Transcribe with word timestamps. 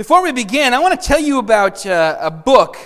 Before 0.00 0.22
we 0.22 0.32
begin, 0.32 0.72
I 0.72 0.78
want 0.78 0.98
to 0.98 1.06
tell 1.06 1.20
you 1.20 1.38
about 1.38 1.84
uh, 1.84 2.16
a 2.22 2.30
book 2.30 2.78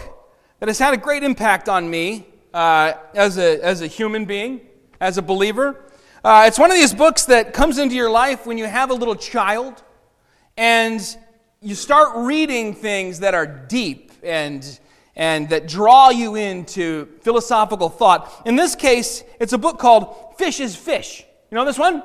that 0.59 0.69
has 0.69 0.81
had 0.81 0.95
a 0.95 0.97
great 0.97 1.23
impact 1.23 1.69
on 1.69 1.89
me 1.89 2.27
uh, 2.53 2.95
as, 3.15 3.39
a, 3.39 3.65
as 3.65 3.83
a 3.83 3.87
human 3.87 4.25
being, 4.25 4.63
as 5.01 5.17
a 5.17 5.23
believer. 5.23 5.85
Uh, 6.25 6.43
it's 6.49 6.59
one 6.59 6.73
of 6.73 6.77
these 6.77 6.93
books 6.93 7.25
that 7.27 7.53
comes 7.53 7.79
into 7.79 7.95
your 7.95 8.11
life 8.11 8.47
when 8.47 8.59
you 8.59 8.65
have 8.65 8.91
a 8.91 8.95
little 8.95 9.15
child 9.15 9.81
and 10.57 11.17
you 11.63 11.77
start 11.77 12.17
reading 12.17 12.75
things 12.75 13.21
that 13.21 13.33
are 13.33 13.47
deep 13.47 14.11
and, 14.25 14.81
and 15.15 15.49
that 15.51 15.69
draw 15.69 16.11
you 16.11 16.35
into 16.35 17.07
philosophical 17.21 17.91
thought. 17.91 18.43
In 18.45 18.57
this 18.57 18.75
case, 18.75 19.23
it's 19.39 19.53
a 19.53 19.59
book 19.59 19.79
called 19.79 20.37
Fish 20.37 20.59
is 20.59 20.75
Fish. 20.75 21.25
You 21.53 21.55
know 21.55 21.65
this 21.65 21.79
one? 21.79 22.03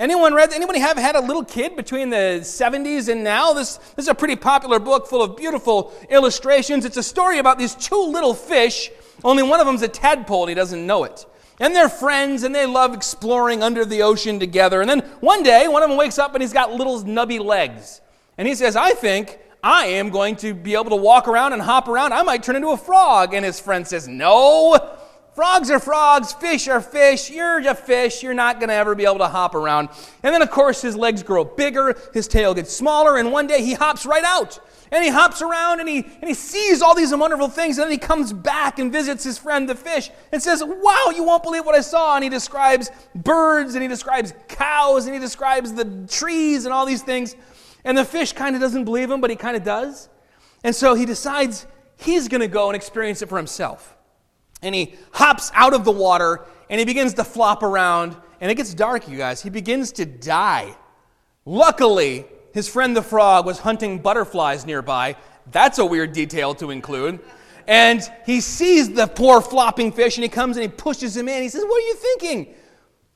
Anyone 0.00 0.32
read? 0.32 0.54
Anybody 0.54 0.78
have 0.78 0.96
had 0.96 1.14
a 1.14 1.20
little 1.20 1.44
kid 1.44 1.76
between 1.76 2.08
the 2.08 2.38
70s 2.40 3.10
and 3.10 3.22
now? 3.22 3.52
This, 3.52 3.76
this 3.76 4.04
is 4.06 4.08
a 4.08 4.14
pretty 4.14 4.34
popular 4.34 4.78
book 4.78 5.06
full 5.06 5.22
of 5.22 5.36
beautiful 5.36 5.92
illustrations. 6.08 6.86
It's 6.86 6.96
a 6.96 7.02
story 7.02 7.38
about 7.38 7.58
these 7.58 7.74
two 7.74 8.02
little 8.06 8.32
fish. 8.32 8.90
Only 9.22 9.42
one 9.42 9.60
of 9.60 9.66
them's 9.66 9.82
a 9.82 9.88
tadpole 9.88 10.44
and 10.44 10.48
he 10.48 10.54
doesn't 10.54 10.86
know 10.86 11.04
it. 11.04 11.26
And 11.58 11.76
they're 11.76 11.90
friends 11.90 12.44
and 12.44 12.54
they 12.54 12.64
love 12.64 12.94
exploring 12.94 13.62
under 13.62 13.84
the 13.84 14.00
ocean 14.00 14.40
together. 14.40 14.80
And 14.80 14.88
then 14.88 15.00
one 15.20 15.42
day, 15.42 15.68
one 15.68 15.82
of 15.82 15.90
them 15.90 15.98
wakes 15.98 16.18
up 16.18 16.32
and 16.32 16.40
he's 16.40 16.54
got 16.54 16.72
little 16.72 17.02
nubby 17.02 17.38
legs. 17.38 18.00
And 18.38 18.48
he 18.48 18.54
says, 18.54 18.76
I 18.76 18.92
think 18.92 19.38
I 19.62 19.84
am 19.84 20.08
going 20.08 20.36
to 20.36 20.54
be 20.54 20.72
able 20.72 20.88
to 20.88 20.96
walk 20.96 21.28
around 21.28 21.52
and 21.52 21.60
hop 21.60 21.88
around. 21.88 22.14
I 22.14 22.22
might 22.22 22.42
turn 22.42 22.56
into 22.56 22.68
a 22.68 22.78
frog. 22.78 23.34
And 23.34 23.44
his 23.44 23.60
friend 23.60 23.86
says, 23.86 24.08
No, 24.08 24.96
Frogs 25.34 25.70
are 25.70 25.78
frogs, 25.78 26.32
fish 26.32 26.66
are 26.66 26.80
fish. 26.80 27.30
You're 27.30 27.58
a 27.58 27.74
fish. 27.74 28.22
You're 28.22 28.34
not 28.34 28.58
going 28.58 28.68
to 28.68 28.74
ever 28.74 28.94
be 28.94 29.04
able 29.04 29.18
to 29.18 29.28
hop 29.28 29.54
around. 29.54 29.88
And 30.22 30.34
then, 30.34 30.42
of 30.42 30.50
course, 30.50 30.82
his 30.82 30.96
legs 30.96 31.22
grow 31.22 31.44
bigger, 31.44 31.96
his 32.12 32.26
tail 32.26 32.52
gets 32.52 32.72
smaller, 32.72 33.16
and 33.16 33.30
one 33.30 33.46
day 33.46 33.62
he 33.62 33.74
hops 33.74 34.04
right 34.04 34.24
out. 34.24 34.58
And 34.92 35.04
he 35.04 35.10
hops 35.10 35.40
around 35.40 35.78
and 35.78 35.88
he, 35.88 35.98
and 35.98 36.24
he 36.26 36.34
sees 36.34 36.82
all 36.82 36.96
these 36.96 37.14
wonderful 37.14 37.48
things. 37.48 37.78
And 37.78 37.84
then 37.84 37.92
he 37.92 37.98
comes 37.98 38.32
back 38.32 38.80
and 38.80 38.90
visits 38.90 39.22
his 39.22 39.38
friend 39.38 39.68
the 39.68 39.76
fish 39.76 40.10
and 40.32 40.42
says, 40.42 40.64
Wow, 40.66 41.12
you 41.14 41.22
won't 41.22 41.44
believe 41.44 41.64
what 41.64 41.76
I 41.76 41.80
saw. 41.80 42.16
And 42.16 42.24
he 42.24 42.28
describes 42.28 42.90
birds 43.14 43.74
and 43.74 43.82
he 43.82 43.88
describes 43.88 44.34
cows 44.48 45.06
and 45.06 45.14
he 45.14 45.20
describes 45.20 45.72
the 45.72 46.08
trees 46.08 46.64
and 46.64 46.74
all 46.74 46.86
these 46.86 47.04
things. 47.04 47.36
And 47.84 47.96
the 47.96 48.04
fish 48.04 48.32
kind 48.32 48.56
of 48.56 48.60
doesn't 48.60 48.84
believe 48.84 49.08
him, 49.08 49.20
but 49.20 49.30
he 49.30 49.36
kind 49.36 49.56
of 49.56 49.62
does. 49.62 50.08
And 50.64 50.74
so 50.74 50.94
he 50.94 51.06
decides 51.06 51.68
he's 51.96 52.26
going 52.26 52.40
to 52.40 52.48
go 52.48 52.68
and 52.68 52.74
experience 52.74 53.22
it 53.22 53.28
for 53.28 53.36
himself 53.36 53.96
and 54.62 54.74
he 54.74 54.94
hops 55.12 55.50
out 55.54 55.74
of 55.74 55.84
the 55.84 55.92
water 55.92 56.44
and 56.68 56.78
he 56.78 56.84
begins 56.84 57.14
to 57.14 57.24
flop 57.24 57.62
around 57.62 58.16
and 58.40 58.50
it 58.50 58.54
gets 58.54 58.74
dark 58.74 59.08
you 59.08 59.18
guys. 59.18 59.42
He 59.42 59.50
begins 59.50 59.92
to 59.92 60.06
die. 60.06 60.76
Luckily 61.44 62.26
his 62.52 62.68
friend 62.68 62.96
the 62.96 63.02
frog 63.02 63.46
was 63.46 63.58
hunting 63.58 63.98
butterflies 63.98 64.66
nearby. 64.66 65.16
That's 65.50 65.78
a 65.78 65.86
weird 65.86 66.12
detail 66.12 66.54
to 66.56 66.70
include. 66.70 67.20
And 67.66 68.02
he 68.26 68.40
sees 68.40 68.92
the 68.92 69.06
poor 69.06 69.40
flopping 69.40 69.92
fish 69.92 70.16
and 70.16 70.22
he 70.22 70.28
comes 70.28 70.56
and 70.56 70.62
he 70.62 70.68
pushes 70.68 71.16
him 71.16 71.28
in. 71.28 71.42
He 71.42 71.48
says 71.48 71.62
what 71.64 71.82
are 71.82 71.86
you 71.86 71.94
thinking? 71.94 72.54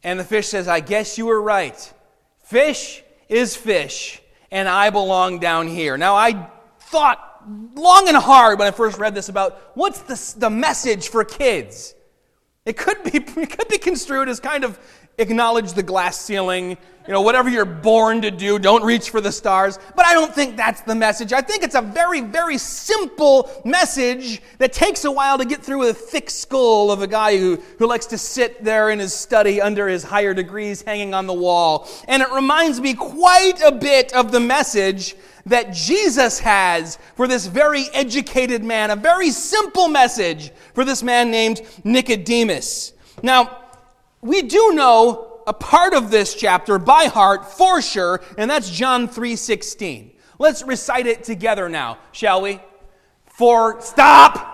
And 0.02 0.20
the 0.20 0.24
fish 0.24 0.48
says 0.48 0.68
i 0.68 0.80
guess 0.80 1.18
you 1.18 1.26
were 1.26 1.40
right. 1.40 1.92
Fish 2.44 3.02
is 3.28 3.56
fish 3.56 4.20
and 4.50 4.68
i 4.68 4.90
belong 4.90 5.38
down 5.38 5.68
here. 5.68 5.96
Now 5.96 6.14
i 6.14 6.50
thought 6.78 7.33
long 7.74 8.08
and 8.08 8.16
hard 8.16 8.58
when 8.58 8.68
I 8.68 8.70
first 8.70 8.98
read 8.98 9.14
this 9.14 9.28
about 9.28 9.72
what's 9.74 10.00
the, 10.00 10.38
the 10.38 10.50
message 10.50 11.08
for 11.08 11.24
kids. 11.24 11.94
It 12.64 12.76
could 12.76 13.02
be 13.04 13.10
it 13.40 13.58
could 13.58 13.68
be 13.68 13.78
construed 13.78 14.28
as 14.28 14.40
kind 14.40 14.64
of 14.64 14.78
acknowledge 15.18 15.72
the 15.72 15.82
glass 15.82 16.20
ceiling, 16.20 16.76
you 17.06 17.12
know, 17.12 17.20
whatever 17.20 17.50
you're 17.50 17.66
born 17.66 18.22
to 18.22 18.30
do, 18.30 18.58
don't 18.58 18.82
reach 18.82 19.10
for 19.10 19.20
the 19.20 19.30
stars. 19.30 19.78
But 19.94 20.06
I 20.06 20.14
don't 20.14 20.34
think 20.34 20.56
that's 20.56 20.80
the 20.80 20.94
message. 20.94 21.34
I 21.34 21.42
think 21.42 21.62
it's 21.62 21.74
a 21.74 21.82
very, 21.82 22.22
very 22.22 22.56
simple 22.56 23.50
message 23.64 24.40
that 24.56 24.72
takes 24.72 25.04
a 25.04 25.10
while 25.12 25.36
to 25.36 25.44
get 25.44 25.62
through 25.62 25.80
with 25.80 25.90
a 25.90 25.94
thick 25.94 26.30
skull 26.30 26.90
of 26.90 27.02
a 27.02 27.06
guy 27.06 27.36
who, 27.36 27.62
who 27.78 27.86
likes 27.86 28.06
to 28.06 28.18
sit 28.18 28.64
there 28.64 28.88
in 28.88 28.98
his 28.98 29.12
study 29.12 29.60
under 29.60 29.86
his 29.86 30.02
higher 30.02 30.32
degrees 30.32 30.80
hanging 30.80 31.12
on 31.12 31.26
the 31.26 31.34
wall. 31.34 31.88
And 32.08 32.22
it 32.22 32.30
reminds 32.32 32.80
me 32.80 32.94
quite 32.94 33.60
a 33.62 33.72
bit 33.72 34.14
of 34.14 34.32
the 34.32 34.40
message 34.40 35.14
that 35.46 35.74
Jesus 35.74 36.38
has 36.38 36.98
for 37.16 37.28
this 37.28 37.46
very 37.46 37.84
educated 37.92 38.64
man, 38.64 38.90
a 38.90 38.96
very 38.96 39.30
simple 39.30 39.88
message 39.88 40.52
for 40.72 40.86
this 40.86 41.02
man 41.02 41.30
named 41.30 41.60
Nicodemus. 41.84 42.94
Now, 43.22 43.63
we 44.24 44.42
do 44.42 44.72
know 44.72 45.42
a 45.46 45.52
part 45.52 45.92
of 45.92 46.10
this 46.10 46.34
chapter 46.34 46.78
by 46.78 47.04
heart 47.04 47.52
for 47.52 47.82
sure, 47.82 48.22
and 48.38 48.50
that's 48.50 48.70
John 48.70 49.06
3:16. 49.06 50.12
Let's 50.38 50.62
recite 50.62 51.06
it 51.06 51.22
together 51.22 51.68
now, 51.68 51.98
shall 52.10 52.40
we? 52.40 52.60
For 53.26 53.80
stop. 53.82 54.50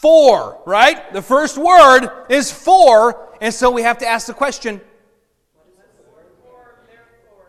For, 0.00 0.62
right? 0.64 1.12
The 1.12 1.20
first 1.20 1.58
word 1.58 2.08
is 2.28 2.52
for, 2.52 3.34
and 3.40 3.52
so 3.52 3.68
we 3.68 3.82
have 3.82 3.98
to 3.98 4.06
ask 4.06 4.28
the 4.28 4.34
question. 4.34 4.80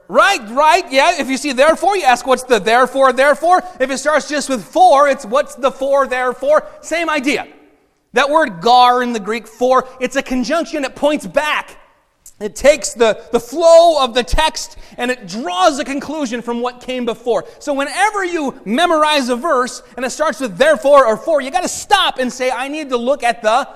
Right, 0.08 0.42
right, 0.50 0.92
yeah. 0.92 1.20
If 1.20 1.30
you 1.30 1.38
see 1.38 1.54
therefore, 1.54 1.96
you 1.96 2.04
ask 2.04 2.26
what's 2.26 2.42
the 2.42 2.58
therefore, 2.58 3.14
therefore. 3.14 3.62
If 3.80 3.92
it 3.92 4.00
starts 4.00 4.28
just 4.28 4.50
with 4.50 4.66
for, 4.66 5.08
it's 5.08 5.24
what's 5.24 5.54
the 5.54 5.70
for, 5.70 6.08
therefore. 6.08 6.66
Same 6.82 7.08
idea. 7.08 7.48
That 8.14 8.30
word 8.30 8.62
gar 8.62 9.04
in 9.04 9.14
the 9.14 9.20
Greek 9.20 9.48
for, 9.48 9.88
it's 10.00 10.16
a 10.16 10.24
conjunction 10.24 10.82
that 10.82 10.96
points 10.96 11.28
back. 11.28 11.78
It 12.40 12.56
takes 12.56 12.94
the, 12.94 13.22
the 13.32 13.40
flow 13.40 14.02
of 14.04 14.14
the 14.14 14.24
text 14.24 14.78
and 14.98 15.12
it 15.12 15.28
draws 15.28 15.78
a 15.78 15.84
conclusion 15.84 16.42
from 16.42 16.62
what 16.62 16.80
came 16.80 17.06
before. 17.06 17.46
So 17.60 17.74
whenever 17.74 18.24
you 18.24 18.60
memorize 18.66 19.28
a 19.28 19.36
verse 19.36 19.84
and 19.98 20.06
it 20.06 20.10
starts 20.12 20.40
with 20.40 20.58
therefore 20.58 21.06
or 21.06 21.18
for, 21.18 21.42
you 21.42 21.52
got 21.52 21.64
to 21.64 21.70
stop 21.70 22.18
and 22.18 22.32
say, 22.32 22.50
I 22.50 22.70
need 22.70 22.90
to 22.90 22.98
look 22.98 23.24
at 23.24 23.42
the 23.42 23.68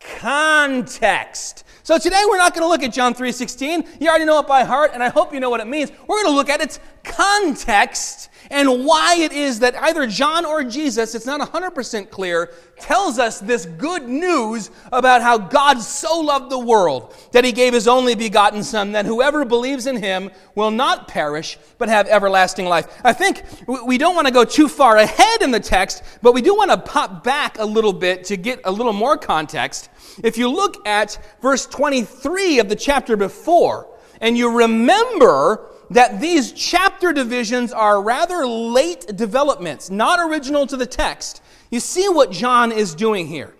context. 0.00 1.64
So 1.84 1.98
today 1.98 2.22
we're 2.28 2.36
not 2.36 2.52
going 2.52 2.62
to 2.62 2.68
look 2.68 2.82
at 2.82 2.92
John 2.92 3.14
3:16. 3.14 4.00
You 4.00 4.08
already 4.08 4.24
know 4.24 4.40
it 4.40 4.46
by 4.46 4.64
heart 4.64 4.90
and 4.92 5.02
I 5.02 5.08
hope 5.08 5.32
you 5.32 5.40
know 5.40 5.50
what 5.50 5.60
it 5.60 5.66
means. 5.66 5.92
We're 6.06 6.22
going 6.22 6.32
to 6.32 6.36
look 6.36 6.48
at 6.48 6.60
its 6.60 6.80
context 7.04 8.29
and 8.50 8.84
why 8.84 9.16
it 9.16 9.32
is 9.32 9.60
that 9.60 9.76
either 9.76 10.06
John 10.06 10.44
or 10.44 10.64
Jesus, 10.64 11.14
it's 11.14 11.26
not 11.26 11.40
100% 11.40 12.10
clear, 12.10 12.52
tells 12.78 13.18
us 13.18 13.38
this 13.38 13.64
good 13.64 14.08
news 14.08 14.70
about 14.92 15.22
how 15.22 15.38
God 15.38 15.80
so 15.80 16.20
loved 16.20 16.50
the 16.50 16.58
world 16.58 17.14
that 17.32 17.44
he 17.44 17.52
gave 17.52 17.72
his 17.72 17.86
only 17.86 18.14
begotten 18.14 18.62
Son, 18.64 18.92
that 18.92 19.06
whoever 19.06 19.44
believes 19.44 19.86
in 19.86 19.96
him 19.96 20.30
will 20.54 20.70
not 20.70 21.06
perish, 21.06 21.58
but 21.78 21.88
have 21.88 22.08
everlasting 22.08 22.66
life. 22.66 22.88
I 23.04 23.12
think 23.12 23.42
we 23.68 23.98
don't 23.98 24.16
want 24.16 24.26
to 24.26 24.32
go 24.32 24.44
too 24.44 24.68
far 24.68 24.96
ahead 24.96 25.42
in 25.42 25.52
the 25.52 25.60
text, 25.60 26.02
but 26.20 26.34
we 26.34 26.42
do 26.42 26.54
want 26.54 26.70
to 26.70 26.76
pop 26.76 27.22
back 27.22 27.58
a 27.58 27.64
little 27.64 27.92
bit 27.92 28.24
to 28.24 28.36
get 28.36 28.60
a 28.64 28.72
little 28.72 28.92
more 28.92 29.16
context. 29.16 29.90
If 30.24 30.36
you 30.36 30.50
look 30.50 30.86
at 30.86 31.18
verse 31.40 31.66
23 31.66 32.58
of 32.58 32.68
the 32.68 32.76
chapter 32.76 33.16
before, 33.16 33.86
and 34.20 34.36
you 34.36 34.58
remember 34.58 35.66
that 35.90 36.20
these 36.20 36.52
chapter 36.52 37.12
divisions 37.12 37.72
are 37.72 38.00
rather 38.02 38.46
late 38.46 39.16
developments, 39.16 39.90
not 39.90 40.20
original 40.20 40.66
to 40.66 40.76
the 40.76 40.86
text. 40.86 41.42
You 41.70 41.80
see 41.80 42.08
what 42.08 42.30
John 42.30 42.70
is 42.70 42.94
doing 42.94 43.26
here. 43.26 43.54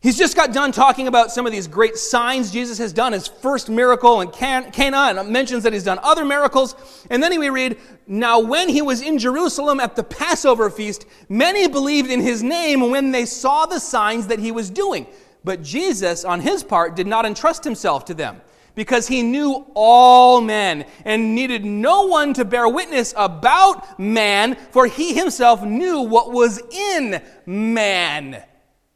He's 0.00 0.18
just 0.18 0.36
got 0.36 0.52
done 0.52 0.70
talking 0.70 1.08
about 1.08 1.30
some 1.30 1.46
of 1.46 1.52
these 1.52 1.66
great 1.66 1.96
signs 1.96 2.50
Jesus 2.50 2.76
has 2.76 2.92
done, 2.92 3.14
his 3.14 3.26
first 3.26 3.70
miracle 3.70 4.20
in 4.20 4.30
Cana, 4.30 5.18
and 5.18 5.30
mentions 5.30 5.62
that 5.62 5.72
he's 5.72 5.84
done 5.84 5.98
other 6.02 6.26
miracles. 6.26 6.76
And 7.08 7.22
then 7.22 7.38
we 7.40 7.48
read, 7.48 7.78
Now 8.06 8.38
when 8.38 8.68
he 8.68 8.82
was 8.82 9.00
in 9.00 9.16
Jerusalem 9.16 9.80
at 9.80 9.96
the 9.96 10.04
Passover 10.04 10.68
feast, 10.68 11.06
many 11.30 11.68
believed 11.68 12.10
in 12.10 12.20
his 12.20 12.42
name 12.42 12.90
when 12.90 13.12
they 13.12 13.24
saw 13.24 13.64
the 13.64 13.80
signs 13.80 14.26
that 14.26 14.40
he 14.40 14.52
was 14.52 14.68
doing. 14.68 15.06
But 15.42 15.62
Jesus, 15.62 16.22
on 16.22 16.40
his 16.40 16.62
part, 16.62 16.96
did 16.96 17.06
not 17.06 17.24
entrust 17.24 17.64
himself 17.64 18.04
to 18.06 18.14
them 18.14 18.42
because 18.74 19.08
he 19.08 19.22
knew 19.22 19.66
all 19.74 20.40
men 20.40 20.84
and 21.04 21.34
needed 21.34 21.64
no 21.64 22.06
one 22.06 22.34
to 22.34 22.44
bear 22.44 22.68
witness 22.68 23.14
about 23.16 23.98
man, 23.98 24.56
for 24.70 24.86
he 24.86 25.14
himself 25.14 25.62
knew 25.62 26.00
what 26.00 26.32
was 26.32 26.60
in 26.72 27.22
man. 27.46 28.42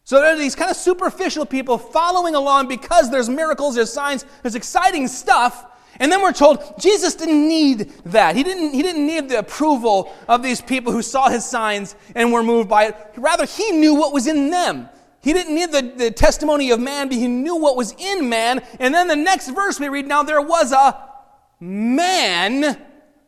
So 0.05 0.21
there 0.21 0.33
are 0.33 0.39
these 0.39 0.55
kind 0.55 0.71
of 0.71 0.77
superficial 0.77 1.45
people 1.45 1.77
following 1.77 2.35
along 2.35 2.69
because 2.69 3.11
there's 3.11 3.29
miracles, 3.29 3.75
there's 3.75 3.93
signs, 3.93 4.25
there's 4.43 4.55
exciting 4.55 5.07
stuff. 5.07 5.67
And 6.01 6.11
then 6.11 6.23
we're 6.23 6.33
told 6.33 6.63
Jesus 6.79 7.15
didn't 7.15 7.47
need 7.47 7.93
that. 8.07 8.37
He 8.37 8.43
didn't, 8.43 8.73
he 8.73 8.83
didn't 8.83 9.07
need 9.07 9.29
the 9.29 9.39
approval 9.39 10.15
of 10.27 10.43
these 10.43 10.61
people 10.61 10.93
who 10.93 11.03
saw 11.03 11.29
his 11.29 11.45
signs 11.45 11.95
and 12.15 12.33
were 12.33 12.43
moved 12.43 12.69
by 12.69 12.87
it. 12.87 12.97
Rather, 13.17 13.45
he 13.45 13.73
knew 13.73 13.95
what 13.95 14.13
was 14.13 14.27
in 14.27 14.51
them. 14.51 14.89
He 15.21 15.33
didn't 15.33 15.55
need 15.55 15.73
the, 15.73 15.93
the 15.97 16.11
testimony 16.11 16.71
of 16.71 16.81
man, 16.81 17.09
but 17.09 17.17
he 17.17 17.27
knew 17.27 17.57
what 17.57 17.77
was 17.77 17.93
in 17.99 18.29
man. 18.29 18.63
And 18.79 18.95
then 18.95 19.09
the 19.09 19.17
next 19.17 19.49
verse 19.49 19.81
we 19.81 19.89
read 19.89 20.07
now 20.07 20.23
there 20.23 20.41
was 20.41 20.73
a 20.73 21.09
man 21.61 22.81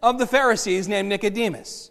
of 0.03 0.19
the 0.19 0.27
Pharisees 0.27 0.89
named 0.89 1.09
Nicodemus. 1.09 1.91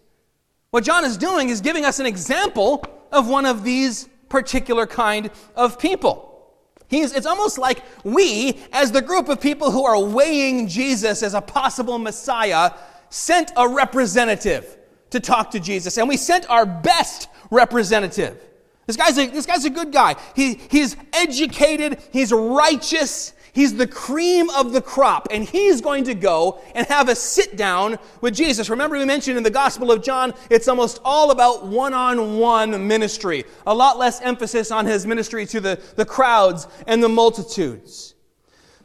What 0.72 0.84
John 0.84 1.04
is 1.04 1.18
doing 1.18 1.50
is 1.50 1.62
giving 1.62 1.86
us 1.86 2.00
an 2.00 2.06
example 2.06 2.86
of 3.12 3.28
one 3.28 3.46
of 3.46 3.64
these 3.64 4.08
particular 4.30 4.86
kind 4.88 5.32
of 5.56 5.80
people. 5.80 6.26
He's, 6.88 7.14
it's 7.14 7.28
almost 7.28 7.58
like 7.58 7.84
we, 8.04 8.60
as 8.72 8.92
the 8.92 9.02
group 9.02 9.30
of 9.30 9.40
people 9.40 9.70
who 9.70 9.86
are 9.86 10.00
weighing 10.00 10.68
Jesus 10.68 11.22
as 11.22 11.34
a 11.34 11.42
possible 11.42 12.00
Messiah, 12.00 12.72
sent 13.10 13.52
a 13.58 13.68
representative 13.68 14.78
to 15.12 15.20
talk 15.20 15.52
to 15.52 15.60
Jesus, 15.60 15.98
and 15.98 16.08
we 16.08 16.18
sent 16.18 16.50
our 16.50 16.66
best 16.66 17.28
representative. 17.52 18.44
This 18.90 18.98
guy's 18.98 19.20
a, 19.20 19.28
this 19.28 19.46
guy's 19.46 19.66
a 19.66 19.70
good 19.70 19.92
guy. 19.92 20.16
He, 20.36 20.56
he's 20.56 20.98
educated, 21.14 22.02
he's 22.12 22.32
righteous, 22.32 23.34
he's 23.54 23.76
the 23.76 23.86
cream 23.86 24.50
of 24.50 24.74
the 24.74 24.82
crop, 24.82 25.28
and 25.30 25.44
he's 25.44 25.80
going 25.80 26.06
to 26.06 26.16
go 26.16 26.60
and 26.74 26.88
have 26.88 27.08
a 27.08 27.14
sit 27.14 27.56
down 27.56 28.00
with 28.22 28.34
Jesus. 28.34 28.68
Remember, 28.68 28.98
we 28.98 29.06
mentioned 29.06 29.38
in 29.38 29.44
the 29.44 29.52
Gospel 29.52 29.92
of 29.92 30.02
John, 30.02 30.34
it's 30.50 30.68
almost 30.68 31.02
all 31.06 31.30
about 31.30 31.68
one 31.68 31.94
on 31.94 32.40
one 32.40 32.88
ministry, 32.88 33.44
a 33.68 33.76
lot 33.76 34.00
less 34.00 34.22
emphasis 34.22 34.72
on 34.72 34.88
his 34.88 35.06
ministry 35.06 35.46
to 35.46 35.60
the, 35.60 35.80
the 35.96 36.06
crowds 36.06 36.66
and 36.88 37.04
the 37.04 37.10
multitudes. 37.10 38.16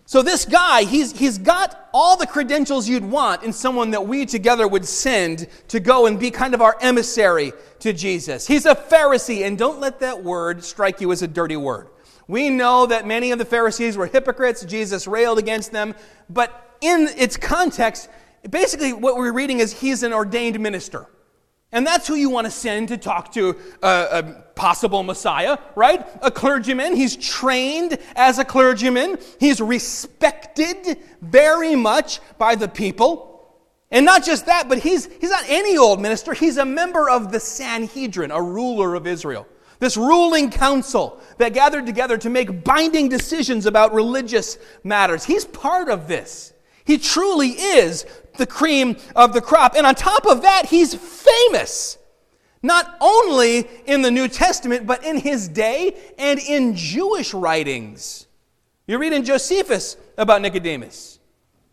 So 0.06 0.20
this 0.20 0.44
guy, 0.44 0.84
he's, 0.84 1.18
he's 1.18 1.38
got 1.38 1.88
all 1.94 2.16
the 2.16 2.26
credentials 2.26 2.86
you'd 2.88 3.04
want 3.04 3.42
in 3.42 3.52
someone 3.52 3.92
that 3.92 4.06
we 4.06 4.26
together 4.26 4.68
would 4.68 4.84
send 4.84 5.48
to 5.68 5.80
go 5.80 6.06
and 6.06 6.20
be 6.20 6.30
kind 6.30 6.52
of 6.52 6.60
our 6.60 6.76
emissary 6.80 7.52
to 7.80 7.92
Jesus. 7.92 8.46
He's 8.46 8.66
a 8.66 8.74
Pharisee, 8.74 9.46
and 9.46 9.56
don't 9.56 9.80
let 9.80 10.00
that 10.00 10.22
word 10.22 10.62
strike 10.62 11.00
you 11.00 11.10
as 11.10 11.22
a 11.22 11.28
dirty 11.28 11.56
word. 11.56 11.88
We 12.28 12.50
know 12.50 12.86
that 12.86 13.06
many 13.06 13.32
of 13.32 13.38
the 13.38 13.44
Pharisees 13.46 13.96
were 13.96 14.06
hypocrites. 14.06 14.64
Jesus 14.64 15.06
railed 15.06 15.38
against 15.38 15.72
them. 15.72 15.94
But 16.28 16.76
in 16.80 17.08
its 17.16 17.36
context, 17.36 18.08
basically 18.48 18.92
what 18.92 19.16
we're 19.16 19.32
reading 19.32 19.60
is 19.60 19.72
he's 19.72 20.02
an 20.02 20.12
ordained 20.12 20.60
minister. 20.60 21.08
And 21.74 21.84
that's 21.84 22.06
who 22.06 22.14
you 22.14 22.30
want 22.30 22.44
to 22.46 22.52
send 22.52 22.88
to 22.88 22.96
talk 22.96 23.32
to 23.32 23.56
a, 23.82 23.88
a, 23.88 24.22
possible 24.54 25.02
Messiah, 25.02 25.58
right? 25.74 26.06
A 26.22 26.30
clergyman. 26.30 26.94
He's 26.94 27.16
trained 27.16 27.98
as 28.14 28.38
a 28.38 28.44
clergyman. 28.44 29.18
He's 29.40 29.60
respected 29.60 30.96
very 31.20 31.74
much 31.74 32.20
by 32.38 32.54
the 32.54 32.68
people. 32.68 33.52
And 33.90 34.06
not 34.06 34.24
just 34.24 34.46
that, 34.46 34.68
but 34.68 34.78
he's, 34.78 35.06
he's 35.20 35.30
not 35.30 35.44
any 35.48 35.76
old 35.76 36.00
minister. 36.00 36.32
He's 36.32 36.58
a 36.58 36.64
member 36.64 37.10
of 37.10 37.32
the 37.32 37.40
Sanhedrin, 37.40 38.30
a 38.30 38.40
ruler 38.40 38.94
of 38.94 39.08
Israel. 39.08 39.44
This 39.80 39.96
ruling 39.96 40.52
council 40.52 41.20
that 41.38 41.54
gathered 41.54 41.86
together 41.86 42.16
to 42.18 42.30
make 42.30 42.62
binding 42.62 43.08
decisions 43.08 43.66
about 43.66 43.92
religious 43.92 44.58
matters. 44.84 45.24
He's 45.24 45.44
part 45.44 45.88
of 45.88 46.06
this. 46.06 46.53
He 46.84 46.98
truly 46.98 47.50
is 47.50 48.06
the 48.36 48.46
cream 48.46 48.96
of 49.16 49.32
the 49.32 49.40
crop. 49.40 49.74
And 49.76 49.86
on 49.86 49.94
top 49.94 50.26
of 50.26 50.42
that, 50.42 50.66
he's 50.66 50.94
famous. 50.94 51.98
Not 52.62 52.96
only 53.00 53.68
in 53.86 54.02
the 54.02 54.10
New 54.10 54.28
Testament, 54.28 54.86
but 54.86 55.04
in 55.04 55.18
his 55.18 55.48
day 55.48 55.96
and 56.18 56.38
in 56.38 56.74
Jewish 56.74 57.34
writings. 57.34 58.26
You 58.86 58.98
read 58.98 59.12
in 59.12 59.24
Josephus 59.24 59.96
about 60.16 60.42
Nicodemus. 60.42 61.18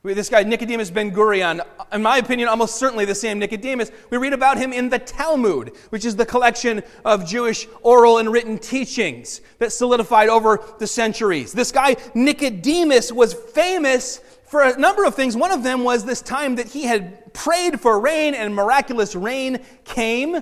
This 0.04 0.30
guy, 0.30 0.42
Nicodemus 0.42 0.90
Ben 0.90 1.12
Gurion, 1.12 1.64
in 1.94 2.02
my 2.02 2.18
opinion, 2.18 2.50
almost 2.50 2.78
certainly 2.78 3.06
the 3.06 3.14
same 3.14 3.38
Nicodemus. 3.38 3.92
We 4.10 4.18
read 4.18 4.34
about 4.34 4.58
him 4.58 4.74
in 4.74 4.90
the 4.90 4.98
Talmud, 4.98 5.74
which 5.92 6.06
is 6.06 6.16
the 6.16 6.26
collection 6.26 6.82
of 7.06 7.28
Jewish 7.28 7.68
oral 7.84 8.18
and 8.18 8.32
written 8.32 8.58
teachings 8.58 9.42
that 9.60 9.72
solidified 9.72 10.28
over 10.28 10.60
the 10.80 10.88
centuries. 10.88 11.54
This 11.54 11.72
guy, 11.72 11.98
Nicodemus, 12.16 13.12
was 13.12 13.36
famous 13.36 14.22
for 14.52 14.64
a 14.64 14.78
number 14.78 15.06
of 15.06 15.16
things. 15.16 15.38
One 15.38 15.52
of 15.52 15.64
them 15.64 15.86
was 15.86 16.04
this 16.04 16.22
time 16.22 16.56
that 16.56 16.68
he 16.68 16.84
had 16.84 17.34
prayed 17.34 17.80
for 17.80 18.02
rain 18.02 18.34
and 18.34 18.54
miraculous 18.54 19.16
rain 19.16 19.60
came. 19.86 20.42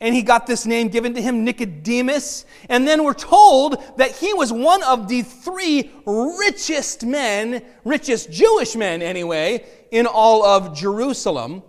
And 0.00 0.12
he 0.12 0.22
got 0.22 0.48
this 0.48 0.66
name 0.66 0.88
given 0.88 1.14
to 1.14 1.22
him, 1.22 1.44
Nicodemus. 1.44 2.46
And 2.68 2.86
then 2.86 3.04
we're 3.04 3.14
told 3.14 3.80
that 3.96 4.10
he 4.10 4.34
was 4.34 4.52
one 4.52 4.82
of 4.82 5.06
the 5.06 5.22
three 5.22 5.92
richest 6.04 7.06
men, 7.06 7.62
richest 7.84 8.32
Jewish 8.32 8.74
men 8.74 9.00
anyway, 9.02 9.64
in 9.92 10.06
all 10.06 10.44
of 10.44 10.76
Jerusalem. 10.76 11.62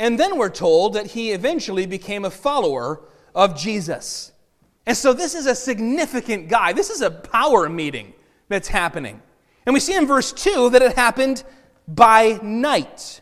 And 0.00 0.18
then 0.18 0.36
we're 0.36 0.50
told 0.50 0.94
that 0.94 1.06
he 1.06 1.30
eventually 1.30 1.86
became 1.86 2.24
a 2.24 2.30
follower 2.30 3.02
of 3.36 3.56
Jesus. 3.56 4.32
And 4.84 4.96
so 4.96 5.12
this 5.12 5.36
is 5.36 5.46
a 5.46 5.54
significant 5.54 6.48
guy. 6.48 6.72
This 6.72 6.90
is 6.90 7.02
a 7.02 7.10
power 7.10 7.68
meeting 7.68 8.14
that's 8.48 8.66
happening. 8.66 9.22
And 9.66 9.74
we 9.74 9.80
see 9.80 9.94
in 9.94 10.06
verse 10.06 10.32
2 10.32 10.70
that 10.70 10.82
it 10.82 10.96
happened 10.96 11.44
by 11.86 12.38
night. 12.42 13.20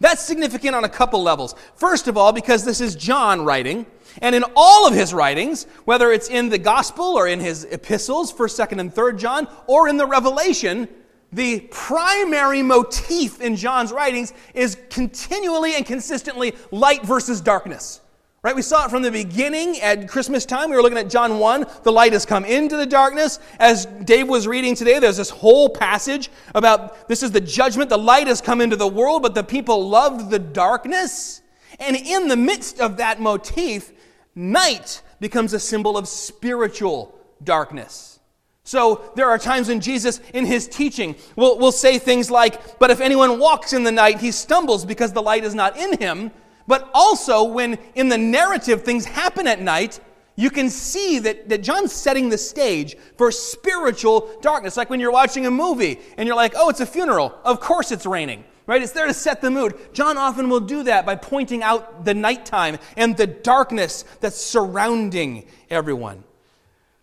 That's 0.00 0.22
significant 0.22 0.74
on 0.76 0.84
a 0.84 0.88
couple 0.88 1.22
levels. 1.22 1.54
First 1.74 2.06
of 2.06 2.16
all, 2.16 2.32
because 2.32 2.64
this 2.64 2.80
is 2.80 2.94
John 2.94 3.44
writing, 3.44 3.84
and 4.22 4.34
in 4.34 4.44
all 4.54 4.86
of 4.86 4.94
his 4.94 5.12
writings, 5.12 5.64
whether 5.84 6.12
it's 6.12 6.28
in 6.28 6.48
the 6.48 6.58
gospel 6.58 7.04
or 7.04 7.26
in 7.26 7.40
his 7.40 7.64
epistles, 7.64 8.32
1st, 8.32 8.68
2nd, 8.68 8.80
and 8.80 8.94
3rd 8.94 9.18
John, 9.18 9.48
or 9.66 9.88
in 9.88 9.96
the 9.96 10.06
Revelation, 10.06 10.88
the 11.32 11.60
primary 11.70 12.62
motif 12.62 13.40
in 13.40 13.56
John's 13.56 13.92
writings 13.92 14.32
is 14.54 14.78
continually 14.88 15.74
and 15.74 15.84
consistently 15.84 16.54
light 16.70 17.04
versus 17.04 17.40
darkness. 17.40 18.00
Right? 18.40 18.54
We 18.54 18.62
saw 18.62 18.84
it 18.84 18.90
from 18.90 19.02
the 19.02 19.10
beginning 19.10 19.80
at 19.80 20.08
Christmas 20.08 20.46
time. 20.46 20.70
We 20.70 20.76
were 20.76 20.82
looking 20.82 20.98
at 20.98 21.10
John 21.10 21.40
1. 21.40 21.66
The 21.82 21.90
light 21.90 22.12
has 22.12 22.24
come 22.24 22.44
into 22.44 22.76
the 22.76 22.86
darkness. 22.86 23.40
As 23.58 23.86
Dave 23.86 24.28
was 24.28 24.46
reading 24.46 24.76
today, 24.76 25.00
there's 25.00 25.16
this 25.16 25.30
whole 25.30 25.68
passage 25.68 26.30
about 26.54 27.08
this 27.08 27.24
is 27.24 27.32
the 27.32 27.40
judgment. 27.40 27.90
The 27.90 27.98
light 27.98 28.28
has 28.28 28.40
come 28.40 28.60
into 28.60 28.76
the 28.76 28.86
world, 28.86 29.22
but 29.22 29.34
the 29.34 29.42
people 29.42 29.88
loved 29.88 30.30
the 30.30 30.38
darkness. 30.38 31.42
And 31.80 31.96
in 31.96 32.28
the 32.28 32.36
midst 32.36 32.80
of 32.80 32.98
that 32.98 33.20
motif, 33.20 33.92
night 34.36 35.02
becomes 35.18 35.52
a 35.52 35.58
symbol 35.58 35.98
of 35.98 36.06
spiritual 36.06 37.18
darkness. 37.42 38.20
So 38.62 39.10
there 39.16 39.28
are 39.28 39.38
times 39.38 39.66
when 39.66 39.80
Jesus, 39.80 40.20
in 40.32 40.46
his 40.46 40.68
teaching, 40.68 41.16
will, 41.34 41.58
will 41.58 41.72
say 41.72 41.98
things 41.98 42.30
like, 42.30 42.78
But 42.78 42.92
if 42.92 43.00
anyone 43.00 43.40
walks 43.40 43.72
in 43.72 43.82
the 43.82 43.90
night, 43.90 44.20
he 44.20 44.30
stumbles 44.30 44.84
because 44.84 45.12
the 45.12 45.22
light 45.22 45.42
is 45.42 45.56
not 45.56 45.76
in 45.76 45.98
him. 45.98 46.30
But 46.68 46.90
also, 46.92 47.42
when 47.44 47.78
in 47.94 48.10
the 48.10 48.18
narrative 48.18 48.84
things 48.84 49.06
happen 49.06 49.46
at 49.46 49.60
night, 49.60 49.98
you 50.36 50.50
can 50.50 50.68
see 50.68 51.18
that, 51.20 51.48
that 51.48 51.62
John's 51.62 51.92
setting 51.92 52.28
the 52.28 52.38
stage 52.38 52.94
for 53.16 53.32
spiritual 53.32 54.30
darkness. 54.42 54.76
Like 54.76 54.90
when 54.90 55.00
you're 55.00 55.10
watching 55.10 55.46
a 55.46 55.50
movie 55.50 55.98
and 56.16 56.26
you're 56.26 56.36
like, 56.36 56.52
oh, 56.54 56.68
it's 56.68 56.80
a 56.80 56.86
funeral. 56.86 57.34
Of 57.42 57.58
course 57.58 57.90
it's 57.90 58.04
raining, 58.06 58.44
right? 58.66 58.80
It's 58.80 58.92
there 58.92 59.06
to 59.06 59.14
set 59.14 59.40
the 59.40 59.50
mood. 59.50 59.76
John 59.94 60.18
often 60.18 60.50
will 60.50 60.60
do 60.60 60.82
that 60.84 61.06
by 61.06 61.16
pointing 61.16 61.62
out 61.62 62.04
the 62.04 62.14
nighttime 62.14 62.78
and 62.96 63.16
the 63.16 63.26
darkness 63.26 64.04
that's 64.20 64.36
surrounding 64.36 65.46
everyone. 65.70 66.22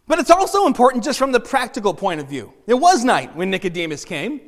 But 0.07 0.19
it's 0.19 0.31
also 0.31 0.67
important 0.67 1.03
just 1.03 1.17
from 1.17 1.31
the 1.31 1.39
practical 1.39 1.95
point 1.95 2.21
of 2.21 2.29
view. 2.29 2.53
It 2.67 2.75
was 2.75 3.03
night 3.03 3.35
when 3.35 3.49
Nicodemus 3.49 4.05
came. 4.05 4.39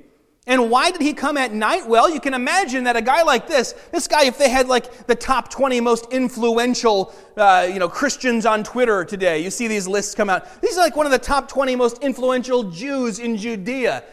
And 0.47 0.71
why 0.71 0.91
did 0.91 1.01
he 1.01 1.13
come 1.13 1.35
at 1.35 1.53
night? 1.53 1.85
Well, 1.85 2.09
you 2.09 2.21
can 2.21 2.33
imagine 2.33 2.85
that 2.85 2.95
a 2.95 3.01
guy 3.01 3.21
like 3.21 3.49
this, 3.49 3.73
this 3.91 4.07
guy, 4.07 4.23
if 4.23 4.37
they 4.37 4.49
had 4.49 4.69
like 4.69 5.05
the 5.05 5.13
top 5.13 5.49
20 5.51 5.81
most 5.81 6.05
influential, 6.11 7.13
uh, 7.35 7.67
you 7.69 7.79
know, 7.79 7.89
Christians 7.89 8.45
on 8.45 8.63
Twitter 8.63 9.03
today, 9.03 9.43
you 9.43 9.51
see 9.51 9.67
these 9.67 9.89
lists 9.89 10.15
come 10.15 10.29
out. 10.29 10.61
These 10.61 10.77
are 10.77 10.81
like 10.81 10.95
one 10.95 11.05
of 11.05 11.11
the 11.11 11.19
top 11.19 11.49
20 11.49 11.75
most 11.75 12.01
influential 12.01 12.63
Jews 12.63 13.19
in 13.19 13.35
Judea. 13.35 14.05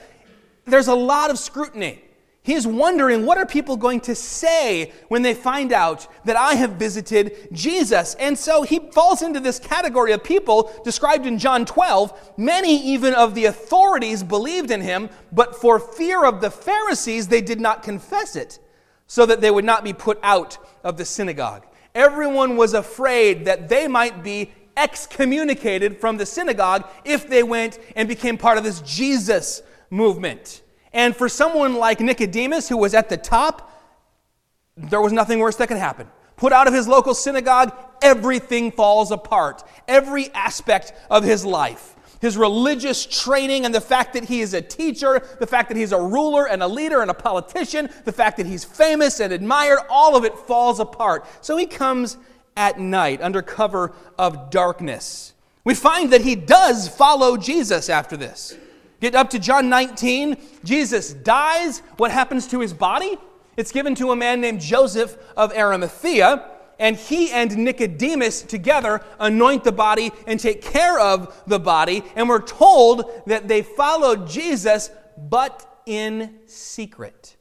There's 0.64 0.88
a 0.88 0.94
lot 0.94 1.30
of 1.30 1.38
scrutiny. 1.38 2.02
He's 2.44 2.66
wondering, 2.66 3.24
what 3.24 3.38
are 3.38 3.46
people 3.46 3.78
going 3.78 4.00
to 4.00 4.14
say 4.14 4.92
when 5.08 5.22
they 5.22 5.32
find 5.32 5.72
out 5.72 6.06
that 6.26 6.36
I 6.36 6.52
have 6.56 6.72
visited 6.72 7.48
Jesus? 7.52 8.14
And 8.16 8.38
so 8.38 8.60
he 8.64 8.80
falls 8.92 9.22
into 9.22 9.40
this 9.40 9.58
category 9.58 10.12
of 10.12 10.22
people 10.22 10.70
described 10.84 11.24
in 11.24 11.38
John 11.38 11.64
12. 11.64 12.34
Many, 12.36 12.84
even 12.84 13.14
of 13.14 13.34
the 13.34 13.46
authorities, 13.46 14.22
believed 14.22 14.70
in 14.70 14.82
him, 14.82 15.08
but 15.32 15.56
for 15.56 15.80
fear 15.80 16.26
of 16.26 16.42
the 16.42 16.50
Pharisees, 16.50 17.28
they 17.28 17.40
did 17.40 17.62
not 17.62 17.82
confess 17.82 18.36
it, 18.36 18.58
so 19.06 19.24
that 19.24 19.40
they 19.40 19.50
would 19.50 19.64
not 19.64 19.82
be 19.82 19.94
put 19.94 20.18
out 20.22 20.58
of 20.84 20.98
the 20.98 21.06
synagogue. 21.06 21.64
Everyone 21.94 22.58
was 22.58 22.74
afraid 22.74 23.46
that 23.46 23.70
they 23.70 23.88
might 23.88 24.22
be 24.22 24.52
excommunicated 24.76 25.98
from 25.98 26.18
the 26.18 26.26
synagogue 26.26 26.86
if 27.06 27.26
they 27.26 27.42
went 27.42 27.78
and 27.96 28.06
became 28.06 28.36
part 28.36 28.58
of 28.58 28.64
this 28.64 28.82
Jesus 28.82 29.62
movement. 29.88 30.60
And 30.94 31.14
for 31.14 31.28
someone 31.28 31.74
like 31.74 32.00
Nicodemus, 32.00 32.68
who 32.68 32.76
was 32.78 32.94
at 32.94 33.08
the 33.08 33.16
top, 33.16 33.70
there 34.76 35.00
was 35.00 35.12
nothing 35.12 35.40
worse 35.40 35.56
that 35.56 35.66
could 35.68 35.76
happen. 35.76 36.08
Put 36.36 36.52
out 36.52 36.68
of 36.68 36.72
his 36.72 36.88
local 36.88 37.14
synagogue, 37.14 37.76
everything 38.00 38.70
falls 38.70 39.10
apart. 39.10 39.62
Every 39.86 40.32
aspect 40.34 40.92
of 41.10 41.24
his 41.24 41.44
life. 41.44 41.96
His 42.20 42.36
religious 42.36 43.04
training 43.04 43.66
and 43.66 43.74
the 43.74 43.80
fact 43.80 44.14
that 44.14 44.24
he 44.24 44.40
is 44.40 44.54
a 44.54 44.62
teacher, 44.62 45.20
the 45.40 45.46
fact 45.46 45.68
that 45.68 45.76
he's 45.76 45.92
a 45.92 46.00
ruler 46.00 46.48
and 46.48 46.62
a 46.62 46.68
leader 46.68 47.02
and 47.02 47.10
a 47.10 47.14
politician, 47.14 47.90
the 48.04 48.12
fact 48.12 48.36
that 48.36 48.46
he's 48.46 48.64
famous 48.64 49.20
and 49.20 49.32
admired, 49.32 49.80
all 49.90 50.16
of 50.16 50.24
it 50.24 50.38
falls 50.38 50.80
apart. 50.80 51.26
So 51.40 51.56
he 51.56 51.66
comes 51.66 52.16
at 52.56 52.78
night 52.78 53.20
under 53.20 53.42
cover 53.42 53.92
of 54.16 54.50
darkness. 54.50 55.34
We 55.64 55.74
find 55.74 56.12
that 56.12 56.20
he 56.20 56.36
does 56.36 56.88
follow 56.88 57.36
Jesus 57.36 57.88
after 57.88 58.16
this. 58.16 58.56
Get 59.04 59.14
up 59.14 59.28
to 59.30 59.38
John 59.38 59.68
19. 59.68 60.38
Jesus 60.64 61.12
dies. 61.12 61.80
What 61.99 62.11
happens 62.11 62.46
to 62.46 62.61
his 62.61 62.73
body? 62.73 63.18
It's 63.54 63.70
given 63.70 63.94
to 63.96 64.12
a 64.12 64.16
man 64.16 64.40
named 64.40 64.62
Joseph 64.62 65.18
of 65.37 65.52
Arimathea, 65.52 66.50
and 66.78 66.96
he 66.96 67.30
and 67.30 67.54
Nicodemus 67.54 68.40
together 68.40 69.02
anoint 69.18 69.62
the 69.62 69.73
body 69.73 70.11
and 70.26 70.40
take 70.40 70.62
care 70.62 70.99
of 70.99 71.38
the 71.46 71.58
body. 71.58 72.02
And 72.16 72.30
we're 72.30 72.40
told 72.40 73.04
that 73.26 73.46
they 73.46 73.61
followed 73.61 74.26
Jesus, 74.26 74.90
but 75.18 75.82
in 75.84 76.37
secret. 76.46 77.37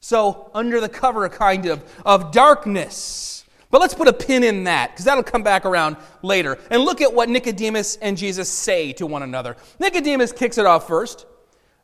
So, 0.00 0.50
under 0.54 0.80
the 0.80 0.88
cover, 0.88 1.28
kind 1.28 1.66
of, 1.66 1.84
of 2.06 2.32
darkness. 2.32 3.31
But 3.72 3.80
let's 3.80 3.94
put 3.94 4.06
a 4.06 4.12
pin 4.12 4.44
in 4.44 4.64
that 4.64 4.90
because 4.90 5.06
that'll 5.06 5.24
come 5.24 5.42
back 5.42 5.64
around 5.64 5.96
later. 6.20 6.58
And 6.70 6.82
look 6.82 7.00
at 7.00 7.12
what 7.12 7.30
Nicodemus 7.30 7.96
and 7.96 8.18
Jesus 8.18 8.50
say 8.50 8.92
to 8.92 9.06
one 9.06 9.22
another. 9.22 9.56
Nicodemus 9.80 10.30
kicks 10.30 10.58
it 10.58 10.66
off 10.66 10.86
first 10.86 11.26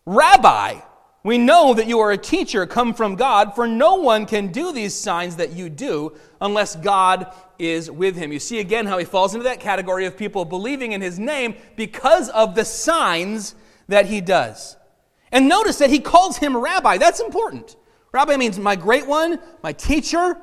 Rabbi, 0.04 0.80
we 1.25 1.38
know 1.38 1.75
that 1.75 1.87
you 1.87 1.99
are 2.00 2.12
a 2.12 2.18
teacher 2.18 2.66
come 2.66 2.92
from 2.92 3.16
God, 3.16 3.54
for 3.54 3.66
no 3.66 3.97
one 3.97 4.26
can 4.26 4.52
do 4.52 4.71
these 4.71 4.95
signs 4.95 5.37
that 5.37 5.52
you 5.52 5.71
do 5.71 6.12
unless 6.40 6.76
God 6.76 7.35
is 7.59 7.90
with 7.90 8.16
him. 8.16 8.33
You 8.33 8.38
see 8.38 8.61
again 8.61 8.87
how 8.87 8.99
he 8.99 9.04
falls 9.07 9.35
into 9.35 9.45
that 9.45 9.59
category 9.59 10.04
of 10.04 10.16
people 10.16 10.45
believing 10.45 10.92
in 10.92 11.00
his 11.00 11.18
name 11.18 11.57
because 11.75 12.28
of 12.28 12.54
the 12.54 12.64
signs 12.66 13.54
that 13.88 14.07
he 14.07 14.21
does. 14.21 14.76
And 15.33 15.49
notice 15.49 15.78
that 15.78 15.90
he 15.90 16.00
calls 16.00 16.37
him 16.37 16.54
rabbi. 16.54 16.99
That's 16.99 17.21
important. 17.21 17.76
Rabbi 18.12 18.37
means 18.37 18.59
my 18.59 18.76
great 18.76 19.07
one, 19.07 19.40
my 19.62 19.73
teacher. 19.73 20.38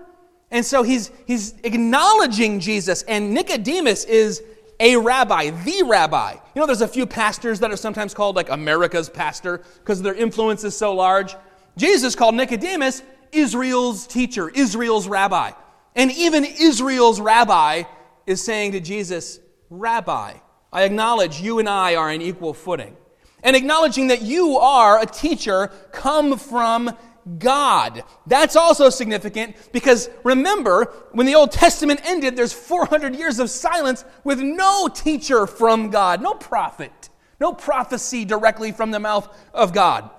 And 0.52 0.66
so 0.66 0.84
he's, 0.84 1.12
he's 1.26 1.56
acknowledging 1.64 2.60
Jesus. 2.60 3.02
And 3.04 3.34
Nicodemus 3.34 4.06
is 4.06 4.44
a 4.80 4.98
rabbi, 4.98 5.50
the 5.50 5.84
rabbi. 5.84 6.34
You 6.34 6.60
know, 6.60 6.66
there's 6.66 6.82
a 6.82 6.88
few 6.88 7.06
pastors 7.06 7.60
that 7.62 7.72
are 7.72 7.78
sometimes 7.78 8.14
called 8.14 8.36
like 8.36 8.50
America's 8.50 9.10
pastor 9.10 9.62
because 9.80 10.02
their 10.02 10.14
influence 10.14 10.64
is 10.64 10.76
so 10.76 10.94
large. 10.94 11.36
Jesus 11.78 12.16
called 12.16 12.36
Nicodemus 12.36 13.02
Israel's 13.32 14.08
teacher, 14.08 14.50
Israel's 14.50 15.08
rabbi. 15.08 15.52
And 15.96 16.12
even 16.12 16.46
Israel's 16.46 17.22
rabbi 17.22 17.84
is 18.26 18.44
saying 18.44 18.74
to 18.74 18.80
Jesus, 18.80 19.40
Rabbi, 19.70 20.34
I 20.72 20.84
acknowledge 20.84 21.42
you 21.42 21.60
and 21.60 21.70
I 21.70 21.96
are 21.96 22.12
on 22.12 22.22
equal 22.22 22.54
footing. 22.54 22.96
And 23.44 23.56
acknowledging 23.56 24.08
that 24.08 24.22
you 24.22 24.58
are 24.58 25.02
a 25.02 25.06
teacher 25.06 25.68
come 25.92 26.38
from 26.38 26.92
God. 27.40 28.04
That's 28.28 28.56
also 28.56 28.90
significant 28.90 29.56
because 29.72 30.10
remember, 30.24 30.94
when 31.12 31.26
the 31.26 31.36
Old 31.36 31.52
Testament 31.52 32.02
ended, 32.04 32.36
there's 32.36 32.54
400 32.54 33.16
years 33.16 33.40
of 33.40 33.50
silence 33.50 34.06
with 34.24 34.40
no 34.40 34.88
teacher 34.88 35.48
from 35.48 35.90
God, 35.90 36.22
no 36.22 36.34
prophet, 36.36 37.10
no 37.40 37.54
prophecy 37.54 38.26
directly 38.26 38.72
from 38.72 38.92
the 38.92 39.00
mouth 39.00 39.28
of 39.54 39.74
God. 39.74 40.10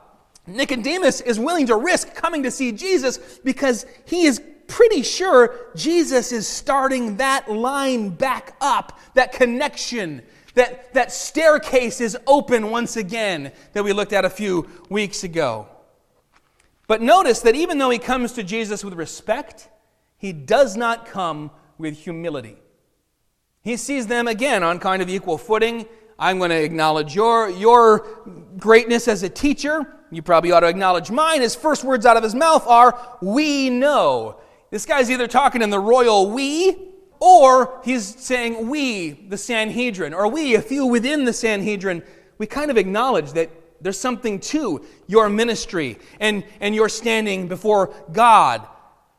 Nicodemus 0.46 1.20
is 1.20 1.38
willing 1.38 1.66
to 1.66 1.76
risk 1.76 2.14
coming 2.14 2.42
to 2.42 2.50
see 2.50 2.72
Jesus 2.72 3.18
because 3.44 3.86
he 4.04 4.26
is 4.26 4.40
pretty 4.68 5.02
sure 5.02 5.54
Jesus 5.75 6.32
is 6.32 6.46
starting 6.46 7.16
that 7.16 7.50
line 7.50 8.10
back 8.10 8.56
up, 8.60 8.98
that 9.14 9.32
connection, 9.32 10.22
that, 10.54 10.92
that 10.94 11.12
staircase 11.12 12.00
is 12.00 12.16
open 12.26 12.70
once 12.70 12.96
again 12.96 13.52
that 13.72 13.84
we 13.84 13.92
looked 13.92 14.12
at 14.12 14.25
a 14.25 14.30
few 14.30 14.68
weeks 14.88 15.22
ago. 15.22 15.68
But 16.87 17.02
notice 17.02 17.40
that 17.40 17.55
even 17.55 17.78
though 17.78 17.90
he 17.90 17.99
comes 17.99 18.33
to 18.33 18.43
Jesus 18.43 18.85
with 18.85 18.95
respect, 18.95 19.69
he 20.19 20.33
does 20.33 20.76
not 20.76 21.07
come 21.07 21.50
with 21.78 21.99
humility. 21.99 22.57
He 23.62 23.76
sees 23.76 24.07
them 24.07 24.28
again 24.28 24.62
on 24.62 24.78
kind 24.78 25.02
of 25.02 25.09
equal 25.09 25.38
footing. 25.38 25.87
I'm 26.19 26.38
going 26.38 26.50
to 26.50 26.62
acknowledge 26.62 27.14
your, 27.14 27.50
your 27.50 28.07
greatness 28.59 29.09
as 29.09 29.23
a 29.23 29.28
teacher. 29.28 29.93
You 30.11 30.23
probably 30.23 30.52
ought 30.52 30.61
to 30.61 30.69
acknowledge 30.69 31.11
mine. 31.11 31.40
His 31.40 31.55
first 31.55 31.83
words 31.83 32.07
out 32.07 32.16
of 32.16 32.23
his 32.23 32.35
mouth 32.35 32.66
are, 32.66 32.99
We 33.21 33.71
know. 33.71 34.40
This 34.71 34.87
guy's 34.87 35.11
either 35.11 35.26
talking 35.26 35.62
in 35.62 35.71
the 35.71 35.78
royal 35.78 36.31
we, 36.31 36.76
or 37.19 37.81
he's 37.85 38.05
saying 38.05 38.69
we, 38.69 39.11
the 39.11 39.38
Sanhedrin, 39.38 40.14
or 40.14 40.28
we, 40.28 40.55
a 40.55 40.62
few 40.62 40.87
within 40.87 41.25
the 41.25 41.33
Sanhedrin. 41.33 42.02
We 42.38 42.47
kind 42.47 42.71
of 42.71 42.76
acknowledge 42.76 43.33
that 43.33 43.50
there's 43.87 44.00
something 44.00 44.40
to 44.40 44.85
your 45.07 45.28
ministry 45.28 45.97
and, 46.19 46.43
and 46.59 46.75
your 46.75 46.88
standing 46.88 47.47
before 47.47 47.95
God. 48.11 48.66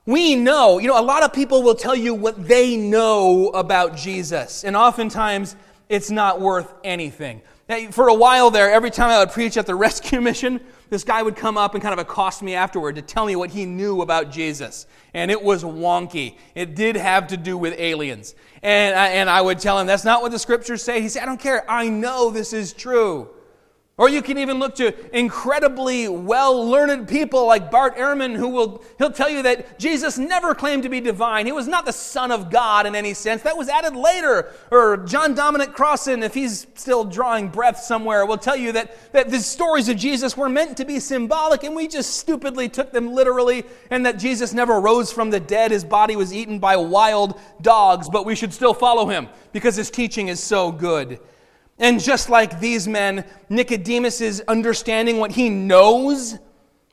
We 0.05 0.35
know, 0.35 0.77
you 0.77 0.89
know, 0.89 0.99
a 0.99 1.01
lot 1.01 1.23
of 1.23 1.31
people 1.31 1.63
will 1.63 1.73
tell 1.73 1.95
you 1.95 2.13
what 2.13 2.49
they 2.49 2.75
know 2.75 3.47
about 3.47 3.95
Jesus, 3.95 4.65
and 4.65 4.75
oftentimes 4.75 5.55
it's 5.87 6.11
not 6.11 6.41
worth 6.41 6.73
anything. 6.83 7.41
Now, 7.69 7.91
for 7.91 8.09
a 8.09 8.13
while 8.13 8.51
there, 8.51 8.69
every 8.69 8.91
time 8.91 9.09
I 9.09 9.19
would 9.19 9.31
preach 9.31 9.55
at 9.55 9.67
the 9.67 9.75
rescue 9.87 10.19
mission, 10.19 10.59
this 10.89 11.05
guy 11.05 11.23
would 11.23 11.37
come 11.37 11.57
up 11.57 11.73
and 11.73 11.81
kind 11.81 11.93
of 11.93 11.99
accost 11.99 12.43
me 12.43 12.53
afterward 12.53 12.95
to 12.95 13.01
tell 13.01 13.25
me 13.25 13.37
what 13.37 13.51
he 13.51 13.65
knew 13.65 14.01
about 14.01 14.31
Jesus. 14.31 14.85
And 15.13 15.31
it 15.31 15.41
was 15.41 15.63
wonky. 15.63 16.35
It 16.55 16.75
did 16.75 16.97
have 16.97 17.27
to 17.27 17.37
do 17.37 17.57
with 17.57 17.73
aliens. 17.79 18.35
And 18.61 18.97
I, 18.97 19.07
and 19.11 19.29
I 19.29 19.39
would 19.39 19.59
tell 19.59 19.79
him, 19.79 19.87
that's 19.87 20.03
not 20.03 20.21
what 20.21 20.33
the 20.33 20.39
scriptures 20.39 20.83
say. 20.83 21.01
He 21.01 21.07
said, 21.07 21.23
I 21.23 21.25
don't 21.25 21.39
care. 21.39 21.63
I 21.71 21.87
know 21.87 22.31
this 22.31 22.51
is 22.51 22.73
true. 22.73 23.29
Or 23.99 24.07
you 24.07 24.21
can 24.21 24.37
even 24.37 24.59
look 24.59 24.75
to 24.75 24.93
incredibly 25.17 26.07
well 26.07 26.69
learned 26.69 27.07
people 27.07 27.47
like 27.47 27.71
Bart 27.71 27.97
Ehrman, 27.97 28.35
who 28.35 28.47
will 28.47 28.83
he'll 28.99 29.11
tell 29.11 29.27
you 29.27 29.41
that 29.41 29.79
Jesus 29.79 30.19
never 30.19 30.53
claimed 30.53 30.83
to 30.83 30.89
be 30.89 31.01
divine. 31.01 31.47
He 31.47 31.51
was 31.51 31.67
not 31.67 31.83
the 31.83 31.91
Son 31.91 32.31
of 32.31 32.51
God 32.51 32.85
in 32.85 32.93
any 32.93 33.15
sense. 33.15 33.41
That 33.41 33.57
was 33.57 33.69
added 33.69 33.95
later. 33.95 34.53
Or 34.69 34.97
John 34.97 35.33
Dominic 35.33 35.73
Crossan, 35.73 36.21
if 36.21 36.35
he's 36.35 36.67
still 36.75 37.05
drawing 37.05 37.47
breath 37.47 37.79
somewhere, 37.79 38.23
will 38.27 38.37
tell 38.37 38.55
you 38.55 38.71
that, 38.73 39.11
that 39.13 39.31
the 39.31 39.39
stories 39.39 39.89
of 39.89 39.97
Jesus 39.97 40.37
were 40.37 40.47
meant 40.47 40.77
to 40.77 40.85
be 40.85 40.99
symbolic, 40.99 41.63
and 41.63 41.75
we 41.75 41.87
just 41.87 42.17
stupidly 42.17 42.69
took 42.69 42.91
them 42.91 43.11
literally, 43.11 43.63
and 43.89 44.05
that 44.05 44.19
Jesus 44.19 44.53
never 44.53 44.79
rose 44.79 45.11
from 45.11 45.31
the 45.31 45.39
dead. 45.39 45.71
His 45.71 45.83
body 45.83 46.15
was 46.15 46.31
eaten 46.31 46.59
by 46.59 46.77
wild 46.77 47.39
dogs, 47.63 48.09
but 48.09 48.27
we 48.27 48.35
should 48.35 48.53
still 48.53 48.75
follow 48.75 49.07
him 49.07 49.27
because 49.53 49.75
his 49.75 49.89
teaching 49.89 50.27
is 50.27 50.39
so 50.39 50.71
good. 50.71 51.19
And 51.79 51.99
just 51.99 52.29
like 52.29 52.59
these 52.59 52.87
men, 52.87 53.25
Nicodemus' 53.49 54.41
understanding 54.47 55.17
what 55.17 55.31
he 55.31 55.49
knows 55.49 56.37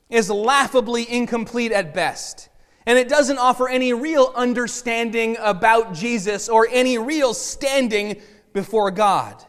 is 0.09 0.29
laughably 0.29 1.09
incomplete 1.11 1.71
at 1.71 1.93
best. 1.93 2.49
And 2.85 2.99
it 2.99 3.09
doesn't 3.09 3.39
offer 3.39 3.67
any 3.67 3.93
real 3.93 4.31
understanding 4.35 5.37
about 5.39 5.93
Jesus 5.93 6.47
or 6.47 6.67
any 6.69 6.99
real 6.99 7.33
standing 7.33 8.21
before 8.53 8.91
God. 8.91 9.43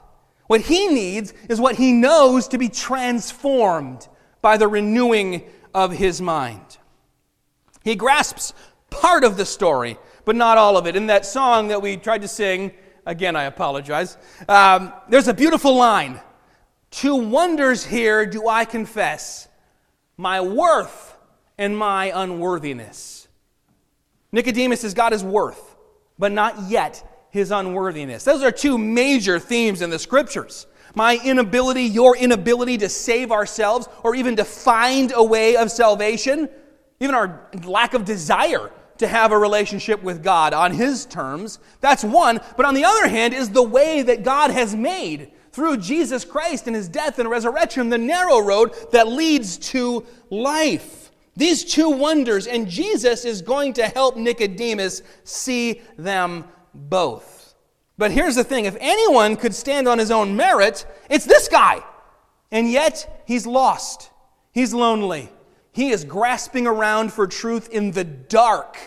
What 0.46 0.62
he 0.62 0.88
needs 0.88 1.34
is 1.48 1.60
what 1.60 1.76
he 1.76 1.92
knows 1.92 2.48
to 2.48 2.58
be 2.58 2.68
transformed 2.68 4.08
by 4.40 4.56
the 4.56 4.68
renewing 4.68 5.42
of 5.74 5.92
his 5.92 6.22
mind. 6.22 6.78
He 7.84 7.94
grasps 7.94 8.54
part 8.88 9.22
of 9.22 9.36
the 9.36 9.44
story, 9.44 9.98
but 10.24 10.36
not 10.36 10.56
all 10.56 10.76
of 10.78 10.86
it. 10.86 10.96
In 10.96 11.08
that 11.08 11.26
song 11.26 11.68
that 11.68 11.82
we 11.82 11.96
tried 11.96 12.22
to 12.22 12.28
sing, 12.28 12.72
Again, 13.06 13.36
I 13.36 13.44
apologize. 13.44 14.16
Um, 14.48 14.92
there's 15.08 15.28
a 15.28 15.34
beautiful 15.34 15.76
line. 15.76 16.20
Two 16.90 17.14
wonders 17.14 17.84
here 17.84 18.26
do 18.26 18.48
I 18.48 18.64
confess 18.64 19.48
my 20.16 20.40
worth 20.40 21.16
and 21.56 21.76
my 21.76 22.06
unworthiness. 22.14 23.28
Nicodemus 24.32 24.82
has 24.82 24.92
got 24.92 25.12
his 25.12 25.22
worth, 25.22 25.76
but 26.18 26.32
not 26.32 26.68
yet 26.68 27.26
his 27.30 27.52
unworthiness. 27.52 28.24
Those 28.24 28.42
are 28.42 28.50
two 28.50 28.76
major 28.76 29.38
themes 29.38 29.82
in 29.82 29.90
the 29.90 29.98
scriptures. 29.98 30.66
My 30.94 31.20
inability, 31.24 31.82
your 31.84 32.16
inability 32.16 32.78
to 32.78 32.88
save 32.88 33.30
ourselves 33.30 33.88
or 34.02 34.14
even 34.14 34.36
to 34.36 34.44
find 34.44 35.12
a 35.14 35.22
way 35.22 35.56
of 35.56 35.70
salvation, 35.70 36.48
even 36.98 37.14
our 37.14 37.48
lack 37.64 37.94
of 37.94 38.04
desire 38.04 38.70
to 38.98 39.08
have 39.08 39.32
a 39.32 39.38
relationship 39.38 40.02
with 40.02 40.22
God 40.22 40.52
on 40.52 40.72
His 40.72 41.06
terms. 41.06 41.58
That's 41.80 42.04
one. 42.04 42.40
But 42.56 42.66
on 42.66 42.74
the 42.74 42.84
other 42.84 43.08
hand, 43.08 43.34
is 43.34 43.50
the 43.50 43.62
way 43.62 44.02
that 44.02 44.22
God 44.22 44.50
has 44.50 44.74
made 44.74 45.32
through 45.52 45.78
Jesus 45.78 46.24
Christ 46.24 46.66
and 46.66 46.76
His 46.76 46.88
death 46.88 47.18
and 47.18 47.30
resurrection, 47.30 47.88
the 47.88 47.98
narrow 47.98 48.38
road 48.38 48.74
that 48.92 49.08
leads 49.08 49.56
to 49.58 50.04
life. 50.30 51.10
These 51.36 51.64
two 51.64 51.90
wonders, 51.90 52.46
and 52.46 52.68
Jesus 52.68 53.24
is 53.24 53.42
going 53.42 53.74
to 53.74 53.86
help 53.86 54.16
Nicodemus 54.16 55.02
see 55.24 55.82
them 55.98 56.44
both. 56.74 57.54
But 57.98 58.10
here's 58.10 58.34
the 58.34 58.44
thing 58.44 58.64
if 58.64 58.76
anyone 58.80 59.36
could 59.36 59.54
stand 59.54 59.88
on 59.88 59.98
his 59.98 60.10
own 60.10 60.36
merit, 60.36 60.86
it's 61.10 61.24
this 61.24 61.48
guy. 61.48 61.82
And 62.50 62.70
yet, 62.70 63.22
he's 63.26 63.46
lost. 63.46 64.10
He's 64.52 64.72
lonely. 64.72 65.30
He 65.76 65.90
is 65.90 66.04
grasping 66.04 66.66
around 66.66 67.12
for 67.12 67.26
truth 67.26 67.68
in 67.68 67.90
the 67.90 68.02
dark. 68.02 68.78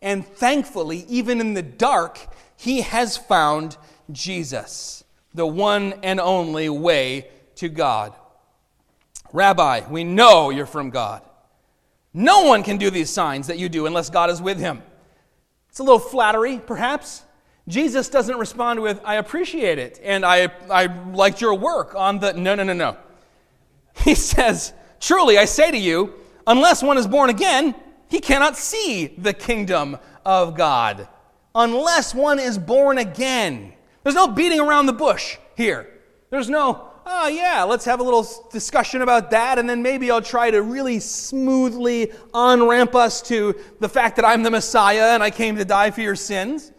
And 0.00 0.26
thankfully, 0.26 1.04
even 1.06 1.42
in 1.42 1.52
the 1.52 1.62
dark, 1.62 2.18
he 2.56 2.80
has 2.80 3.18
found 3.18 3.76
Jesus, 4.10 5.04
the 5.34 5.46
one 5.46 5.92
and 6.02 6.18
only 6.18 6.70
way 6.70 7.28
to 7.56 7.68
God. 7.68 8.14
Rabbi, 9.30 9.82
we 9.90 10.04
know 10.04 10.48
you're 10.48 10.64
from 10.64 10.88
God. 10.88 11.20
No 12.14 12.44
one 12.44 12.62
can 12.62 12.78
do 12.78 12.88
these 12.88 13.10
signs 13.10 13.48
that 13.48 13.58
you 13.58 13.68
do 13.68 13.84
unless 13.84 14.08
God 14.08 14.30
is 14.30 14.40
with 14.40 14.58
him. 14.58 14.82
It's 15.68 15.80
a 15.80 15.82
little 15.82 15.98
flattery, 15.98 16.62
perhaps. 16.66 17.24
Jesus 17.68 18.08
doesn't 18.08 18.38
respond 18.38 18.80
with, 18.80 19.02
I 19.04 19.16
appreciate 19.16 19.78
it, 19.78 20.00
and 20.02 20.24
I, 20.24 20.50
I 20.70 20.86
liked 21.12 21.42
your 21.42 21.52
work 21.52 21.94
on 21.94 22.20
the. 22.20 22.32
No, 22.32 22.54
no, 22.54 22.62
no, 22.62 22.72
no. 22.72 22.96
He 24.02 24.14
says, 24.32 24.72
Truly, 24.98 25.36
I 25.36 25.44
say 25.44 25.70
to 25.70 25.76
you, 25.76 26.14
unless 26.48 26.82
one 26.82 26.98
is 26.98 27.06
born 27.06 27.30
again, 27.30 27.74
he 28.08 28.18
cannot 28.20 28.56
see 28.56 29.06
the 29.18 29.32
kingdom 29.32 29.96
of 30.24 30.56
God. 30.56 31.06
Unless 31.54 32.14
one 32.14 32.40
is 32.40 32.58
born 32.58 32.98
again. 32.98 33.72
There's 34.02 34.16
no 34.16 34.26
beating 34.28 34.58
around 34.58 34.86
the 34.86 34.92
bush 34.92 35.36
here. 35.56 35.88
There's 36.30 36.48
no, 36.48 36.88
oh, 37.06 37.28
yeah, 37.28 37.62
let's 37.62 37.84
have 37.84 38.00
a 38.00 38.02
little 38.02 38.26
discussion 38.50 39.02
about 39.02 39.30
that, 39.30 39.58
and 39.58 39.68
then 39.68 39.82
maybe 39.82 40.10
I'll 40.10 40.22
try 40.22 40.50
to 40.50 40.62
really 40.62 41.00
smoothly 41.00 42.12
on 42.32 42.66
ramp 42.66 42.94
us 42.94 43.22
to 43.22 43.54
the 43.80 43.88
fact 43.88 44.16
that 44.16 44.24
I'm 44.24 44.42
the 44.42 44.50
Messiah 44.50 45.14
and 45.14 45.22
I 45.22 45.30
came 45.30 45.56
to 45.56 45.64
die 45.64 45.90
for 45.90 46.00
your 46.00 46.16
sins. 46.16 46.72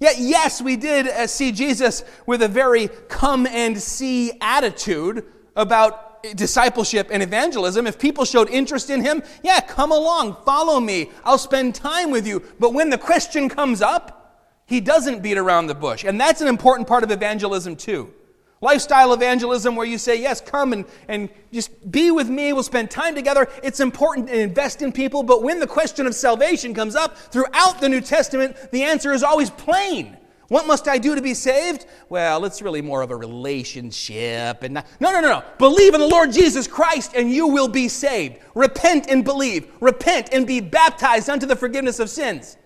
Yet, 0.00 0.18
yes, 0.18 0.60
we 0.60 0.76
did 0.76 1.08
uh, 1.08 1.26
see 1.26 1.52
Jesus 1.52 2.04
with 2.26 2.42
a 2.42 2.48
very 2.48 2.88
come 3.08 3.46
and 3.46 3.80
see 3.80 4.32
attitude 4.40 5.24
about 5.56 6.13
discipleship 6.34 7.08
and 7.10 7.22
evangelism. 7.22 7.86
If 7.86 7.98
people 7.98 8.24
showed 8.24 8.48
interest 8.50 8.90
in 8.90 9.02
him, 9.02 9.22
yeah, 9.42 9.60
come 9.60 9.92
along, 9.92 10.36
follow 10.44 10.80
me, 10.80 11.10
I'll 11.24 11.38
spend 11.38 11.74
time 11.74 12.10
with 12.10 12.26
you. 12.26 12.42
But 12.58 12.72
when 12.72 12.90
the 12.90 12.98
question 12.98 13.48
comes 13.48 13.82
up, 13.82 14.20
he 14.66 14.80
doesn't 14.80 15.22
beat 15.22 15.36
around 15.36 15.66
the 15.66 15.74
bush. 15.74 16.04
And 16.04 16.20
that's 16.20 16.40
an 16.40 16.48
important 16.48 16.88
part 16.88 17.04
of 17.04 17.10
evangelism, 17.10 17.76
too. 17.76 18.12
Lifestyle 18.60 19.12
evangelism, 19.12 19.76
where 19.76 19.86
you 19.86 19.98
say, 19.98 20.18
Yes, 20.18 20.40
come 20.40 20.72
and, 20.72 20.86
and 21.06 21.28
just 21.52 21.90
be 21.90 22.10
with 22.10 22.30
me, 22.30 22.54
we'll 22.54 22.62
spend 22.62 22.90
time 22.90 23.14
together. 23.14 23.46
It's 23.62 23.80
important 23.80 24.28
to 24.28 24.40
invest 24.40 24.80
in 24.80 24.90
people, 24.90 25.22
but 25.22 25.42
when 25.42 25.60
the 25.60 25.66
question 25.66 26.06
of 26.06 26.14
salvation 26.14 26.72
comes 26.72 26.96
up 26.96 27.18
throughout 27.18 27.82
the 27.82 27.90
New 27.90 28.00
Testament, 28.00 28.56
the 28.72 28.84
answer 28.84 29.12
is 29.12 29.22
always 29.22 29.50
plain. 29.50 30.16
What 30.48 30.66
must 30.66 30.88
I 30.88 30.98
do 30.98 31.14
to 31.14 31.22
be 31.22 31.34
saved? 31.34 31.86
Well, 32.08 32.44
it's 32.44 32.60
really 32.60 32.82
more 32.82 33.02
of 33.02 33.10
a 33.10 33.16
relationship. 33.16 34.62
And 34.62 34.74
not, 34.74 34.86
no, 35.00 35.10
no, 35.10 35.20
no, 35.20 35.28
no. 35.28 35.42
Believe 35.58 35.94
in 35.94 36.00
the 36.00 36.08
Lord 36.08 36.32
Jesus 36.32 36.66
Christ 36.66 37.12
and 37.14 37.30
you 37.30 37.46
will 37.46 37.68
be 37.68 37.88
saved. 37.88 38.38
Repent 38.54 39.06
and 39.08 39.24
believe. 39.24 39.70
Repent 39.80 40.28
and 40.32 40.46
be 40.46 40.60
baptized 40.60 41.30
unto 41.30 41.46
the 41.46 41.56
forgiveness 41.56 41.98
of 41.98 42.10
sins. 42.10 42.56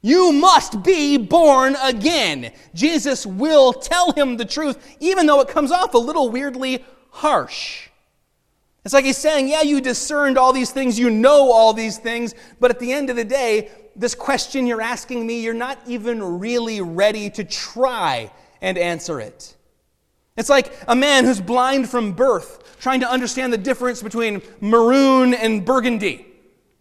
You 0.00 0.32
must 0.32 0.82
be 0.82 1.18
born 1.18 1.76
again. 1.82 2.52
Jesus 2.72 3.26
will 3.26 3.72
tell 3.72 4.12
him 4.12 4.36
the 4.36 4.44
truth, 4.44 4.96
even 5.00 5.26
though 5.26 5.40
it 5.40 5.48
comes 5.48 5.72
off 5.72 5.94
a 5.94 5.98
little 5.98 6.30
weirdly 6.30 6.84
harsh. 7.10 7.88
It's 8.84 8.94
like 8.94 9.04
he's 9.04 9.18
saying, 9.18 9.48
Yeah, 9.48 9.62
you 9.62 9.80
discerned 9.80 10.38
all 10.38 10.52
these 10.52 10.70
things, 10.70 10.98
you 10.98 11.10
know 11.10 11.50
all 11.50 11.72
these 11.72 11.98
things, 11.98 12.34
but 12.60 12.70
at 12.70 12.78
the 12.78 12.92
end 12.92 13.10
of 13.10 13.16
the 13.16 13.24
day, 13.24 13.70
this 13.98 14.14
question 14.14 14.66
you're 14.66 14.80
asking 14.80 15.26
me, 15.26 15.40
you're 15.42 15.54
not 15.54 15.78
even 15.86 16.38
really 16.38 16.80
ready 16.80 17.28
to 17.30 17.44
try 17.44 18.30
and 18.62 18.78
answer 18.78 19.20
it. 19.20 19.56
It's 20.36 20.48
like 20.48 20.72
a 20.86 20.94
man 20.94 21.24
who's 21.24 21.40
blind 21.40 21.88
from 21.90 22.12
birth 22.12 22.78
trying 22.80 23.00
to 23.00 23.10
understand 23.10 23.52
the 23.52 23.58
difference 23.58 24.02
between 24.02 24.40
maroon 24.60 25.34
and 25.34 25.64
burgundy. 25.64 26.26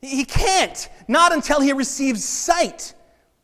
He 0.02 0.26
can't, 0.26 0.88
not 1.08 1.34
until 1.34 1.60
he 1.60 1.74
receives 1.74 2.24
sight. 2.24 2.94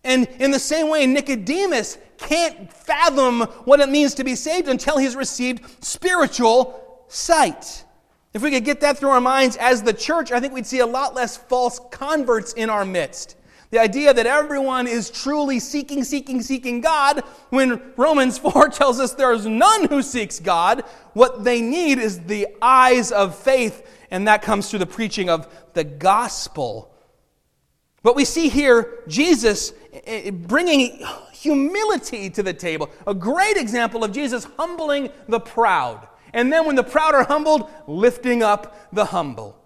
And 0.03 0.27
in 0.39 0.51
the 0.51 0.59
same 0.59 0.89
way, 0.89 1.07
Nicodemus 1.07 1.97
can't 2.17 2.71
fathom 2.71 3.41
what 3.65 3.79
it 3.79 3.89
means 3.89 4.13
to 4.15 4.23
be 4.23 4.35
saved 4.35 4.67
until 4.67 4.97
he's 4.97 5.15
received 5.15 5.83
spiritual 5.83 7.05
sight. 7.07 7.83
If 8.33 8.41
we 8.41 8.51
could 8.51 8.65
get 8.65 8.81
that 8.81 8.97
through 8.97 9.09
our 9.09 9.21
minds 9.21 9.57
as 9.57 9.81
the 9.81 9.93
church, 9.93 10.31
I 10.31 10.39
think 10.39 10.53
we'd 10.53 10.65
see 10.65 10.79
a 10.79 10.85
lot 10.85 11.15
less 11.15 11.37
false 11.37 11.79
converts 11.91 12.53
in 12.53 12.69
our 12.69 12.85
midst. 12.85 13.35
The 13.73 13.79
idea 13.79 14.13
that 14.13 14.27
everyone 14.27 14.85
is 14.85 15.09
truly 15.09 15.59
seeking, 15.59 16.03
seeking, 16.03 16.43
seeking 16.43 16.79
God, 16.79 17.21
when 17.49 17.81
Romans 17.97 18.37
4 18.53 18.69
tells 18.69 18.99
us 18.99 19.13
there's 19.13 19.45
none 19.45 19.87
who 19.87 20.01
seeks 20.01 20.39
God. 20.39 20.81
What 21.13 21.43
they 21.43 21.59
need 21.59 21.97
is 21.97 22.21
the 22.21 22.47
eyes 22.61 23.11
of 23.11 23.35
faith, 23.35 23.85
and 24.11 24.27
that 24.27 24.43
comes 24.43 24.69
through 24.69 24.79
the 24.79 24.85
preaching 24.85 25.29
of 25.29 25.47
the 25.73 25.83
gospel 25.83 26.93
but 28.03 28.17
we 28.17 28.25
see 28.25 28.49
here 28.49 28.99
Jesus 29.07 29.73
eh, 29.93 30.01
eh, 30.25 30.31
bringing 30.31 31.01
humility 31.31 32.29
to 32.31 32.43
the 32.43 32.53
table. 32.53 32.89
A 33.07 33.13
great 33.13 33.57
example 33.57 34.03
of 34.03 34.11
Jesus 34.11 34.43
humbling 34.57 35.09
the 35.27 35.39
proud. 35.39 36.07
And 36.33 36.51
then 36.51 36.65
when 36.65 36.75
the 36.75 36.83
proud 36.83 37.15
are 37.15 37.23
humbled, 37.23 37.69
lifting 37.87 38.43
up 38.43 38.93
the 38.93 39.05
humble. 39.05 39.62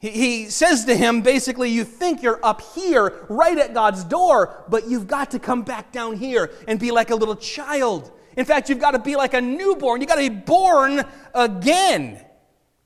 He, 0.00 0.48
says 0.48 0.86
to 0.86 0.96
him, 0.96 1.20
basically, 1.20 1.68
you 1.68 1.84
think 1.84 2.22
you're 2.22 2.40
up 2.42 2.62
here, 2.74 3.26
right 3.28 3.58
at 3.58 3.74
God's 3.74 4.02
door, 4.02 4.64
but 4.68 4.88
you've 4.88 5.06
got 5.06 5.32
to 5.32 5.38
come 5.38 5.60
back 5.60 5.92
down 5.92 6.16
here 6.16 6.50
and 6.66 6.80
be 6.80 6.90
like 6.90 7.10
a 7.10 7.14
little 7.14 7.36
child. 7.36 8.10
In 8.34 8.46
fact, 8.46 8.70
you've 8.70 8.78
got 8.78 8.92
to 8.92 8.98
be 8.98 9.14
like 9.16 9.34
a 9.34 9.42
newborn. 9.42 10.00
You've 10.00 10.08
got 10.08 10.14
to 10.14 10.30
be 10.30 10.34
born 10.34 11.04
again. 11.34 12.18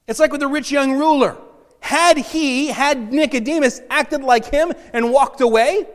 It's 0.09 0.19
like 0.19 0.33
with 0.33 0.41
the 0.41 0.49
rich 0.49 0.73
young 0.73 0.93
ruler. 0.93 1.37
Had 1.79 2.19
he, 2.19 2.69
had 2.69 3.13
Nicodemus 3.13 3.81
acted 3.91 4.25
like 4.25 4.47
him 4.47 4.73
and 4.93 5.13
walked 5.13 5.41
away, 5.41 5.87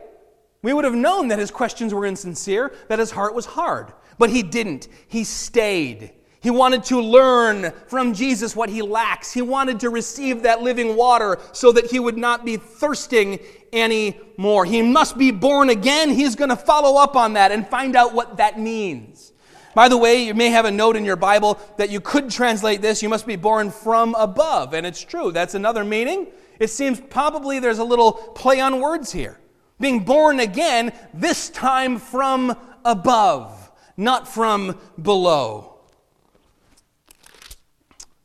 we 0.62 0.72
would 0.72 0.84
have 0.84 0.94
known 0.94 1.28
that 1.28 1.38
his 1.38 1.50
questions 1.50 1.92
were 1.92 2.06
insincere, 2.06 2.72
that 2.88 2.98
his 2.98 3.10
heart 3.10 3.34
was 3.34 3.44
hard. 3.44 3.92
But 4.16 4.30
he 4.30 4.42
didn't. 4.42 4.88
He 5.06 5.24
stayed. 5.24 6.12
He 6.42 6.50
wanted 6.50 6.84
to 6.84 7.00
learn 7.00 7.72
from 7.86 8.14
Jesus 8.14 8.56
what 8.56 8.70
he 8.70 8.80
lacks. 8.80 9.30
He 9.32 9.42
wanted 9.42 9.80
to 9.80 9.90
receive 9.90 10.42
that 10.42 10.62
living 10.62 10.96
water 10.96 11.38
so 11.52 11.70
that 11.72 11.90
he 11.90 12.00
would 12.00 12.16
not 12.16 12.46
be 12.46 12.56
thirsting 12.56 13.38
anymore. 13.74 14.64
He 14.64 14.80
must 14.80 15.18
be 15.18 15.32
born 15.32 15.68
again. 15.68 16.08
He's 16.08 16.36
going 16.36 16.48
to 16.48 16.56
follow 16.56 17.00
up 17.00 17.14
on 17.14 17.34
that 17.34 17.52
and 17.52 17.66
find 17.66 17.94
out 17.94 18.14
what 18.14 18.38
that 18.38 18.58
means. 18.58 19.32
By 19.74 19.88
the 19.88 19.98
way, 19.98 20.24
you 20.24 20.34
may 20.34 20.48
have 20.48 20.64
a 20.64 20.70
note 20.70 20.96
in 20.96 21.04
your 21.04 21.16
Bible 21.16 21.60
that 21.76 21.90
you 21.90 22.00
could 22.00 22.30
translate 22.30 22.80
this, 22.82 23.02
you 23.02 23.08
must 23.08 23.26
be 23.26 23.36
born 23.36 23.70
from 23.70 24.14
above. 24.14 24.72
And 24.72 24.86
it's 24.86 25.02
true, 25.02 25.32
that's 25.32 25.54
another 25.54 25.84
meaning. 25.84 26.26
It 26.58 26.70
seems 26.70 27.00
probably 27.00 27.58
there's 27.58 27.78
a 27.78 27.84
little 27.84 28.12
play 28.12 28.60
on 28.60 28.80
words 28.80 29.12
here. 29.12 29.38
Being 29.78 30.04
born 30.04 30.40
again, 30.40 30.92
this 31.14 31.50
time 31.50 31.98
from 31.98 32.56
above, 32.84 33.70
not 33.96 34.26
from 34.26 34.78
below. 35.00 35.69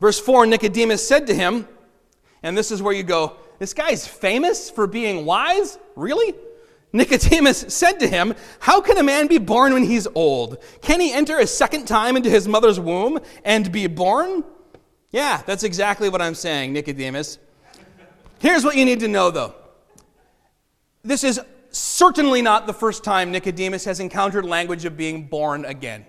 Verse 0.05 0.19
4 0.19 0.45
Nicodemus 0.45 1.07
said 1.07 1.25
to 1.25 1.33
him, 1.33 1.67
and 2.43 2.55
this 2.55 2.69
is 2.69 2.79
where 2.79 2.93
you 2.93 3.01
go, 3.01 3.37
this 3.57 3.73
guy's 3.73 4.05
famous 4.05 4.69
for 4.69 4.85
being 4.85 5.25
wise? 5.25 5.79
Really? 5.95 6.35
Nicodemus 6.93 7.73
said 7.73 7.93
to 8.01 8.07
him, 8.07 8.35
How 8.59 8.81
can 8.81 8.99
a 8.99 9.03
man 9.03 9.25
be 9.25 9.39
born 9.39 9.73
when 9.73 9.83
he's 9.83 10.07
old? 10.13 10.59
Can 10.83 11.01
he 11.01 11.11
enter 11.11 11.39
a 11.39 11.47
second 11.47 11.87
time 11.87 12.15
into 12.15 12.29
his 12.29 12.47
mother's 12.47 12.79
womb 12.79 13.19
and 13.43 13.71
be 13.71 13.87
born? 13.87 14.43
Yeah, 15.09 15.41
that's 15.47 15.63
exactly 15.63 16.07
what 16.07 16.21
I'm 16.21 16.35
saying, 16.35 16.71
Nicodemus. 16.71 17.39
Here's 18.37 18.63
what 18.63 18.77
you 18.77 18.85
need 18.85 18.99
to 18.99 19.07
know, 19.07 19.31
though. 19.31 19.55
This 21.01 21.23
is 21.23 21.41
certainly 21.71 22.43
not 22.43 22.67
the 22.67 22.73
first 22.75 23.03
time 23.03 23.31
Nicodemus 23.31 23.85
has 23.85 23.99
encountered 23.99 24.45
language 24.45 24.85
of 24.85 24.95
being 24.95 25.25
born 25.25 25.65
again. 25.65 26.05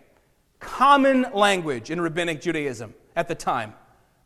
Common 0.60 1.28
language 1.32 1.90
in 1.90 1.98
rabbinic 1.98 2.42
Judaism 2.42 2.92
at 3.16 3.28
the 3.28 3.34
time, 3.34 3.72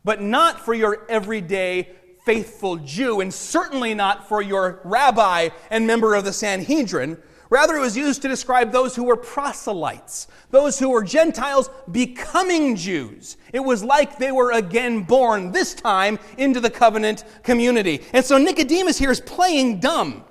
but 0.03 0.21
not 0.21 0.59
for 0.59 0.73
your 0.73 1.05
everyday 1.09 1.89
faithful 2.25 2.77
Jew, 2.77 3.21
and 3.21 3.33
certainly 3.33 3.93
not 3.93 4.27
for 4.27 4.41
your 4.41 4.79
rabbi 4.83 5.49
and 5.69 5.87
member 5.87 6.13
of 6.13 6.23
the 6.23 6.33
Sanhedrin. 6.33 7.17
Rather, 7.49 7.75
it 7.75 7.81
was 7.81 7.97
used 7.97 8.21
to 8.21 8.29
describe 8.29 8.71
those 8.71 8.95
who 8.95 9.03
were 9.03 9.17
proselytes, 9.17 10.27
those 10.51 10.79
who 10.79 10.89
were 10.89 11.03
Gentiles 11.03 11.69
becoming 11.91 12.77
Jews. 12.77 13.35
It 13.51 13.59
was 13.59 13.83
like 13.83 14.17
they 14.17 14.31
were 14.31 14.53
again 14.53 15.03
born, 15.03 15.51
this 15.51 15.73
time 15.73 16.17
into 16.37 16.61
the 16.61 16.69
covenant 16.69 17.25
community. 17.43 18.01
And 18.13 18.23
so 18.23 18.37
Nicodemus 18.37 18.97
here 18.97 19.11
is 19.11 19.19
playing 19.19 19.81
dumb. 19.81 20.23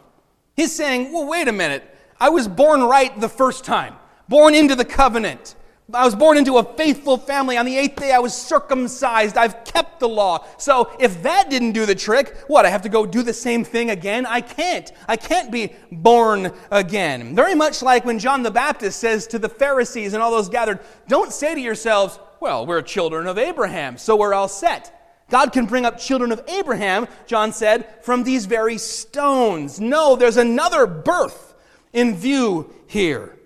He's 0.57 0.75
saying, 0.75 1.13
well, 1.13 1.27
wait 1.27 1.47
a 1.47 1.53
minute. 1.53 1.85
I 2.19 2.31
was 2.31 2.49
born 2.49 2.83
right 2.83 3.19
the 3.21 3.29
first 3.29 3.65
time, 3.65 3.97
born 4.29 4.55
into 4.55 4.75
the 4.75 4.85
covenant. 4.85 5.57
I 5.93 6.05
was 6.05 6.15
born 6.15 6.37
into 6.37 6.59
a 6.59 6.65
faithful 6.77 7.17
family. 7.17 7.57
On 7.57 7.67
the 7.67 7.77
eighth 7.77 7.97
day, 7.97 8.13
I 8.13 8.19
was 8.19 8.35
circumcised. 8.35 9.37
I've 9.37 9.65
kept 9.65 10.01
the 10.01 10.09
law. 10.09 10.45
So 10.59 10.91
if 10.99 11.23
that 11.23 11.51
didn't 11.51 11.73
do 11.73 11.87
the 11.87 11.95
trick, 11.95 12.37
what? 12.47 12.67
I 12.67 12.71
have 12.71 12.83
to 12.83 12.89
go 12.89 13.07
do 13.07 13.23
the 13.23 13.33
same 13.33 13.65
thing 13.65 13.91
again? 13.91 14.27
I 14.27 14.41
can't. 14.41 14.91
I 15.09 15.17
can't 15.17 15.51
be 15.51 15.73
born 15.91 16.53
again. 16.71 17.35
Very 17.35 17.55
much 17.55 17.83
like 17.83 18.05
when 18.05 18.19
John 18.19 18.43
the 18.43 18.51
Baptist 18.51 19.01
says 19.01 19.27
to 19.29 19.39
the 19.39 19.49
Pharisees 19.49 20.15
and 20.15 20.23
all 20.23 20.31
those 20.31 20.49
gathered, 20.49 20.81
don't 21.09 21.33
say 21.33 21.55
to 21.55 21.61
yourselves, 21.61 22.19
well, 22.41 22.67
we're 22.67 22.83
children 22.83 23.27
of 23.27 23.39
Abraham, 23.39 23.99
so 23.99 24.17
we're 24.17 24.35
all 24.35 24.49
set. 24.49 24.97
God 25.31 25.53
can 25.53 25.67
bring 25.67 25.87
up 25.87 25.99
children 25.99 26.33
of 26.33 26.43
Abraham, 26.49 27.07
John 27.27 27.53
said, 27.53 28.03
from 28.03 28.25
these 28.25 28.47
very 28.47 28.79
stones. 28.79 29.81
No, 29.81 30.17
there's 30.17 30.37
another 30.37 30.87
birth 30.87 31.55
in 31.93 32.17
view 32.17 32.75
here. 32.87 33.37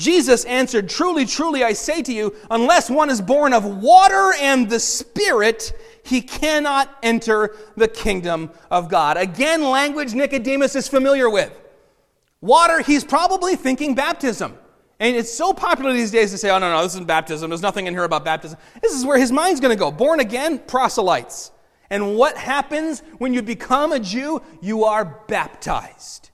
Jesus 0.00 0.46
answered, 0.46 0.88
Truly, 0.88 1.26
truly, 1.26 1.62
I 1.62 1.74
say 1.74 2.00
to 2.00 2.12
you, 2.12 2.34
unless 2.50 2.88
one 2.88 3.10
is 3.10 3.20
born 3.20 3.52
of 3.52 3.66
water 3.66 4.32
and 4.40 4.70
the 4.70 4.80
Spirit, 4.80 5.74
he 6.04 6.22
cannot 6.22 6.96
enter 7.02 7.54
the 7.76 7.86
kingdom 7.86 8.50
of 8.70 8.88
God. 8.88 9.18
Again, 9.18 9.62
language 9.62 10.14
Nicodemus 10.14 10.74
is 10.74 10.88
familiar 10.88 11.28
with. 11.28 11.52
Water, 12.40 12.80
he's 12.80 13.04
probably 13.04 13.56
thinking 13.56 13.94
baptism. 13.94 14.56
And 15.00 15.14
it's 15.14 15.32
so 15.32 15.52
popular 15.52 15.92
these 15.92 16.10
days 16.10 16.30
to 16.30 16.38
say, 16.38 16.48
oh, 16.48 16.58
no, 16.58 16.72
no, 16.72 16.82
this 16.82 16.92
isn't 16.92 17.06
baptism. 17.06 17.50
There's 17.50 17.60
nothing 17.60 17.86
in 17.86 17.92
here 17.92 18.04
about 18.04 18.24
baptism. 18.24 18.58
This 18.80 18.94
is 18.94 19.04
where 19.04 19.18
his 19.18 19.30
mind's 19.30 19.60
going 19.60 19.76
to 19.76 19.78
go. 19.78 19.90
Born 19.90 20.20
again, 20.20 20.60
proselytes. 20.60 21.50
And 21.90 22.16
what 22.16 22.38
happens 22.38 23.02
when 23.18 23.34
you 23.34 23.42
become 23.42 23.92
a 23.92 24.00
Jew? 24.00 24.40
You 24.62 24.84
are 24.84 25.22
baptized. 25.28 26.30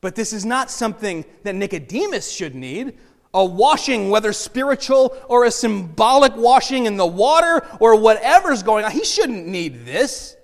But 0.00 0.14
this 0.14 0.32
is 0.32 0.44
not 0.44 0.70
something 0.70 1.24
that 1.42 1.54
Nicodemus 1.56 2.30
should 2.30 2.54
need. 2.54 2.96
A 3.34 3.44
washing, 3.44 4.10
whether 4.10 4.32
spiritual 4.32 5.16
or 5.28 5.44
a 5.44 5.50
symbolic 5.50 6.34
washing 6.36 6.86
in 6.86 6.96
the 6.96 7.06
water 7.06 7.66
or 7.80 7.96
whatever's 8.00 8.62
going 8.62 8.84
on. 8.84 8.90
He 8.90 9.04
shouldn't 9.04 9.46
need 9.46 9.84
this. 9.84 10.36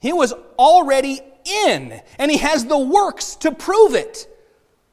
He 0.00 0.12
was 0.12 0.32
already 0.58 1.20
in, 1.66 2.00
and 2.18 2.30
he 2.30 2.38
has 2.38 2.66
the 2.66 2.78
works 2.78 3.36
to 3.36 3.52
prove 3.52 3.94
it. 3.94 4.28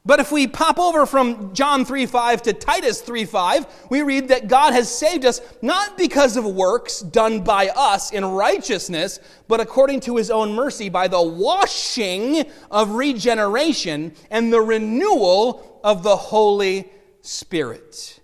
But 0.06 0.20
if 0.20 0.30
we 0.30 0.46
pop 0.46 0.78
over 0.78 1.04
from 1.04 1.52
John 1.52 1.84
3 1.84 2.06
5 2.06 2.42
to 2.42 2.52
Titus 2.52 3.00
3 3.00 3.24
5, 3.24 3.66
we 3.90 4.02
read 4.02 4.28
that 4.28 4.46
God 4.46 4.72
has 4.72 4.88
saved 4.88 5.24
us 5.24 5.40
not 5.62 5.98
because 5.98 6.36
of 6.36 6.44
works 6.44 7.00
done 7.00 7.40
by 7.40 7.70
us 7.70 8.12
in 8.12 8.24
righteousness, 8.24 9.18
but 9.48 9.60
according 9.60 10.00
to 10.00 10.16
his 10.16 10.30
own 10.30 10.52
mercy 10.52 10.88
by 10.88 11.08
the 11.08 11.20
washing 11.20 12.44
of 12.70 12.90
regeneration 12.90 14.14
and 14.30 14.52
the 14.52 14.60
renewal 14.60 15.80
of 15.82 16.04
the 16.04 16.16
Holy 16.16 16.88
Spirit. 17.20 18.20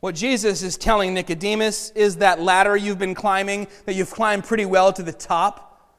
What 0.00 0.14
Jesus 0.14 0.62
is 0.62 0.78
telling 0.78 1.12
Nicodemus 1.12 1.90
is 1.90 2.16
that 2.16 2.40
ladder 2.40 2.74
you've 2.74 2.98
been 2.98 3.14
climbing, 3.14 3.66
that 3.84 3.94
you've 3.94 4.10
climbed 4.10 4.44
pretty 4.44 4.64
well 4.64 4.94
to 4.94 5.02
the 5.02 5.12
top, 5.12 5.92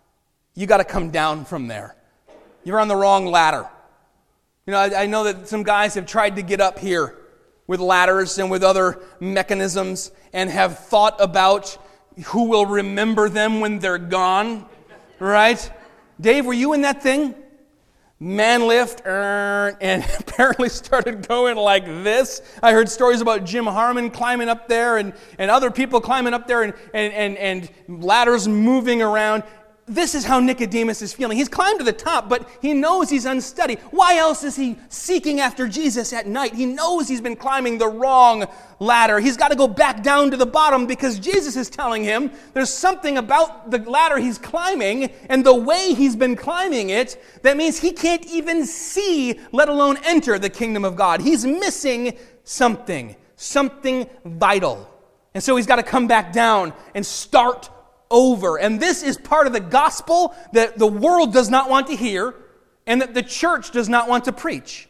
you 0.56 0.66
got 0.66 0.78
to 0.78 0.84
come 0.84 1.12
down 1.12 1.46
from 1.46 1.68
there. 1.68 1.96
You're 2.64 2.80
on 2.80 2.88
the 2.88 2.96
wrong 2.96 3.28
ladder. 3.28 3.70
You 4.68 4.74
know, 4.74 4.80
I, 4.80 5.04
I 5.04 5.06
know 5.06 5.24
that 5.24 5.48
some 5.48 5.64
guys 5.64 5.96
have 5.96 6.06
tried 6.06 6.36
to 6.36 6.42
get 6.42 6.60
up 6.60 6.78
here 6.78 7.16
with 7.68 7.80
ladders 7.80 8.38
and 8.38 8.52
with 8.52 8.64
other 8.64 9.02
mechanisms 9.22 10.12
and 10.34 10.50
have 10.50 10.80
thought 10.80 11.16
about 11.22 11.78
who 12.26 12.50
will 12.50 12.66
remember 12.66 13.30
them 13.30 13.62
when 13.62 13.80
they're 13.80 13.98
gone, 13.98 14.66
right? 15.20 15.72
Dave, 16.20 16.46
were 16.46 16.54
you 16.54 16.74
in 16.74 16.82
that 16.82 17.02
thing? 17.02 17.34
Man 18.20 18.68
lift, 18.68 19.04
and 19.06 20.06
apparently 20.20 20.68
started 20.68 21.26
going 21.26 21.56
like 21.56 21.86
this. 21.86 22.42
I 22.62 22.74
heard 22.74 22.90
stories 22.90 23.22
about 23.22 23.46
Jim 23.46 23.68
Harmon 23.68 24.10
climbing 24.10 24.50
up 24.50 24.68
there 24.68 24.98
and, 24.98 25.14
and 25.38 25.50
other 25.50 25.72
people 25.72 26.02
climbing 26.02 26.34
up 26.34 26.46
there 26.46 26.64
and, 26.64 26.74
and, 26.94 27.14
and, 27.14 27.38
and 27.38 28.04
ladders 28.04 28.50
moving 28.50 29.02
around 29.02 29.44
this 29.88 30.14
is 30.16 30.26
how 30.26 30.42
Nicodemus 30.42 31.02
is 31.02 31.14
feeling. 31.14 31.38
He's 31.38 31.48
climbed 31.48 31.80
to 31.80 31.86
the 31.86 31.94
top, 31.94 32.28
but 32.28 32.50
he 32.62 32.74
knows 32.74 33.10
he's 33.10 33.26
unsteady. 33.26 33.76
Why 33.92 34.18
else 34.18 34.44
is 34.44 34.56
he 34.56 34.78
seeking 34.90 35.40
after 35.40 35.66
Jesus 35.66 36.12
at 36.12 36.28
night? 36.28 36.54
He 36.54 36.66
knows 36.66 37.08
he's 37.08 37.22
been 37.22 37.38
climbing 37.38 37.78
the 37.78 37.88
wrong 37.88 38.46
ladder. 38.82 39.22
He's 39.22 39.38
got 39.38 39.48
to 39.50 39.56
go 39.56 39.68
back 39.68 40.04
down 40.04 40.30
to 40.32 40.38
the 40.38 40.46
bottom 40.46 40.88
because 40.88 41.20
Jesus 41.20 41.56
is 41.56 41.70
telling 41.70 42.04
him 42.04 42.32
there's 42.54 42.70
something 42.70 43.18
about 43.18 43.72
the 43.72 43.78
ladder 43.80 44.18
he's 44.18 44.38
climbing 44.38 45.06
and 45.30 45.46
the 45.46 45.56
way 45.56 45.94
he's 45.94 46.18
been 46.18 46.36
climbing 46.36 46.90
it 46.90 47.24
that 47.44 47.56
means 47.56 47.80
he 47.80 47.94
can't 47.94 48.26
even 48.26 48.66
see, 48.66 49.40
let 49.54 49.70
alone 49.70 49.98
enter 50.04 50.38
the 50.38 50.50
kingdom 50.50 50.84
of 50.84 50.98
God. 50.98 51.22
He's 51.22 51.46
missing 51.46 52.18
something, 52.44 53.16
something 53.38 54.06
vital. 54.26 54.92
And 55.34 55.42
so 55.42 55.56
he's 55.56 55.68
got 55.68 55.78
to 55.78 55.84
come 55.84 56.08
back 56.08 56.34
down 56.34 56.74
and 56.94 57.06
start 57.06 57.70
over. 58.10 58.58
And 58.58 58.80
this 58.80 59.04
is 59.04 59.18
part 59.18 59.48
of 59.48 59.54
the 59.54 59.60
gospel 59.60 60.36
that 60.54 60.78
the 60.78 60.88
world 60.88 61.34
does 61.34 61.50
not 61.50 61.70
want 61.70 61.88
to 61.88 61.96
hear 61.96 62.36
and 62.86 63.02
that 63.02 63.14
the 63.14 63.24
church 63.24 63.72
does 63.72 63.90
not 63.90 64.08
want 64.08 64.26
to 64.26 64.32
preach. 64.32 64.88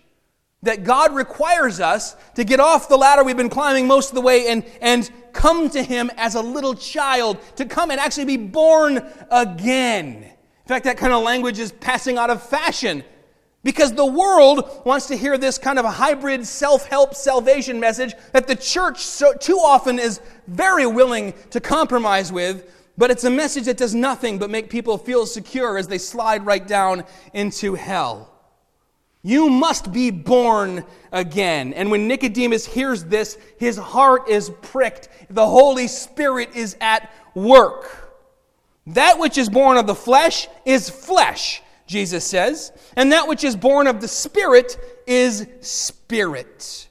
That 0.64 0.84
God 0.84 1.14
requires 1.14 1.80
us 1.80 2.16
to 2.36 2.44
get 2.44 2.60
off 2.60 2.90
the 2.90 2.98
ladder 2.98 3.24
we've 3.24 3.38
been 3.38 3.50
climbing 3.50 3.88
most 3.88 4.10
of 4.10 4.16
the 4.16 4.22
way 4.22 4.48
and, 4.48 4.64
and 4.82 5.10
come 5.34 5.70
to 5.70 5.84
Him 5.84 6.10
as 6.18 6.36
a 6.36 6.42
little 6.42 6.74
child, 6.74 7.38
to 7.58 7.66
come 7.66 7.92
and 7.92 8.00
actually 8.00 8.26
be 8.26 8.38
born 8.38 9.06
again. 9.30 10.24
In 10.24 10.68
fact, 10.68 10.86
that 10.86 10.98
kind 10.98 11.14
of 11.14 11.24
language 11.24 11.60
is 11.60 11.72
passing 11.72 12.18
out 12.18 12.30
of 12.30 12.42
fashion 12.42 13.04
because 13.64 13.94
the 13.94 14.06
world 14.06 14.82
wants 14.86 15.08
to 15.08 15.18
hear 15.18 15.38
this 15.38 15.58
kind 15.58 15.78
of 15.78 15.86
a 15.86 15.92
hybrid 15.92 16.46
self 16.46 16.86
help 16.88 17.14
salvation 17.14 17.80
message 17.80 18.14
that 18.32 18.48
the 18.48 18.56
church 18.56 19.00
so, 19.00 19.34
too 19.34 19.58
often 19.58 20.00
is 20.00 20.22
very 20.48 20.86
willing 20.86 21.34
to 21.52 21.60
compromise 21.60 22.32
with 22.32 22.77
but 22.98 23.12
it's 23.12 23.24
a 23.24 23.30
message 23.30 23.66
that 23.66 23.78
does 23.78 23.94
nothing 23.94 24.40
but 24.40 24.50
make 24.50 24.70
people 24.70 24.98
feel 24.98 25.26
secure 25.26 25.78
as 25.78 25.88
they 25.88 25.98
slide 25.98 26.46
right 26.46 26.68
down 26.68 27.04
into 27.34 27.76
hell. 27.76 28.34
You 29.22 29.50
must 29.50 29.92
be 29.92 30.10
born 30.10 30.86
again. 31.12 31.74
And 31.74 31.92
when 31.92 32.08
Nicodemus 32.08 32.66
hears 32.66 33.04
this, 33.04 33.38
his 33.60 33.78
heart 33.78 34.30
is 34.30 34.50
pricked. 34.62 35.10
The 35.30 35.46
Holy 35.46 35.88
Spirit 35.88 36.56
is 36.56 36.78
at 36.80 37.12
work. 37.36 38.08
That 38.88 39.20
which 39.20 39.38
is 39.38 39.50
born 39.50 39.78
of 39.78 39.86
the 39.86 39.96
flesh 39.96 40.48
is 40.66 40.90
flesh, 40.90 41.62
Jesus 41.88 42.26
says, 42.26 42.72
and 42.96 43.12
that 43.12 43.28
which 43.28 43.44
is 43.44 43.56
born 43.56 43.88
of 43.88 44.00
the 44.00 44.08
Spirit 44.08 44.78
is 45.06 45.46
spirit. 45.60 46.88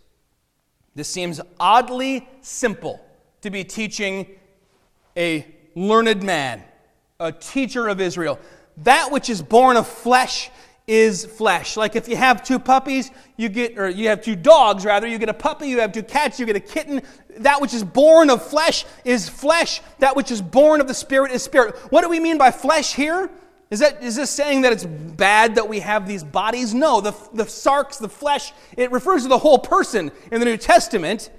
This 0.94 1.08
seems 1.08 1.40
oddly 1.58 2.28
simple 2.42 3.00
to 3.40 3.50
be 3.50 3.64
teaching 3.64 4.26
a 5.16 5.46
learned 5.76 6.24
man, 6.24 6.64
a 7.20 7.30
teacher 7.30 7.86
of 7.86 8.00
Israel. 8.00 8.40
That 8.78 9.12
which 9.12 9.30
is 9.30 9.40
born 9.40 9.76
of 9.76 9.86
flesh 9.86 10.50
is 10.86 11.24
flesh. 11.24 11.76
Like 11.76 11.96
if 11.96 12.08
you 12.08 12.16
have 12.16 12.42
two 12.42 12.58
puppies, 12.58 13.10
you 13.36 13.48
get, 13.48 13.78
or 13.78 13.88
you 13.88 14.08
have 14.08 14.22
two 14.22 14.36
dogs 14.36 14.84
rather, 14.84 15.06
you 15.06 15.18
get 15.18 15.28
a 15.28 15.34
puppy, 15.34 15.68
you 15.68 15.80
have 15.80 15.92
two 15.92 16.02
cats, 16.02 16.40
you 16.40 16.46
get 16.46 16.56
a 16.56 16.60
kitten. 16.60 17.02
That 17.38 17.60
which 17.60 17.74
is 17.74 17.84
born 17.84 18.30
of 18.30 18.44
flesh 18.44 18.84
is 19.04 19.28
flesh. 19.28 19.80
That 19.98 20.16
which 20.16 20.30
is 20.30 20.40
born 20.40 20.80
of 20.80 20.88
the 20.88 20.94
Spirit 20.94 21.32
is 21.32 21.42
spirit. 21.42 21.76
What 21.90 22.02
do 22.02 22.08
we 22.08 22.20
mean 22.20 22.38
by 22.38 22.50
flesh 22.50 22.94
here? 22.94 23.30
Is, 23.68 23.80
that, 23.80 24.00
is 24.00 24.14
this 24.14 24.30
saying 24.30 24.62
that 24.62 24.72
it's 24.72 24.84
bad 24.84 25.56
that 25.56 25.68
we 25.68 25.80
have 25.80 26.06
these 26.06 26.22
bodies? 26.22 26.72
No, 26.72 27.00
the, 27.00 27.10
the 27.34 27.44
sarx, 27.44 27.98
the 27.98 28.08
flesh, 28.08 28.52
it 28.76 28.92
refers 28.92 29.24
to 29.24 29.28
the 29.28 29.38
whole 29.38 29.58
person 29.58 30.12
in 30.30 30.38
the 30.38 30.46
New 30.46 30.56
Testament. 30.56 31.30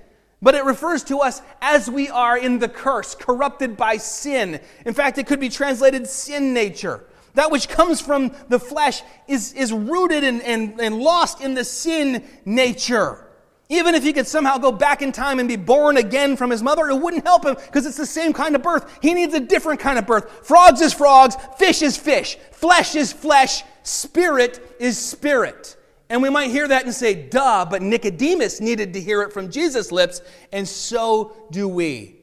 But 0.42 0.56
it 0.56 0.66
refers 0.66 1.04
to 1.06 1.20
us 1.20 1.42
as 1.62 1.90
we 1.90 2.10
are 2.10 2.38
in 2.38 2.60
the 2.60 2.70
curse, 2.70 3.16
corrupted 3.16 3.76
by 3.76 3.98
sin. 3.98 4.60
In 4.86 4.94
fact, 4.94 5.18
it 5.18 5.26
could 5.26 5.40
be 5.40 5.50
translated 5.50 6.08
sin 6.08 6.54
nature. 6.54 7.04
That 7.34 7.52
which 7.52 7.70
comes 7.70 8.02
from 8.02 8.36
the 8.50 8.60
flesh 8.60 9.04
is, 9.28 9.54
is 9.54 9.72
rooted 9.72 10.24
and, 10.24 10.42
and, 10.42 10.80
and 10.80 11.00
lost 11.00 11.42
in 11.42 11.54
the 11.54 11.64
sin 11.64 12.24
nature. 12.46 13.28
Even 13.70 13.96
if 13.96 14.04
he 14.04 14.14
could 14.14 14.28
somehow 14.28 14.58
go 14.58 14.72
back 14.72 15.02
in 15.02 15.12
time 15.12 15.40
and 15.40 15.48
be 15.48 15.56
born 15.56 15.98
again 15.98 16.38
from 16.38 16.50
his 16.50 16.64
mother, 16.64 16.90
it 16.90 16.96
wouldn't 16.96 17.26
help 17.26 17.46
him 17.46 17.56
because 17.56 17.86
it's 17.86 17.98
the 17.98 18.06
same 18.06 18.34
kind 18.34 18.56
of 18.56 18.64
birth. 18.64 18.98
He 19.02 19.14
needs 19.14 19.34
a 19.34 19.40
different 19.40 19.80
kind 19.80 20.00
of 20.00 20.08
birth. 20.08 20.48
Frogs 20.48 20.82
is 20.82 20.94
frogs, 20.94 21.36
fish 21.58 21.82
is 21.82 21.98
fish, 21.98 22.38
flesh 22.52 22.96
is 22.96 23.14
flesh, 23.14 23.64
spirit 23.84 24.76
is 24.80 24.98
spirit. 24.98 25.77
And 26.10 26.22
we 26.22 26.30
might 26.30 26.52
hear 26.52 26.68
that 26.68 26.86
and 26.86 26.94
say, 26.94 27.14
duh, 27.14 27.66
but 27.70 27.82
Nicodemus 27.82 28.62
needed 28.62 28.94
to 28.94 29.02
hear 29.02 29.22
it 29.24 29.34
from 29.34 29.52
Jesus' 29.52 29.92
lips, 29.92 30.22
and 30.52 30.68
so 30.68 31.36
do 31.52 31.68
we. 31.68 32.16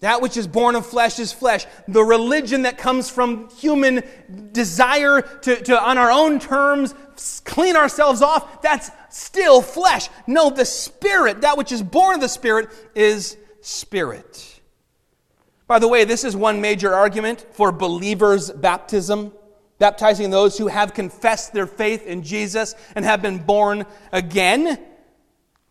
That 0.00 0.22
which 0.22 0.36
is 0.36 0.46
born 0.46 0.76
of 0.76 0.86
flesh 0.86 1.18
is 1.18 1.32
flesh. 1.32 1.66
The 1.86 2.02
religion 2.02 2.62
that 2.62 2.78
comes 2.78 3.10
from 3.10 3.50
human 3.50 4.02
desire 4.50 5.20
to, 5.20 5.56
to, 5.56 5.80
on 5.80 5.98
our 5.98 6.10
own 6.10 6.40
terms, 6.40 6.94
clean 7.44 7.76
ourselves 7.76 8.22
off, 8.22 8.62
that's 8.62 8.90
still 9.10 9.60
flesh. 9.60 10.08
No, 10.26 10.50
the 10.50 10.64
Spirit, 10.64 11.42
that 11.42 11.58
which 11.58 11.70
is 11.70 11.82
born 11.82 12.14
of 12.14 12.20
the 12.22 12.28
Spirit, 12.28 12.70
is 12.94 13.36
Spirit. 13.60 14.60
By 15.66 15.78
the 15.78 15.86
way, 15.86 16.04
this 16.04 16.24
is 16.24 16.34
one 16.34 16.60
major 16.60 16.92
argument 16.94 17.46
for 17.52 17.70
believers' 17.70 18.50
baptism 18.50 19.32
baptizing 19.80 20.30
those 20.30 20.56
who 20.56 20.68
have 20.68 20.94
confessed 20.94 21.52
their 21.52 21.66
faith 21.66 22.06
in 22.06 22.22
Jesus 22.22 22.76
and 22.94 23.04
have 23.04 23.20
been 23.20 23.38
born 23.38 23.84
again. 24.12 24.78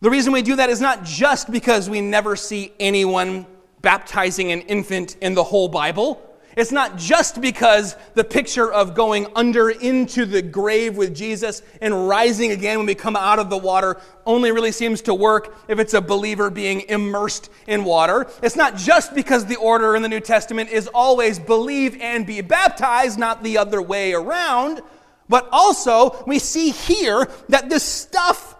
The 0.00 0.10
reason 0.10 0.32
we 0.34 0.42
do 0.42 0.56
that 0.56 0.68
is 0.68 0.80
not 0.80 1.04
just 1.04 1.50
because 1.50 1.88
we 1.88 2.02
never 2.02 2.36
see 2.36 2.72
anyone 2.78 3.46
baptizing 3.80 4.52
an 4.52 4.60
infant 4.62 5.16
in 5.22 5.34
the 5.34 5.44
whole 5.44 5.68
Bible. 5.68 6.20
It's 6.56 6.72
not 6.72 6.96
just 6.96 7.40
because 7.40 7.96
the 8.14 8.24
picture 8.24 8.70
of 8.72 8.94
going 8.94 9.28
under 9.36 9.70
into 9.70 10.26
the 10.26 10.42
grave 10.42 10.96
with 10.96 11.14
Jesus 11.14 11.62
and 11.80 12.08
rising 12.08 12.50
again 12.50 12.78
when 12.78 12.86
we 12.86 12.96
come 12.96 13.14
out 13.14 13.38
of 13.38 13.50
the 13.50 13.56
water 13.56 14.00
only 14.26 14.50
really 14.50 14.72
seems 14.72 15.02
to 15.02 15.14
work 15.14 15.56
if 15.68 15.78
it's 15.78 15.94
a 15.94 16.00
believer 16.00 16.50
being 16.50 16.80
immersed 16.82 17.50
in 17.68 17.84
water. 17.84 18.26
It's 18.42 18.56
not 18.56 18.76
just 18.76 19.14
because 19.14 19.46
the 19.46 19.56
order 19.56 19.94
in 19.94 20.02
the 20.02 20.08
New 20.08 20.20
Testament 20.20 20.70
is 20.70 20.88
always 20.88 21.38
believe 21.38 22.00
and 22.00 22.26
be 22.26 22.40
baptized, 22.40 23.18
not 23.18 23.44
the 23.44 23.58
other 23.58 23.80
way 23.80 24.12
around. 24.12 24.80
But 25.28 25.48
also, 25.52 26.24
we 26.26 26.40
see 26.40 26.70
here 26.70 27.28
that 27.48 27.70
this 27.70 27.84
stuff 27.84 28.56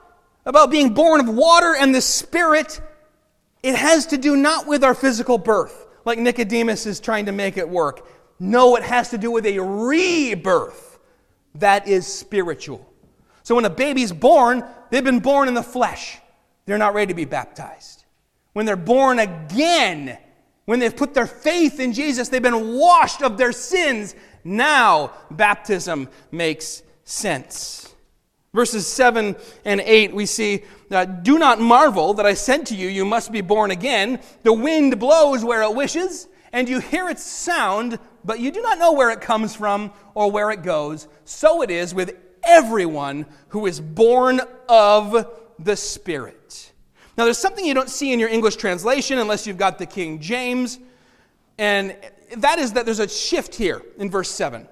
about 0.47 0.71
being 0.71 0.95
born 0.95 1.21
of 1.21 1.29
water 1.29 1.75
and 1.77 1.93
the 1.93 2.01
Spirit, 2.01 2.81
it 3.65 3.75
has 3.75 4.07
to 4.07 4.17
do 4.17 4.37
not 4.37 4.69
with 4.69 4.85
our 4.85 4.95
physical 4.95 5.37
birth 5.37 5.89
like 6.05 6.19
Nicodemus 6.19 6.87
is 6.87 7.01
trying 7.01 7.27
to 7.27 7.33
make 7.33 7.57
it 7.57 7.69
work. 7.69 8.07
No, 8.39 8.77
it 8.77 8.83
has 8.83 9.11
to 9.11 9.19
do 9.19 9.31
with 9.31 9.47
a 9.47 9.59
rebirth 9.59 10.99
that 11.57 11.87
is 11.87 12.07
spiritual. 12.07 12.87
So 13.43 13.55
when 13.55 13.65
a 13.65 13.71
baby's 13.71 14.13
born, 14.13 14.65
they've 14.91 15.05
been 15.05 15.21
born 15.21 15.49
in 15.49 15.55
the 15.55 15.63
flesh. 15.63 16.19
They're 16.67 16.79
not 16.79 16.95
ready 16.95 17.09
to 17.09 17.15
be 17.15 17.25
baptized. 17.25 18.05
When 18.53 18.67
they're 18.67 18.77
born 18.77 19.19
again, 19.19 20.19
when 20.65 20.79
they've 20.79 20.95
put 20.95 21.15
their 21.15 21.27
faith 21.27 21.81
in 21.81 21.93
Jesus, 21.93 22.29
they've 22.29 22.43
been 22.43 22.77
washed 22.79 23.23
of 23.23 23.37
their 23.37 23.53
sins. 23.53 24.15
Now 24.45 25.13
baptism 25.31 26.09
makes 26.31 26.83
sense. 27.05 27.90
Verses 28.53 28.85
7 28.87 29.37
and 29.65 29.81
8, 29.81 30.13
we 30.13 30.27
see, 30.27 30.65
uh, 30.91 31.05
Do 31.05 31.39
not 31.39 31.61
marvel 31.61 32.15
that 32.15 32.27
I 32.27 32.35
said 32.35 32.67
to 32.67 32.75
you, 32.75 32.89
You 32.89 33.05
must 33.05 33.31
be 33.31 33.43
born 33.43 33.71
again. 33.71 34.21
The 34.43 34.53
wind 34.53 34.99
blows 34.99 35.45
where 35.45 35.63
it 35.63 35.75
wishes, 35.75 36.27
and 36.53 36.69
you 36.69 36.81
hear 36.81 37.09
its 37.09 37.23
sound, 37.23 38.01
but 38.25 38.41
you 38.41 38.51
do 38.51 38.61
not 38.61 38.79
know 38.79 38.93
where 38.93 39.11
it 39.11 39.21
comes 39.21 39.55
from 39.55 39.93
or 40.15 40.33
where 40.33 40.51
it 40.51 40.65
goes. 40.65 41.07
So 41.25 41.63
it 41.63 41.71
is 41.71 41.95
with 41.95 42.17
everyone 42.43 43.27
who 43.49 43.67
is 43.67 43.81
born 43.81 44.41
of 44.69 45.31
the 45.61 45.77
Spirit. 45.77 46.73
Now, 47.17 47.25
there's 47.25 47.39
something 47.39 47.65
you 47.65 47.75
don't 47.75 47.91
see 47.91 48.13
in 48.13 48.19
your 48.19 48.31
English 48.31 48.57
translation 48.57 49.19
unless 49.19 49.47
you've 49.47 49.59
got 49.59 49.79
the 49.79 49.87
King 49.87 50.21
James, 50.21 50.81
and 51.57 51.95
that 52.39 52.59
is 52.59 52.73
that 52.73 52.85
there's 52.85 52.99
a 52.99 53.09
shift 53.09 53.55
here 53.55 53.81
in 53.97 54.11
verse 54.11 54.31
7, 54.31 54.67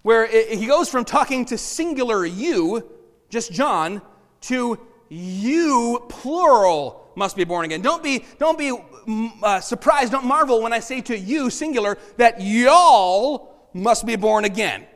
where 0.00 0.24
it, 0.24 0.58
he 0.58 0.66
goes 0.66 0.88
from 0.88 1.04
talking 1.04 1.44
to 1.46 1.58
singular 1.58 2.24
you 2.24 2.88
just 3.30 3.52
John, 3.52 4.02
to 4.42 4.78
you, 5.08 6.04
plural, 6.08 7.10
must 7.16 7.36
be 7.36 7.44
born 7.44 7.64
again. 7.64 7.82
Don't 7.82 8.02
be, 8.02 8.24
don't 8.38 8.58
be 8.58 8.70
mm, 8.70 9.30
uh, 9.42 9.60
surprised, 9.60 10.12
don't 10.12 10.26
marvel 10.26 10.62
when 10.62 10.72
I 10.72 10.80
say 10.80 11.00
to 11.02 11.18
you, 11.18 11.50
singular, 11.50 11.98
that 12.16 12.40
y'all 12.40 13.68
must 13.72 14.06
be 14.06 14.16
born 14.16 14.44
again. 14.44 14.86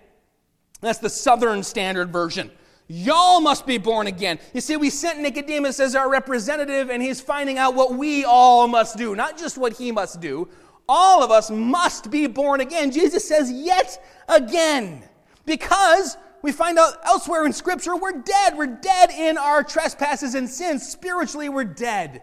That's 0.81 0.99
the 0.99 1.11
Southern 1.11 1.63
Standard 1.63 2.13
Version. 2.13 2.51
Y'all 2.87 3.41
must 3.41 3.67
be 3.67 3.79
born 3.79 4.07
again. 4.07 4.39
You 4.53 4.61
see, 4.61 4.77
we 4.77 4.91
sent 4.91 5.21
Nicodemus 5.21 5.81
as 5.81 5.95
our 5.95 6.11
representative, 6.11 6.91
and 6.91 7.03
he's 7.03 7.21
finding 7.21 7.57
out 7.57 7.75
what 7.75 7.95
we 7.95 8.25
all 8.25 8.69
must 8.69 8.99
do, 8.99 9.17
not 9.17 9.39
just 9.39 9.57
what 9.57 9.73
he 9.73 9.91
must 9.91 10.21
do. 10.21 10.49
All 10.87 11.23
of 11.23 11.31
us 11.31 11.51
must 11.51 12.11
be 12.11 12.27
born 12.27 12.61
again. 12.61 12.91
Jesus 12.91 13.27
says, 13.27 13.51
yet 13.51 14.05
again, 14.29 15.03
because 15.47 16.19
we 16.45 16.53
find 16.53 16.79
out 16.79 16.99
elsewhere 17.07 17.47
in 17.47 17.55
Scripture 17.55 17.97
we're 17.97 18.21
dead. 18.21 18.59
We're 18.59 18.67
dead 18.67 19.11
in 19.11 19.39
our 19.39 19.65
trespasses 19.65 20.35
and 20.35 20.47
sins. 20.47 20.87
Spiritually, 20.87 21.49
we're 21.49 21.65
dead. 21.65 22.21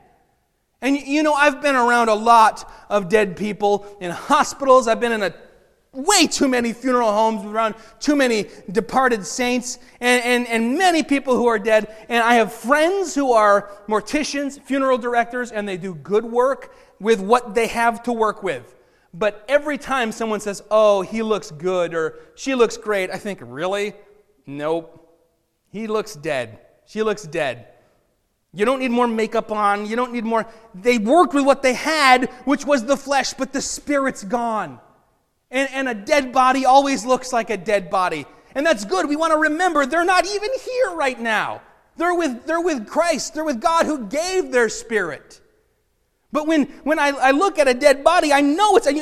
And 0.80 0.96
you 0.96 1.24
know, 1.24 1.34
I've 1.34 1.60
been 1.60 1.76
around 1.76 2.10
a 2.10 2.14
lot 2.14 2.72
of 2.88 3.10
dead 3.10 3.36
people 3.36 3.98
in 4.00 4.12
hospitals. 4.12 4.88
I've 4.88 5.00
been 5.00 5.12
in 5.12 5.24
a 5.24 5.34
way 5.92 6.28
too 6.28 6.48
many 6.48 6.72
funeral 6.72 7.12
homes 7.12 7.44
around 7.44 7.74
too 8.00 8.16
many 8.16 8.46
departed 8.72 9.26
saints 9.26 9.80
and, 10.00 10.24
and, 10.24 10.48
and 10.48 10.78
many 10.78 11.02
people 11.02 11.36
who 11.36 11.48
are 11.48 11.58
dead. 11.58 11.92
And 12.08 12.24
I 12.24 12.36
have 12.36 12.54
friends 12.54 13.16
who 13.16 13.34
are 13.34 13.72
morticians, 13.88 14.62
funeral 14.62 15.00
directors, 15.00 15.52
and 15.52 15.68
they 15.68 15.78
do 15.78 15.96
good 15.96 16.26
work 16.26 16.76
with 17.00 17.22
what 17.22 17.56
they 17.56 17.66
have 17.66 18.04
to 18.04 18.14
work 18.14 18.44
with. 18.44 18.76
But 19.16 19.44
every 19.50 19.80
time 19.80 20.12
someone 20.12 20.42
says, 20.42 20.62
oh, 20.70 21.02
he 21.02 21.24
looks 21.24 21.50
good 21.50 21.96
or 21.96 22.20
she 22.36 22.54
looks 22.54 22.78
great, 22.78 23.10
I 23.10 23.18
think, 23.18 23.40
really? 23.42 23.96
Nope. 24.58 24.98
He 25.70 25.88
looks 25.88 26.16
dead. 26.16 26.60
She 26.86 27.04
looks 27.04 27.24
dead. 27.24 27.68
You 28.54 28.66
don't 28.66 28.80
need 28.80 28.92
more 28.92 29.08
makeup 29.08 29.52
on. 29.52 29.86
You 29.86 29.96
don't 29.96 30.12
need 30.12 30.26
more. 30.26 30.46
They 30.76 30.98
worked 30.98 31.34
with 31.34 31.46
what 31.46 31.64
they 31.64 31.74
had, 31.74 32.30
which 32.44 32.66
was 32.66 32.84
the 32.84 32.98
flesh, 32.98 33.34
but 33.34 33.54
the 33.54 33.62
spirit's 33.62 34.24
gone. 34.24 34.80
And, 35.50 35.70
and 35.72 35.88
a 35.88 35.94
dead 35.94 36.34
body 36.34 36.66
always 36.66 37.06
looks 37.06 37.32
like 37.32 37.50
a 37.50 37.58
dead 37.58 37.90
body. 37.90 38.26
And 38.54 38.66
that's 38.66 38.84
good. 38.84 39.08
We 39.08 39.16
want 39.16 39.32
to 39.32 39.38
remember 39.38 39.86
they're 39.86 40.04
not 40.04 40.26
even 40.26 40.50
here 40.66 40.92
right 40.96 41.20
now. 41.20 41.62
They're 41.96 42.14
with, 42.14 42.46
they're 42.46 42.62
with 42.62 42.88
Christ, 42.88 43.34
they're 43.34 43.46
with 43.46 43.62
God 43.62 43.86
who 43.86 44.08
gave 44.08 44.52
their 44.52 44.68
spirit. 44.70 45.40
But 46.34 46.48
when, 46.48 46.66
when 46.84 47.00
I, 47.00 47.10
I 47.10 47.32
look 47.32 47.60
at 47.60 47.68
a 47.68 47.74
dead 47.74 48.04
body, 48.04 48.32
I 48.34 48.42
know 48.42 48.76
it's 48.76 48.88
a 48.88 48.94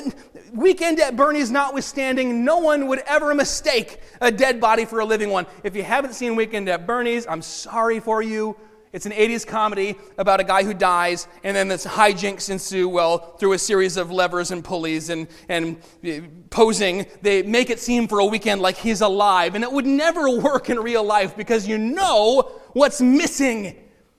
weekend 0.53 0.99
at 0.99 1.15
Bernie's 1.15 1.51
notwithstanding, 1.51 2.43
no 2.43 2.57
one 2.57 2.88
would 2.88 2.99
ever 2.99 3.33
mistake 3.33 3.99
a 4.21 4.31
dead 4.31 4.59
body 4.59 4.85
for 4.85 4.99
a 4.99 5.05
living 5.05 5.29
one. 5.29 5.45
If 5.63 5.75
you 5.75 5.83
haven't 5.83 6.13
seen 6.13 6.35
Weekend 6.35 6.69
at 6.69 6.85
Bernie's, 6.85 7.27
I'm 7.27 7.41
sorry 7.41 7.99
for 7.99 8.21
you. 8.21 8.55
It's 8.91 9.05
an 9.05 9.12
80s 9.12 9.45
comedy 9.45 9.95
about 10.17 10.39
a 10.39 10.43
guy 10.43 10.63
who 10.63 10.73
dies, 10.73 11.27
and 11.43 11.55
then 11.55 11.67
this 11.67 11.85
hijinks 11.85 12.49
ensue. 12.49 12.89
Well, 12.89 13.19
through 13.38 13.53
a 13.53 13.59
series 13.59 13.97
of 13.97 14.09
levers 14.12 14.49
and 14.49 14.63
pulleys 14.63 15.09
and, 15.09 15.27
and 15.47 15.77
uh, 16.03 16.21
posing, 16.49 17.05
they 17.21 17.43
make 17.43 17.69
it 17.69 17.79
seem 17.79 18.07
for 18.07 18.17
a 18.17 18.25
weekend 18.25 18.62
like 18.62 18.77
he's 18.77 19.01
alive. 19.01 19.53
And 19.53 19.63
it 19.63 19.71
would 19.71 19.85
never 19.85 20.29
work 20.39 20.71
in 20.71 20.79
real 20.79 21.03
life 21.03 21.38
because 21.38 21.67
you 21.67 21.77
know 21.77 22.51
what's 22.73 22.99
missing. 22.99 23.75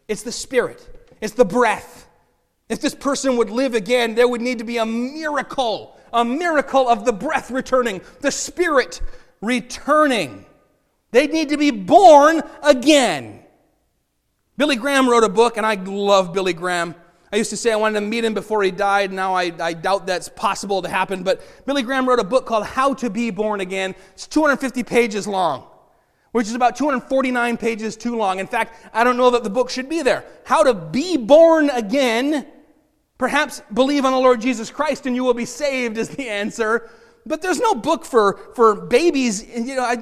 It's 0.07 0.23
the 0.23 0.33
spirit, 0.33 0.89
it's 1.21 1.35
the 1.35 1.45
breath, 1.45 2.01
if 2.71 2.81
this 2.81 2.95
person 2.95 3.37
would 3.37 3.51
live 3.51 3.75
again, 3.75 4.15
there 4.15 4.29
would 4.29 4.41
need 4.41 4.59
to 4.59 4.65
be 4.65 4.77
a 4.77 4.87
miracle, 4.87 5.99
a 6.13 6.25
miracle 6.25 6.89
of 6.89 7.05
the 7.05 7.13
breath 7.13 7.51
returning, 7.51 8.01
the 8.21 8.31
spirit 8.31 9.01
returning. 9.41 10.45
They 11.13 11.27
need 11.27 11.49
to 11.49 11.57
be 11.57 11.71
born 11.71 12.43
again. 12.63 13.43
Billy 14.57 14.77
Graham 14.77 15.09
wrote 15.09 15.25
a 15.25 15.29
book, 15.29 15.57
and 15.57 15.65
I 15.65 15.75
love 15.75 16.33
Billy 16.33 16.53
Graham. 16.53 16.95
I 17.33 17.37
used 17.37 17.51
to 17.51 17.57
say 17.57 17.73
I 17.73 17.77
wanted 17.77 18.01
to 18.01 18.07
meet 18.07 18.25
him 18.25 18.35
before 18.35 18.63
he 18.63 18.71
died. 18.71 19.13
Now 19.13 19.35
I, 19.35 19.53
I 19.61 19.73
doubt 19.73 20.07
that's 20.07 20.29
possible 20.29 20.83
to 20.83 20.89
happen. 20.89 21.23
But 21.23 21.41
Billy 21.65 21.83
Graham 21.83 22.09
wrote 22.09 22.19
a 22.19 22.25
book 22.25 22.45
called 22.45 22.67
How 22.67 22.93
to 22.95 23.09
Be 23.09 23.31
Born 23.31 23.61
Again. 23.61 23.95
It's 24.13 24.27
250 24.27 24.83
pages 24.83 25.29
long, 25.29 25.65
which 26.33 26.49
is 26.49 26.55
about 26.55 26.77
249 26.77 27.57
pages 27.57 27.97
too 27.97 28.17
long. 28.17 28.41
In 28.41 28.49
fact, 28.49 28.85
I 28.93 29.05
don't 29.05 29.17
know 29.17 29.31
that 29.31 29.45
the 29.45 29.51
book 29.51 29.71
should 29.71 29.89
be 29.89 30.03
there. 30.03 30.25
How 30.45 30.65
to 30.65 30.75
Be 30.75 31.17
Born 31.17 31.71
Again 31.71 32.47
Perhaps 33.21 33.61
believe 33.75 34.07
on 34.07 34.13
the 34.13 34.19
Lord 34.19 34.41
Jesus 34.41 34.71
Christ 34.71 35.05
and 35.05 35.15
you 35.15 35.25
will 35.25 35.35
be 35.35 35.45
saved 35.45 35.99
is 35.99 36.09
the 36.09 36.31
answer. 36.31 36.89
But 37.27 37.43
there's 37.43 37.61
no 37.61 37.75
book 37.75 38.07
for, 38.07 38.41
for 38.55 38.75
babies. 38.75 39.47
You 39.47 39.77
know, 39.77 39.93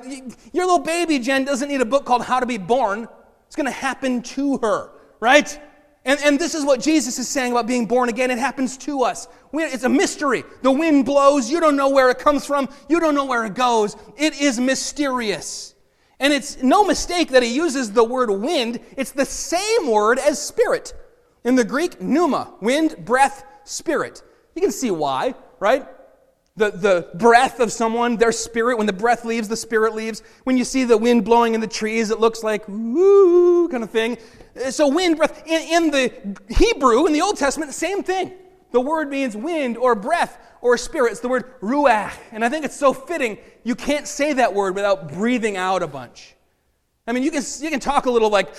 your 0.53 0.67
little 0.67 0.79
baby, 0.79 1.19
Jen, 1.19 1.45
doesn't 1.45 1.69
need 1.69 1.81
a 1.81 1.85
book 1.85 2.05
called 2.05 2.23
How 2.23 2.39
to 2.39 2.47
Be 2.47 2.59
Born. 2.59 3.09
It's 3.49 3.57
going 3.57 3.67
to 3.67 3.73
happen 3.73 4.23
to 4.23 4.59
her, 4.59 4.93
right? 5.19 5.61
And, 6.05 6.21
and 6.23 6.39
this 6.39 6.55
is 6.55 6.65
what 6.65 6.81
Jesus 6.81 7.19
is 7.19 7.27
saying 7.27 7.51
about 7.51 7.67
being 7.67 7.87
born 7.87 8.09
again. 8.09 8.31
It 8.31 8.39
happens 8.39 8.77
to 8.77 9.03
us. 9.03 9.27
We, 9.51 9.65
it's 9.65 9.83
a 9.83 9.89
mystery. 9.89 10.45
The 10.63 10.71
wind 10.71 11.05
blows. 11.05 11.51
You 11.51 11.59
don't 11.59 11.75
know 11.75 11.89
where 11.89 12.11
it 12.11 12.21
comes 12.21 12.47
from. 12.47 12.69
You 12.89 13.01
don't 13.01 13.17
know 13.17 13.25
where 13.25 13.45
it 13.47 13.55
goes. 13.55 13.97
It 14.17 14.41
is 14.41 14.61
mysterious. 14.61 15.75
And 16.21 16.33
it's 16.33 16.63
no 16.63 16.85
mistake 16.85 17.31
that 17.31 17.43
he 17.43 17.53
uses 17.53 17.91
the 17.91 18.05
word 18.05 18.31
wind. 18.31 18.79
It's 18.97 19.11
the 19.11 19.27
same 19.27 19.91
word 19.91 20.21
as 20.21 20.41
spirit. 20.41 20.95
In 21.45 21.55
the 21.55 21.65
Greek, 21.65 22.01
pneuma, 22.01 22.53
wind, 22.61 23.05
breath, 23.05 23.45
spirit. 23.65 24.23
You 24.55 24.63
can 24.63 24.73
see 24.73 24.91
why, 24.91 25.35
right? 25.61 25.87
The, 26.57 26.71
the 26.71 27.11
breath 27.15 27.61
of 27.61 27.71
someone, 27.71 28.17
their 28.17 28.33
spirit, 28.33 28.79
when 28.79 28.89
the 28.89 28.93
breath 28.93 29.25
leaves, 29.25 29.47
the 29.47 29.57
spirit 29.57 29.95
leaves. 29.95 30.23
When 30.43 30.57
you 30.57 30.65
see 30.65 30.83
the 30.85 30.99
wind 30.99 31.25
blowing 31.25 31.55
in 31.55 31.61
the 31.61 31.69
trees, 31.69 32.11
it 32.11 32.19
looks 32.19 32.43
like 32.43 32.65
woo 32.67 33.69
kind 33.69 33.85
of 33.85 33.91
thing. 33.91 34.19
Uh, 34.61 34.71
so, 34.73 34.89
wind, 34.89 35.17
breath. 35.17 35.47
In, 35.47 35.85
in 35.85 35.91
the 35.93 36.37
Hebrew, 36.49 37.07
in 37.07 37.13
the 37.13 37.23
Old 37.23 37.37
Testament, 37.37 37.73
same 37.73 38.03
thing. 38.03 38.33
The 38.73 38.81
word 38.81 39.09
means 39.09 39.37
wind 39.37 39.77
or 39.77 39.95
breath 39.95 40.39
or 40.61 40.77
spirit. 40.77 41.13
It's 41.13 41.21
the 41.21 41.29
word 41.29 41.61
ruach. 41.61 42.13
And 42.33 42.45
I 42.45 42.49
think 42.49 42.65
it's 42.65 42.77
so 42.77 42.93
fitting. 42.93 43.39
You 43.63 43.75
can't 43.75 44.07
say 44.07 44.33
that 44.35 44.53
word 44.53 44.75
without 44.75 45.13
breathing 45.13 45.57
out 45.57 45.83
a 45.83 45.87
bunch. 45.87 46.35
I 47.07 47.13
mean, 47.13 47.23
you 47.23 47.31
can, 47.31 47.43
you 47.61 47.71
can 47.71 47.81
talk 47.81 48.07
a 48.07 48.11
little 48.11 48.31
like 48.31 48.55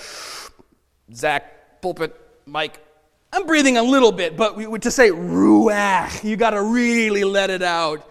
Zach, 1.12 1.80
pulpit, 1.82 2.16
Mike, 2.50 2.84
I'm 3.32 3.46
breathing 3.46 3.76
a 3.76 3.82
little 3.82 4.10
bit, 4.10 4.36
but 4.36 4.56
we, 4.56 4.76
to 4.80 4.90
say 4.90 5.10
ruach, 5.10 6.24
you 6.24 6.36
got 6.36 6.50
to 6.50 6.60
really 6.60 7.22
let 7.22 7.48
it 7.48 7.62
out. 7.62 8.04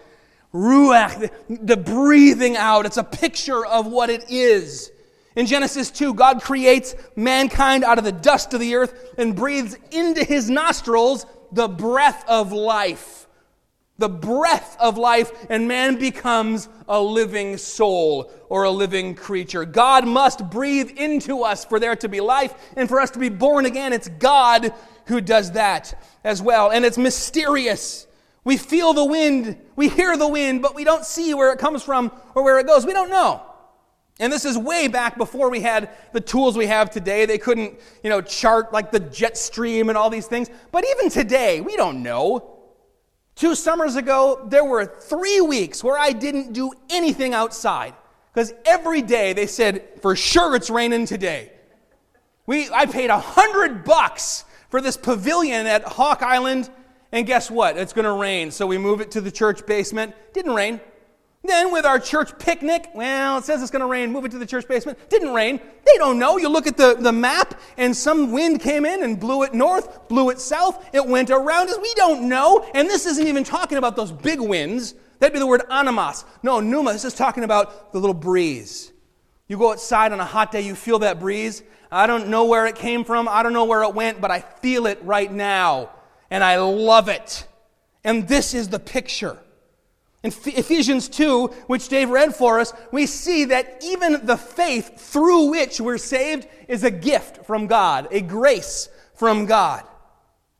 Ruach, 0.54 1.20
the, 1.20 1.58
the 1.58 1.76
breathing 1.76 2.56
out, 2.56 2.86
it's 2.86 2.96
a 2.96 3.04
picture 3.04 3.66
of 3.66 3.86
what 3.86 4.08
it 4.08 4.30
is. 4.30 4.90
In 5.36 5.44
Genesis 5.44 5.90
2, 5.90 6.14
God 6.14 6.40
creates 6.40 6.94
mankind 7.16 7.84
out 7.84 7.98
of 7.98 8.04
the 8.04 8.12
dust 8.12 8.54
of 8.54 8.60
the 8.60 8.76
earth 8.76 9.12
and 9.18 9.36
breathes 9.36 9.76
into 9.90 10.24
his 10.24 10.48
nostrils 10.48 11.26
the 11.52 11.68
breath 11.68 12.24
of 12.26 12.50
life 12.50 13.26
the 14.00 14.08
breath 14.08 14.76
of 14.80 14.98
life, 14.98 15.30
and 15.48 15.68
man 15.68 15.98
becomes 15.98 16.68
a 16.88 17.00
living 17.00 17.58
soul 17.58 18.32
or 18.48 18.64
a 18.64 18.70
living 18.70 19.14
creature. 19.14 19.64
God 19.64 20.08
must 20.08 20.50
breathe 20.50 20.90
into 20.96 21.42
us 21.42 21.64
for 21.64 21.78
there 21.78 21.94
to 21.96 22.08
be 22.08 22.20
life 22.20 22.54
and 22.76 22.88
for 22.88 22.98
us 22.98 23.10
to 23.12 23.18
be 23.18 23.28
born 23.28 23.66
again. 23.66 23.92
It's 23.92 24.08
God 24.08 24.72
who 25.04 25.20
does 25.20 25.52
that 25.52 26.02
as 26.24 26.40
well. 26.40 26.70
And 26.70 26.84
it's 26.84 26.98
mysterious. 26.98 28.06
We 28.42 28.56
feel 28.56 28.94
the 28.94 29.04
wind, 29.04 29.58
we 29.76 29.88
hear 29.88 30.16
the 30.16 30.28
wind, 30.28 30.62
but 30.62 30.74
we 30.74 30.82
don't 30.82 31.04
see 31.04 31.34
where 31.34 31.52
it 31.52 31.58
comes 31.58 31.82
from 31.82 32.10
or 32.34 32.42
where 32.42 32.58
it 32.58 32.66
goes. 32.66 32.86
We 32.86 32.94
don't 32.94 33.10
know. 33.10 33.42
And 34.18 34.32
this 34.32 34.44
is 34.44 34.56
way 34.56 34.88
back 34.88 35.18
before 35.18 35.50
we 35.50 35.60
had 35.60 35.90
the 36.12 36.20
tools 36.20 36.56
we 36.56 36.66
have 36.66 36.90
today. 36.90 37.26
They 37.26 37.38
couldn't, 37.38 37.78
you 38.02 38.10
know, 38.10 38.22
chart 38.22 38.72
like 38.72 38.92
the 38.92 39.00
jet 39.00 39.36
stream 39.36 39.88
and 39.90 39.96
all 39.96 40.10
these 40.10 40.26
things. 40.26 40.48
But 40.72 40.84
even 40.90 41.10
today, 41.10 41.60
we 41.60 41.76
don't 41.76 42.02
know. 42.02 42.59
Two 43.40 43.54
summers 43.54 43.96
ago, 43.96 44.44
there 44.50 44.66
were 44.66 44.84
three 44.84 45.40
weeks 45.40 45.82
where 45.82 45.96
I 45.96 46.12
didn't 46.12 46.52
do 46.52 46.72
anything 46.90 47.32
outside 47.32 47.94
because 48.34 48.52
every 48.66 49.00
day 49.00 49.32
they 49.32 49.46
said, 49.46 49.82
for 50.02 50.14
sure 50.14 50.54
it's 50.54 50.68
raining 50.68 51.06
today. 51.06 51.50
We, 52.44 52.68
I 52.68 52.84
paid 52.84 53.08
a 53.08 53.18
hundred 53.18 53.82
bucks 53.82 54.44
for 54.68 54.82
this 54.82 54.98
pavilion 54.98 55.66
at 55.66 55.84
Hawk 55.84 56.22
Island, 56.22 56.68
and 57.12 57.26
guess 57.26 57.50
what? 57.50 57.78
It's 57.78 57.94
going 57.94 58.04
to 58.04 58.12
rain. 58.12 58.50
So 58.50 58.66
we 58.66 58.76
move 58.76 59.00
it 59.00 59.10
to 59.12 59.22
the 59.22 59.30
church 59.30 59.64
basement. 59.64 60.14
Didn't 60.34 60.54
rain. 60.54 60.78
Then, 61.42 61.72
with 61.72 61.86
our 61.86 61.98
church 61.98 62.38
picnic, 62.38 62.90
well, 62.94 63.38
it 63.38 63.44
says 63.44 63.62
it's 63.62 63.70
going 63.70 63.80
to 63.80 63.86
rain, 63.86 64.12
move 64.12 64.26
it 64.26 64.30
to 64.32 64.38
the 64.38 64.46
church 64.46 64.68
basement. 64.68 64.98
Didn't 65.08 65.32
rain. 65.32 65.58
They 65.86 65.96
don't 65.96 66.18
know. 66.18 66.36
You 66.36 66.50
look 66.50 66.66
at 66.66 66.76
the, 66.76 66.96
the 66.98 67.12
map, 67.12 67.58
and 67.78 67.96
some 67.96 68.30
wind 68.30 68.60
came 68.60 68.84
in 68.84 69.02
and 69.02 69.18
blew 69.18 69.42
it 69.44 69.54
north, 69.54 70.06
blew 70.08 70.28
it 70.28 70.38
south. 70.38 70.84
It 70.94 71.06
went 71.06 71.30
around 71.30 71.70
us. 71.70 71.78
We 71.80 71.94
don't 71.94 72.28
know. 72.28 72.68
And 72.74 72.88
this 72.88 73.06
isn't 73.06 73.26
even 73.26 73.42
talking 73.42 73.78
about 73.78 73.96
those 73.96 74.12
big 74.12 74.38
winds. 74.38 74.94
That'd 75.18 75.32
be 75.32 75.38
the 75.38 75.46
word 75.46 75.62
anemos. 75.70 76.24
No, 76.42 76.60
pneuma. 76.60 76.92
This 76.92 77.06
is 77.06 77.14
talking 77.14 77.44
about 77.44 77.92
the 77.92 77.98
little 77.98 78.14
breeze. 78.14 78.92
You 79.48 79.56
go 79.58 79.72
outside 79.72 80.12
on 80.12 80.20
a 80.20 80.24
hot 80.24 80.52
day, 80.52 80.60
you 80.60 80.74
feel 80.74 81.00
that 81.00 81.18
breeze. 81.18 81.62
I 81.90 82.06
don't 82.06 82.28
know 82.28 82.44
where 82.44 82.66
it 82.66 82.76
came 82.76 83.02
from, 83.02 83.28
I 83.28 83.42
don't 83.42 83.52
know 83.52 83.64
where 83.64 83.82
it 83.82 83.94
went, 83.94 84.20
but 84.20 84.30
I 84.30 84.40
feel 84.40 84.86
it 84.86 85.00
right 85.02 85.30
now. 85.30 85.90
And 86.30 86.44
I 86.44 86.58
love 86.58 87.08
it. 87.08 87.46
And 88.04 88.28
this 88.28 88.54
is 88.54 88.68
the 88.68 88.78
picture. 88.78 89.36
In 90.22 90.32
Ephesians 90.44 91.08
2, 91.08 91.46
which 91.66 91.88
Dave 91.88 92.10
read 92.10 92.34
for 92.34 92.60
us, 92.60 92.74
we 92.92 93.06
see 93.06 93.46
that 93.46 93.82
even 93.82 94.26
the 94.26 94.36
faith 94.36 95.00
through 95.00 95.50
which 95.50 95.80
we're 95.80 95.96
saved 95.96 96.46
is 96.68 96.84
a 96.84 96.90
gift 96.90 97.46
from 97.46 97.66
God, 97.66 98.06
a 98.10 98.20
grace 98.20 98.90
from 99.14 99.46
God. 99.46 99.84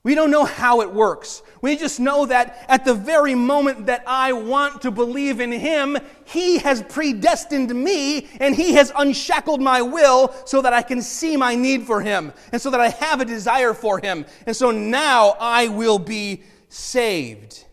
We 0.03 0.15
don't 0.15 0.31
know 0.31 0.47
how 0.47 0.81
it 0.81 0.91
works. 0.91 1.43
We 1.61 1.77
just 1.77 2.01
know 2.01 2.25
that 2.25 2.65
at 2.69 2.87
the 2.87 2.95
very 2.95 3.35
moment 3.35 3.85
that 3.87 4.03
I 4.07 4.33
want 4.33 4.81
to 4.83 4.91
believe 4.91 5.41
in 5.41 5.53
Him, 5.53 5.99
He 6.25 6.57
has 6.59 6.83
predestined 6.83 7.75
me 7.75 8.29
and 8.41 8.55
He 8.57 8.73
has 8.75 8.91
unshackled 8.97 9.61
my 9.61 9.83
will 9.83 10.35
so 10.47 10.63
that 10.63 10.73
I 10.73 10.81
can 10.81 11.03
see 11.03 11.37
my 11.37 11.55
need 11.55 11.87
for 11.87 12.01
Him 12.01 12.33
and 12.51 12.63
so 12.63 12.71
that 12.71 12.81
I 12.81 12.89
have 12.89 13.21
a 13.21 13.27
desire 13.27 13.75
for 13.75 13.99
Him. 13.99 14.25
And 14.47 14.57
so 14.57 14.71
now 14.71 15.37
I 15.39 15.69
will 15.69 15.99
be 15.99 16.45
saved. 16.71 17.67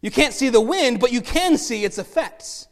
You 0.00 0.10
can't 0.10 0.34
see 0.34 0.48
the 0.48 0.60
wind, 0.60 1.00
but 1.00 1.12
you 1.12 1.20
can 1.20 1.58
see 1.58 1.84
its 1.84 1.98
effects. 1.98 2.68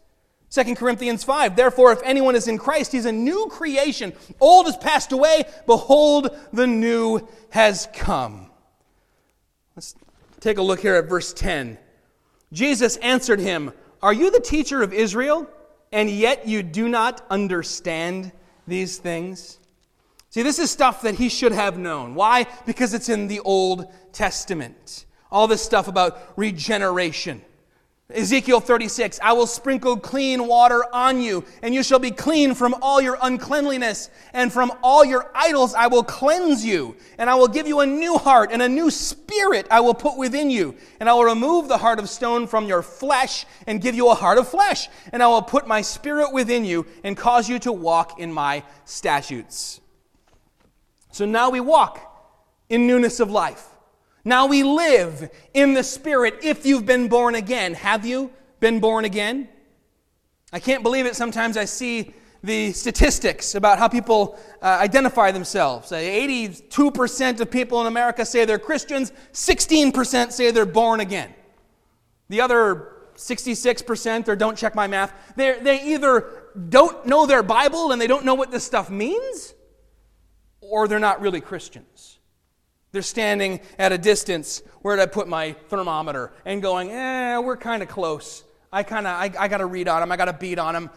2 0.50 0.74
Corinthians 0.74 1.24
5 1.24 1.56
Therefore, 1.56 1.92
if 1.92 2.00
anyone 2.04 2.34
is 2.36 2.48
in 2.48 2.58
Christ, 2.58 2.92
he's 2.92 3.06
a 3.06 3.12
new 3.12 3.46
creation. 3.50 4.12
Old 4.40 4.66
has 4.66 4.76
passed 4.76 5.12
away. 5.12 5.44
Behold, 5.66 6.36
the 6.52 6.66
new 6.66 7.26
has 7.50 7.88
come. 7.92 8.50
Let's 9.74 9.94
take 10.40 10.58
a 10.58 10.62
look 10.62 10.80
here 10.80 10.94
at 10.94 11.08
verse 11.08 11.32
10. 11.32 11.78
Jesus 12.52 12.96
answered 12.98 13.40
him, 13.40 13.72
Are 14.02 14.12
you 14.12 14.30
the 14.30 14.40
teacher 14.40 14.82
of 14.82 14.92
Israel, 14.92 15.50
and 15.92 16.08
yet 16.08 16.46
you 16.46 16.62
do 16.62 16.88
not 16.88 17.26
understand 17.28 18.32
these 18.66 18.98
things? 18.98 19.58
See, 20.30 20.42
this 20.42 20.58
is 20.58 20.70
stuff 20.70 21.02
that 21.02 21.16
he 21.16 21.28
should 21.28 21.52
have 21.52 21.78
known. 21.78 22.14
Why? 22.14 22.46
Because 22.66 22.94
it's 22.94 23.08
in 23.08 23.26
the 23.26 23.40
Old 23.40 23.92
Testament. 24.12 25.05
All 25.30 25.48
this 25.48 25.62
stuff 25.62 25.88
about 25.88 26.34
regeneration. 26.36 27.42
Ezekiel 28.08 28.60
36, 28.60 29.18
I 29.20 29.32
will 29.32 29.48
sprinkle 29.48 29.96
clean 29.96 30.46
water 30.46 30.84
on 30.92 31.20
you, 31.20 31.44
and 31.60 31.74
you 31.74 31.82
shall 31.82 31.98
be 31.98 32.12
clean 32.12 32.54
from 32.54 32.76
all 32.80 33.00
your 33.00 33.18
uncleanliness, 33.20 34.10
and 34.32 34.52
from 34.52 34.72
all 34.80 35.04
your 35.04 35.28
idols 35.34 35.74
I 35.74 35.88
will 35.88 36.04
cleanse 36.04 36.64
you, 36.64 36.94
and 37.18 37.28
I 37.28 37.34
will 37.34 37.48
give 37.48 37.66
you 37.66 37.80
a 37.80 37.86
new 37.86 38.16
heart, 38.16 38.50
and 38.52 38.62
a 38.62 38.68
new 38.68 38.92
spirit 38.92 39.66
I 39.72 39.80
will 39.80 39.92
put 39.92 40.16
within 40.16 40.50
you, 40.50 40.76
and 41.00 41.08
I 41.08 41.14
will 41.14 41.24
remove 41.24 41.66
the 41.66 41.78
heart 41.78 41.98
of 41.98 42.08
stone 42.08 42.46
from 42.46 42.68
your 42.68 42.80
flesh, 42.80 43.44
and 43.66 43.82
give 43.82 43.96
you 43.96 44.08
a 44.08 44.14
heart 44.14 44.38
of 44.38 44.46
flesh, 44.46 44.88
and 45.12 45.20
I 45.20 45.26
will 45.26 45.42
put 45.42 45.66
my 45.66 45.82
spirit 45.82 46.32
within 46.32 46.64
you, 46.64 46.86
and 47.02 47.16
cause 47.16 47.48
you 47.48 47.58
to 47.58 47.72
walk 47.72 48.20
in 48.20 48.32
my 48.32 48.62
statutes. 48.84 49.80
So 51.10 51.26
now 51.26 51.50
we 51.50 51.58
walk 51.58 51.98
in 52.68 52.86
newness 52.86 53.18
of 53.18 53.32
life. 53.32 53.66
Now 54.26 54.46
we 54.46 54.64
live 54.64 55.30
in 55.54 55.74
the 55.74 55.84
Spirit 55.84 56.40
if 56.42 56.66
you've 56.66 56.84
been 56.84 57.06
born 57.06 57.36
again. 57.36 57.74
Have 57.74 58.04
you 58.04 58.32
been 58.58 58.80
born 58.80 59.04
again? 59.04 59.48
I 60.52 60.58
can't 60.58 60.82
believe 60.82 61.06
it. 61.06 61.14
Sometimes 61.14 61.56
I 61.56 61.64
see 61.64 62.12
the 62.42 62.72
statistics 62.72 63.54
about 63.54 63.78
how 63.78 63.86
people 63.86 64.36
uh, 64.60 64.78
identify 64.80 65.30
themselves. 65.30 65.92
82% 65.92 67.40
of 67.40 67.50
people 67.52 67.80
in 67.80 67.86
America 67.86 68.26
say 68.26 68.44
they're 68.44 68.58
Christians, 68.58 69.12
16% 69.32 70.32
say 70.32 70.50
they're 70.50 70.66
born 70.66 70.98
again. 70.98 71.32
The 72.28 72.40
other 72.40 72.94
66%, 73.14 74.26
or 74.26 74.34
don't 74.34 74.58
check 74.58 74.74
my 74.74 74.88
math, 74.88 75.14
they 75.36 75.82
either 75.84 76.50
don't 76.68 77.06
know 77.06 77.26
their 77.26 77.44
Bible 77.44 77.92
and 77.92 78.02
they 78.02 78.08
don't 78.08 78.24
know 78.24 78.34
what 78.34 78.50
this 78.50 78.64
stuff 78.64 78.90
means, 78.90 79.54
or 80.60 80.88
they're 80.88 80.98
not 80.98 81.20
really 81.20 81.40
Christians. 81.40 82.15
They're 82.96 83.02
standing 83.02 83.60
at 83.78 83.92
a 83.92 83.98
distance. 83.98 84.62
Where 84.80 84.96
did 84.96 85.02
I 85.02 85.06
put 85.06 85.28
my 85.28 85.52
thermometer? 85.68 86.32
And 86.46 86.62
going, 86.62 86.90
eh, 86.90 87.36
we're 87.36 87.58
kind 87.58 87.82
of 87.82 87.90
close. 87.90 88.42
I 88.72 88.84
kind 88.84 89.06
of, 89.06 89.12
I, 89.12 89.30
I 89.38 89.48
got 89.48 89.58
to 89.58 89.66
read 89.66 89.86
on 89.86 90.02
him. 90.02 90.10
I 90.10 90.16
got 90.16 90.24
to 90.24 90.32
beat 90.32 90.58
on 90.58 90.74
him. 90.74 90.88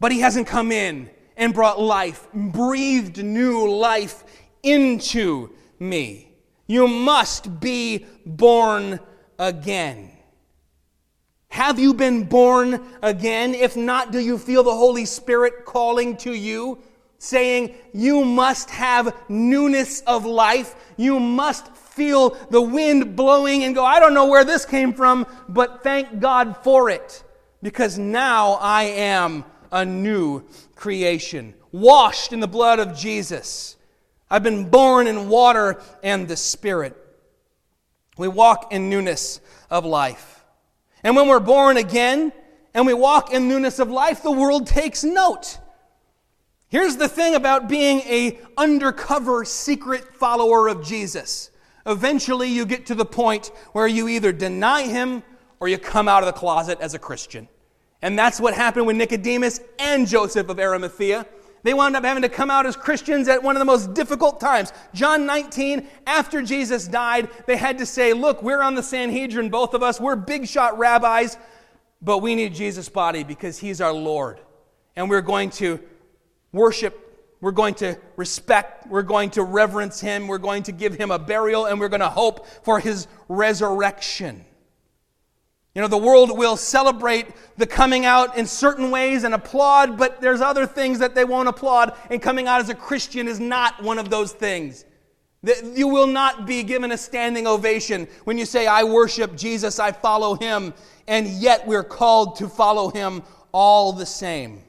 But 0.00 0.10
he 0.10 0.18
hasn't 0.18 0.48
come 0.48 0.72
in 0.72 1.08
and 1.36 1.54
brought 1.54 1.80
life, 1.80 2.26
breathed 2.34 3.22
new 3.22 3.70
life 3.70 4.24
into 4.64 5.50
me. 5.78 6.32
You 6.66 6.88
must 6.88 7.60
be 7.60 8.06
born 8.26 8.98
again. 9.38 10.10
Have 11.46 11.78
you 11.78 11.94
been 11.94 12.24
born 12.24 12.84
again? 13.02 13.54
If 13.54 13.76
not, 13.76 14.10
do 14.10 14.18
you 14.18 14.36
feel 14.36 14.64
the 14.64 14.74
Holy 14.74 15.04
Spirit 15.04 15.64
calling 15.64 16.16
to 16.16 16.32
you? 16.32 16.82
Saying, 17.18 17.74
You 17.92 18.24
must 18.24 18.70
have 18.70 19.16
newness 19.28 20.00
of 20.02 20.24
life. 20.24 20.74
You 20.96 21.20
must 21.20 21.74
feel 21.74 22.30
the 22.50 22.60
wind 22.60 23.16
blowing 23.16 23.64
and 23.64 23.74
go, 23.74 23.84
I 23.84 24.00
don't 24.00 24.14
know 24.14 24.26
where 24.26 24.44
this 24.44 24.64
came 24.66 24.92
from, 24.92 25.26
but 25.48 25.82
thank 25.82 26.20
God 26.20 26.58
for 26.62 26.90
it. 26.90 27.22
Because 27.62 27.98
now 27.98 28.52
I 28.60 28.84
am 28.84 29.44
a 29.72 29.84
new 29.84 30.44
creation, 30.74 31.54
washed 31.72 32.32
in 32.32 32.40
the 32.40 32.46
blood 32.46 32.78
of 32.78 32.96
Jesus. 32.96 33.76
I've 34.30 34.42
been 34.42 34.68
born 34.68 35.06
in 35.06 35.28
water 35.28 35.80
and 36.02 36.28
the 36.28 36.36
Spirit. 36.36 36.96
We 38.18 38.28
walk 38.28 38.72
in 38.72 38.90
newness 38.90 39.40
of 39.70 39.84
life. 39.84 40.44
And 41.02 41.14
when 41.14 41.28
we're 41.28 41.40
born 41.40 41.76
again 41.76 42.32
and 42.74 42.86
we 42.86 42.94
walk 42.94 43.32
in 43.32 43.48
newness 43.48 43.78
of 43.78 43.90
life, 43.90 44.22
the 44.22 44.32
world 44.32 44.66
takes 44.66 45.04
note. 45.04 45.58
Here's 46.68 46.96
the 46.96 47.08
thing 47.08 47.34
about 47.34 47.68
being 47.68 48.00
a 48.00 48.38
undercover 48.56 49.44
secret 49.44 50.14
follower 50.14 50.68
of 50.68 50.84
Jesus. 50.84 51.50
Eventually 51.86 52.48
you 52.48 52.66
get 52.66 52.86
to 52.86 52.94
the 52.96 53.04
point 53.04 53.52
where 53.72 53.86
you 53.86 54.08
either 54.08 54.32
deny 54.32 54.82
him 54.82 55.22
or 55.60 55.68
you 55.68 55.78
come 55.78 56.08
out 56.08 56.22
of 56.22 56.26
the 56.26 56.32
closet 56.32 56.80
as 56.80 56.94
a 56.94 56.98
Christian. 56.98 57.48
And 58.02 58.18
that's 58.18 58.40
what 58.40 58.54
happened 58.54 58.86
with 58.86 58.96
Nicodemus 58.96 59.60
and 59.78 60.08
Joseph 60.08 60.48
of 60.48 60.58
Arimathea. 60.58 61.26
They 61.62 61.72
wound 61.72 61.96
up 61.96 62.04
having 62.04 62.22
to 62.22 62.28
come 62.28 62.50
out 62.50 62.66
as 62.66 62.76
Christians 62.76 63.28
at 63.28 63.42
one 63.42 63.56
of 63.56 63.60
the 63.60 63.64
most 63.64 63.94
difficult 63.94 64.40
times. 64.40 64.72
John 64.92 65.24
19, 65.24 65.86
after 66.06 66.42
Jesus 66.42 66.86
died, 66.86 67.28
they 67.46 67.56
had 67.56 67.78
to 67.78 67.86
say, 67.86 68.12
Look, 68.12 68.42
we're 68.42 68.62
on 68.62 68.74
the 68.74 68.82
Sanhedrin, 68.82 69.50
both 69.50 69.74
of 69.74 69.82
us. 69.82 70.00
We're 70.00 70.16
big 70.16 70.46
shot 70.46 70.78
rabbis, 70.78 71.38
but 72.02 72.18
we 72.18 72.34
need 72.34 72.54
Jesus' 72.54 72.88
body 72.88 73.24
because 73.24 73.58
he's 73.58 73.80
our 73.80 73.92
Lord. 73.92 74.40
And 74.94 75.10
we're 75.10 75.22
going 75.22 75.50
to 75.50 75.80
worship. 76.56 77.02
We're 77.40 77.52
going 77.52 77.74
to 77.74 77.96
respect. 78.16 78.88
We're 78.88 79.02
going 79.02 79.30
to 79.30 79.44
reverence 79.44 80.00
him. 80.00 80.26
We're 80.26 80.38
going 80.38 80.64
to 80.64 80.72
give 80.72 80.94
him 80.94 81.10
a 81.10 81.18
burial, 81.18 81.66
and 81.66 81.78
we're 81.78 81.88
going 81.88 82.00
to 82.00 82.08
hope 82.08 82.46
for 82.64 82.80
his 82.80 83.06
resurrection. 83.28 84.44
You 85.74 85.82
know, 85.82 85.88
the 85.88 85.98
world 85.98 86.36
will 86.36 86.56
celebrate 86.56 87.26
the 87.58 87.66
coming 87.66 88.06
out 88.06 88.38
in 88.38 88.46
certain 88.46 88.90
ways 88.90 89.24
and 89.24 89.34
applaud, 89.34 89.98
but 89.98 90.22
there's 90.22 90.40
other 90.40 90.66
things 90.66 90.98
that 91.00 91.14
they 91.14 91.26
won't 91.26 91.48
applaud, 91.48 91.94
and 92.10 92.22
coming 92.22 92.46
out 92.46 92.62
as 92.62 92.70
a 92.70 92.74
Christian 92.74 93.28
is 93.28 93.38
not 93.38 93.82
one 93.82 93.98
of 93.98 94.08
those 94.08 94.32
things. 94.32 94.86
You 95.74 95.88
will 95.88 96.06
not 96.06 96.46
be 96.46 96.62
given 96.62 96.92
a 96.92 96.96
standing 96.96 97.46
ovation 97.46 98.08
when 98.24 98.38
you 98.38 98.46
say, 98.46 98.66
I 98.66 98.84
worship 98.84 99.36
Jesus, 99.36 99.78
I 99.78 99.92
follow 99.92 100.34
him, 100.34 100.72
and 101.06 101.28
yet 101.28 101.66
we're 101.66 101.84
called 101.84 102.36
to 102.36 102.48
follow 102.48 102.88
him 102.88 103.22
all 103.52 103.92
the 103.92 104.06
same. 104.06 104.62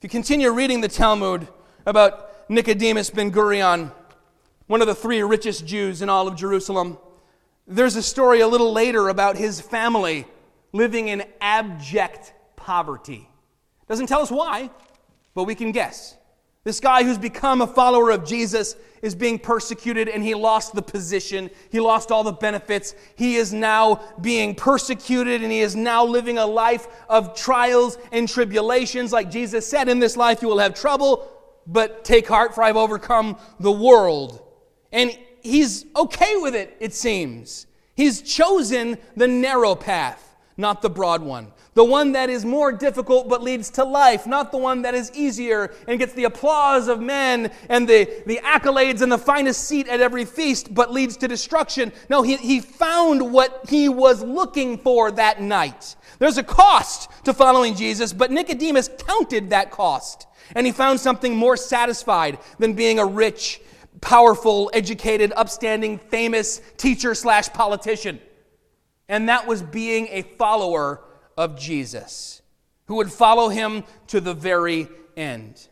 If 0.00 0.04
you 0.04 0.08
continue 0.08 0.50
reading 0.50 0.80
the 0.80 0.88
Talmud 0.88 1.46
about 1.84 2.48
Nicodemus 2.48 3.10
ben 3.10 3.30
Gurion, 3.30 3.92
one 4.66 4.80
of 4.80 4.86
the 4.86 4.94
three 4.94 5.22
richest 5.22 5.66
Jews 5.66 6.00
in 6.00 6.08
all 6.08 6.26
of 6.26 6.36
Jerusalem, 6.36 6.96
there's 7.66 7.96
a 7.96 8.02
story 8.02 8.40
a 8.40 8.48
little 8.48 8.72
later 8.72 9.10
about 9.10 9.36
his 9.36 9.60
family 9.60 10.24
living 10.72 11.08
in 11.08 11.24
abject 11.42 12.32
poverty. 12.56 13.28
Doesn't 13.88 14.06
tell 14.06 14.22
us 14.22 14.30
why, 14.30 14.70
but 15.34 15.44
we 15.44 15.54
can 15.54 15.70
guess. 15.70 16.16
This 16.62 16.78
guy 16.78 17.04
who's 17.04 17.16
become 17.16 17.62
a 17.62 17.66
follower 17.66 18.10
of 18.10 18.26
Jesus 18.26 18.76
is 19.00 19.14
being 19.14 19.38
persecuted 19.38 20.08
and 20.08 20.22
he 20.22 20.34
lost 20.34 20.74
the 20.74 20.82
position. 20.82 21.48
He 21.70 21.80
lost 21.80 22.10
all 22.10 22.22
the 22.22 22.32
benefits. 22.32 22.94
He 23.16 23.36
is 23.36 23.52
now 23.52 24.02
being 24.20 24.54
persecuted 24.54 25.42
and 25.42 25.50
he 25.50 25.60
is 25.60 25.74
now 25.74 26.04
living 26.04 26.36
a 26.36 26.44
life 26.44 26.86
of 27.08 27.34
trials 27.34 27.96
and 28.12 28.28
tribulations. 28.28 29.10
Like 29.10 29.30
Jesus 29.30 29.66
said, 29.66 29.88
in 29.88 30.00
this 30.00 30.18
life 30.18 30.42
you 30.42 30.48
will 30.48 30.58
have 30.58 30.74
trouble, 30.74 31.26
but 31.66 32.04
take 32.04 32.28
heart, 32.28 32.54
for 32.54 32.62
I've 32.62 32.76
overcome 32.76 33.38
the 33.58 33.72
world. 33.72 34.46
And 34.92 35.16
he's 35.42 35.86
okay 35.96 36.36
with 36.36 36.54
it, 36.54 36.76
it 36.78 36.92
seems. 36.92 37.66
He's 37.94 38.20
chosen 38.20 38.98
the 39.16 39.28
narrow 39.28 39.74
path, 39.74 40.36
not 40.58 40.82
the 40.82 40.90
broad 40.90 41.22
one. 41.22 41.52
The 41.74 41.84
one 41.84 42.12
that 42.12 42.30
is 42.30 42.44
more 42.44 42.72
difficult 42.72 43.28
but 43.28 43.42
leads 43.42 43.70
to 43.70 43.84
life, 43.84 44.26
not 44.26 44.50
the 44.50 44.58
one 44.58 44.82
that 44.82 44.94
is 44.94 45.12
easier 45.14 45.72
and 45.86 46.00
gets 46.00 46.12
the 46.14 46.24
applause 46.24 46.88
of 46.88 47.00
men 47.00 47.52
and 47.68 47.88
the, 47.88 48.22
the 48.26 48.40
accolades 48.42 49.02
and 49.02 49.12
the 49.12 49.18
finest 49.18 49.64
seat 49.64 49.86
at 49.86 50.00
every 50.00 50.24
feast 50.24 50.74
but 50.74 50.92
leads 50.92 51.16
to 51.18 51.28
destruction. 51.28 51.92
No, 52.08 52.22
he, 52.22 52.36
he 52.36 52.60
found 52.60 53.32
what 53.32 53.66
he 53.68 53.88
was 53.88 54.22
looking 54.22 54.78
for 54.78 55.12
that 55.12 55.40
night. 55.40 55.94
There's 56.18 56.38
a 56.38 56.42
cost 56.42 57.08
to 57.24 57.32
following 57.32 57.76
Jesus, 57.76 58.12
but 58.12 58.32
Nicodemus 58.32 58.90
counted 59.06 59.50
that 59.50 59.70
cost. 59.70 60.26
And 60.56 60.66
he 60.66 60.72
found 60.72 60.98
something 60.98 61.36
more 61.36 61.56
satisfied 61.56 62.38
than 62.58 62.72
being 62.74 62.98
a 62.98 63.06
rich, 63.06 63.60
powerful, 64.00 64.72
educated, 64.74 65.32
upstanding, 65.36 65.98
famous 65.98 66.60
teacher 66.76 67.14
slash 67.14 67.48
politician. 67.50 68.20
And 69.08 69.28
that 69.28 69.46
was 69.46 69.62
being 69.62 70.08
a 70.10 70.22
follower 70.22 71.02
of 71.40 71.58
Jesus, 71.58 72.42
who 72.84 72.96
would 72.96 73.10
follow 73.10 73.48
him 73.48 73.82
to 74.08 74.20
the 74.20 74.34
very 74.34 74.88
end. 75.16 75.68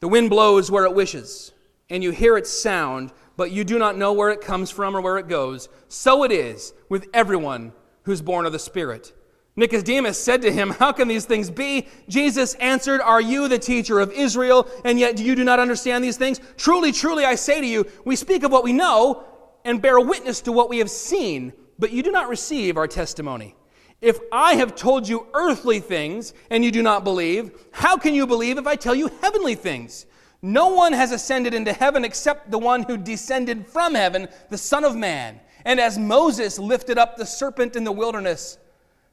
The 0.00 0.08
wind 0.08 0.30
blows 0.30 0.70
where 0.70 0.86
it 0.86 0.94
wishes, 0.94 1.52
and 1.90 2.02
you 2.02 2.10
hear 2.10 2.38
its 2.38 2.48
sound, 2.48 3.12
but 3.36 3.50
you 3.50 3.64
do 3.64 3.78
not 3.78 3.98
know 3.98 4.14
where 4.14 4.30
it 4.30 4.40
comes 4.40 4.70
from 4.70 4.96
or 4.96 5.02
where 5.02 5.18
it 5.18 5.28
goes. 5.28 5.68
So 5.88 6.24
it 6.24 6.32
is 6.32 6.72
with 6.88 7.06
everyone 7.12 7.74
who's 8.04 8.22
born 8.22 8.46
of 8.46 8.52
the 8.52 8.58
Spirit. 8.58 9.12
Nicodemus 9.56 10.18
said 10.18 10.40
to 10.40 10.50
him, 10.50 10.70
How 10.70 10.90
can 10.90 11.06
these 11.06 11.26
things 11.26 11.50
be? 11.50 11.86
Jesus 12.08 12.54
answered, 12.54 13.02
Are 13.02 13.20
you 13.20 13.46
the 13.46 13.58
teacher 13.58 14.00
of 14.00 14.10
Israel, 14.12 14.66
and 14.86 14.98
yet 14.98 15.18
you 15.18 15.34
do 15.34 15.44
not 15.44 15.60
understand 15.60 16.02
these 16.02 16.16
things? 16.16 16.40
Truly, 16.56 16.92
truly, 16.92 17.26
I 17.26 17.34
say 17.34 17.60
to 17.60 17.66
you, 17.66 17.86
we 18.06 18.16
speak 18.16 18.42
of 18.42 18.50
what 18.50 18.64
we 18.64 18.72
know 18.72 19.24
and 19.66 19.82
bear 19.82 20.00
witness 20.00 20.40
to 20.42 20.52
what 20.52 20.70
we 20.70 20.78
have 20.78 20.90
seen, 20.90 21.52
but 21.78 21.92
you 21.92 22.02
do 22.02 22.10
not 22.10 22.28
receive 22.28 22.76
our 22.76 22.86
testimony. 22.86 23.54
If 24.00 24.18
I 24.32 24.54
have 24.54 24.74
told 24.74 25.08
you 25.08 25.28
earthly 25.32 25.78
things 25.78 26.34
and 26.50 26.64
you 26.64 26.72
do 26.72 26.82
not 26.82 27.04
believe, 27.04 27.52
how 27.70 27.96
can 27.96 28.14
you 28.14 28.26
believe 28.26 28.58
if 28.58 28.66
I 28.66 28.76
tell 28.76 28.94
you 28.94 29.08
heavenly 29.20 29.54
things? 29.54 30.06
No 30.42 30.68
one 30.68 30.92
has 30.92 31.12
ascended 31.12 31.54
into 31.54 31.72
heaven 31.72 32.04
except 32.04 32.50
the 32.50 32.58
one 32.58 32.82
who 32.82 32.96
descended 32.96 33.64
from 33.64 33.94
heaven, 33.94 34.26
the 34.50 34.58
Son 34.58 34.82
of 34.82 34.96
Man. 34.96 35.40
And 35.64 35.78
as 35.78 35.98
Moses 35.98 36.58
lifted 36.58 36.98
up 36.98 37.16
the 37.16 37.24
serpent 37.24 37.76
in 37.76 37.84
the 37.84 37.92
wilderness, 37.92 38.58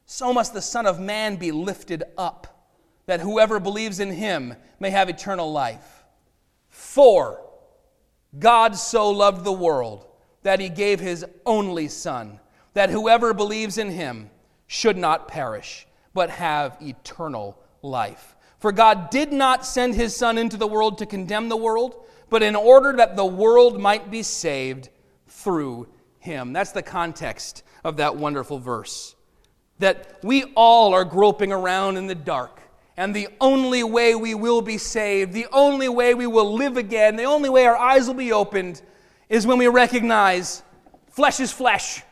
so 0.06 0.32
must 0.32 0.54
the 0.54 0.60
Son 0.60 0.86
of 0.86 0.98
Man 0.98 1.36
be 1.36 1.52
lifted 1.52 2.02
up, 2.18 2.68
that 3.06 3.20
whoever 3.20 3.60
believes 3.60 4.00
in 4.00 4.10
him 4.10 4.56
may 4.80 4.90
have 4.90 5.08
eternal 5.08 5.52
life. 5.52 6.04
For 6.68 7.40
God 8.36 8.74
so 8.74 9.10
loved 9.10 9.44
the 9.44 9.52
world 9.52 10.06
that 10.42 10.58
he 10.58 10.68
gave 10.68 10.98
his 10.98 11.24
only 11.46 11.86
Son, 11.86 12.40
that 12.74 12.90
whoever 12.90 13.34
believes 13.34 13.78
in 13.78 13.90
him 13.90 14.30
should 14.66 14.96
not 14.96 15.28
perish, 15.28 15.86
but 16.14 16.30
have 16.30 16.76
eternal 16.80 17.58
life. 17.82 18.36
For 18.58 18.72
God 18.72 19.10
did 19.10 19.32
not 19.32 19.64
send 19.64 19.94
his 19.94 20.14
Son 20.14 20.38
into 20.38 20.56
the 20.56 20.66
world 20.66 20.98
to 20.98 21.06
condemn 21.06 21.48
the 21.48 21.56
world, 21.56 22.04
but 22.28 22.42
in 22.42 22.54
order 22.54 22.92
that 22.92 23.16
the 23.16 23.24
world 23.24 23.80
might 23.80 24.10
be 24.10 24.22
saved 24.22 24.90
through 25.26 25.88
him. 26.18 26.52
That's 26.52 26.72
the 26.72 26.82
context 26.82 27.64
of 27.82 27.96
that 27.96 28.16
wonderful 28.16 28.58
verse. 28.58 29.16
That 29.78 30.18
we 30.22 30.44
all 30.54 30.92
are 30.92 31.04
groping 31.04 31.52
around 31.52 31.96
in 31.96 32.06
the 32.06 32.14
dark. 32.14 32.60
And 32.96 33.16
the 33.16 33.28
only 33.40 33.82
way 33.82 34.14
we 34.14 34.34
will 34.34 34.60
be 34.60 34.76
saved, 34.76 35.32
the 35.32 35.46
only 35.52 35.88
way 35.88 36.12
we 36.12 36.26
will 36.26 36.52
live 36.52 36.76
again, 36.76 37.16
the 37.16 37.24
only 37.24 37.48
way 37.48 37.64
our 37.64 37.76
eyes 37.76 38.06
will 38.06 38.14
be 38.14 38.30
opened 38.30 38.82
is 39.30 39.46
when 39.46 39.56
we 39.56 39.68
recognize 39.68 40.62
flesh 41.08 41.40
is 41.40 41.50
flesh, 41.50 42.02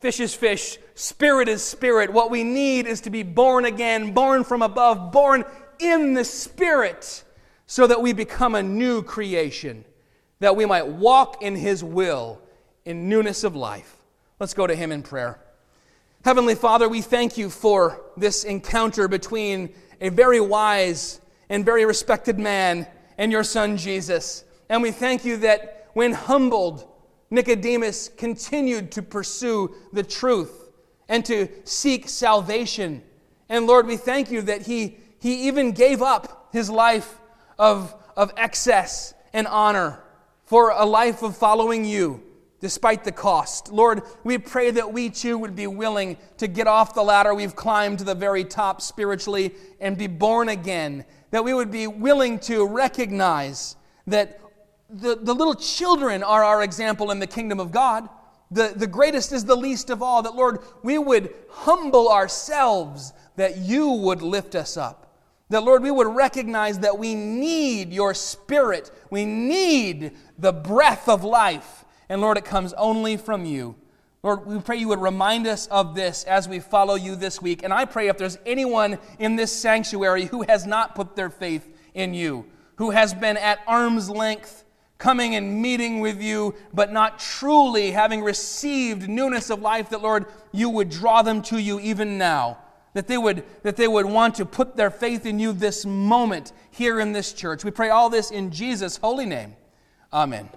fish 0.00 0.20
is 0.20 0.34
fish, 0.34 0.78
spirit 0.94 1.48
is 1.48 1.62
spirit. 1.62 2.12
What 2.12 2.30
we 2.30 2.44
need 2.44 2.86
is 2.86 3.00
to 3.02 3.10
be 3.10 3.22
born 3.22 3.64
again, 3.64 4.12
born 4.12 4.44
from 4.44 4.62
above, 4.62 5.12
born 5.12 5.44
in 5.78 6.14
the 6.14 6.24
spirit, 6.24 7.24
so 7.66 7.86
that 7.86 8.00
we 8.00 8.12
become 8.12 8.54
a 8.54 8.62
new 8.62 9.02
creation, 9.02 9.84
that 10.40 10.56
we 10.56 10.64
might 10.64 10.86
walk 10.86 11.42
in 11.42 11.54
his 11.56 11.84
will 11.84 12.40
in 12.88 13.06
newness 13.06 13.44
of 13.44 13.54
life. 13.54 13.98
Let's 14.40 14.54
go 14.54 14.66
to 14.66 14.74
Him 14.74 14.92
in 14.92 15.02
prayer. 15.02 15.38
Heavenly 16.24 16.54
Father, 16.54 16.88
we 16.88 17.02
thank 17.02 17.36
you 17.36 17.50
for 17.50 18.00
this 18.16 18.44
encounter 18.44 19.08
between 19.08 19.74
a 20.00 20.08
very 20.08 20.40
wise 20.40 21.20
and 21.50 21.66
very 21.66 21.84
respected 21.84 22.38
man 22.38 22.86
and 23.18 23.30
your 23.30 23.44
Son 23.44 23.76
Jesus. 23.76 24.44
And 24.70 24.82
we 24.82 24.90
thank 24.90 25.26
you 25.26 25.36
that 25.38 25.90
when 25.92 26.12
humbled, 26.14 26.87
Nicodemus 27.30 28.08
continued 28.08 28.92
to 28.92 29.02
pursue 29.02 29.74
the 29.92 30.02
truth 30.02 30.70
and 31.08 31.24
to 31.26 31.48
seek 31.64 32.08
salvation. 32.08 33.02
And 33.48 33.66
Lord, 33.66 33.86
we 33.86 33.96
thank 33.96 34.30
you 34.30 34.42
that 34.42 34.62
he, 34.62 34.98
he 35.20 35.48
even 35.48 35.72
gave 35.72 36.02
up 36.02 36.48
his 36.52 36.70
life 36.70 37.18
of, 37.58 37.94
of 38.16 38.32
excess 38.36 39.14
and 39.32 39.46
honor 39.46 40.00
for 40.44 40.70
a 40.70 40.84
life 40.84 41.22
of 41.22 41.36
following 41.36 41.84
you 41.84 42.22
despite 42.60 43.04
the 43.04 43.12
cost. 43.12 43.70
Lord, 43.70 44.02
we 44.24 44.38
pray 44.38 44.70
that 44.72 44.92
we 44.92 45.10
too 45.10 45.38
would 45.38 45.54
be 45.54 45.66
willing 45.66 46.16
to 46.38 46.48
get 46.48 46.66
off 46.66 46.94
the 46.94 47.02
ladder 47.02 47.34
we've 47.34 47.54
climbed 47.54 47.98
to 47.98 48.04
the 48.04 48.14
very 48.14 48.44
top 48.44 48.80
spiritually 48.80 49.54
and 49.80 49.96
be 49.96 50.06
born 50.06 50.48
again. 50.48 51.04
That 51.30 51.44
we 51.44 51.54
would 51.54 51.70
be 51.70 51.86
willing 51.86 52.38
to 52.40 52.66
recognize 52.66 53.76
that 54.06 54.40
the, 54.90 55.16
the 55.16 55.34
little 55.34 55.54
children 55.54 56.22
are 56.22 56.44
our 56.44 56.62
example 56.62 57.10
in 57.10 57.18
the 57.18 57.26
kingdom 57.26 57.60
of 57.60 57.70
God. 57.70 58.08
The, 58.50 58.72
the 58.74 58.86
greatest 58.86 59.32
is 59.32 59.44
the 59.44 59.56
least 59.56 59.90
of 59.90 60.02
all. 60.02 60.22
That, 60.22 60.34
Lord, 60.34 60.60
we 60.82 60.98
would 60.98 61.34
humble 61.50 62.10
ourselves 62.10 63.12
that 63.36 63.58
you 63.58 63.90
would 63.90 64.22
lift 64.22 64.54
us 64.54 64.76
up. 64.76 65.16
That, 65.50 65.62
Lord, 65.62 65.82
we 65.82 65.90
would 65.90 66.06
recognize 66.06 66.78
that 66.80 66.98
we 66.98 67.14
need 67.14 67.92
your 67.92 68.14
spirit. 68.14 68.90
We 69.10 69.24
need 69.24 70.12
the 70.38 70.52
breath 70.52 71.08
of 71.08 71.24
life 71.24 71.84
and 72.08 72.20
Lord, 72.20 72.38
it 72.38 72.44
comes 72.44 72.72
only 72.74 73.16
from 73.16 73.44
you. 73.44 73.76
Lord, 74.22 74.46
we 74.46 74.58
pray 74.60 74.76
you 74.76 74.88
would 74.88 75.00
remind 75.00 75.46
us 75.46 75.66
of 75.68 75.94
this 75.94 76.24
as 76.24 76.48
we 76.48 76.58
follow 76.58 76.94
you 76.94 77.14
this 77.14 77.40
week. 77.40 77.62
And 77.62 77.72
I 77.72 77.84
pray 77.84 78.08
if 78.08 78.18
there's 78.18 78.38
anyone 78.46 78.98
in 79.18 79.36
this 79.36 79.52
sanctuary 79.52 80.24
who 80.24 80.42
has 80.42 80.66
not 80.66 80.94
put 80.94 81.14
their 81.14 81.30
faith 81.30 81.68
in 81.94 82.14
you, 82.14 82.46
who 82.76 82.90
has 82.90 83.14
been 83.14 83.36
at 83.36 83.60
arm's 83.66 84.10
length, 84.10 84.64
coming 84.98 85.36
and 85.36 85.62
meeting 85.62 86.00
with 86.00 86.20
you, 86.20 86.54
but 86.74 86.92
not 86.92 87.18
truly 87.18 87.92
having 87.92 88.22
received 88.22 89.08
newness 89.08 89.48
of 89.48 89.62
life, 89.62 89.90
that, 89.90 90.02
Lord, 90.02 90.26
you 90.52 90.68
would 90.68 90.90
draw 90.90 91.22
them 91.22 91.40
to 91.42 91.58
you 91.58 91.80
even 91.80 92.18
now. 92.18 92.58
That 92.94 93.06
they, 93.06 93.18
would, 93.18 93.44
that 93.62 93.76
they 93.76 93.86
would 93.86 94.06
want 94.06 94.34
to 94.36 94.44
put 94.44 94.76
their 94.76 94.90
faith 94.90 95.24
in 95.24 95.38
you 95.38 95.52
this 95.52 95.86
moment 95.86 96.52
here 96.70 96.98
in 96.98 97.12
this 97.12 97.32
church. 97.32 97.64
We 97.64 97.70
pray 97.70 97.90
all 97.90 98.10
this 98.10 98.30
in 98.30 98.50
Jesus' 98.50 98.96
holy 98.96 99.26
name. 99.26 99.54
Amen. 100.12 100.48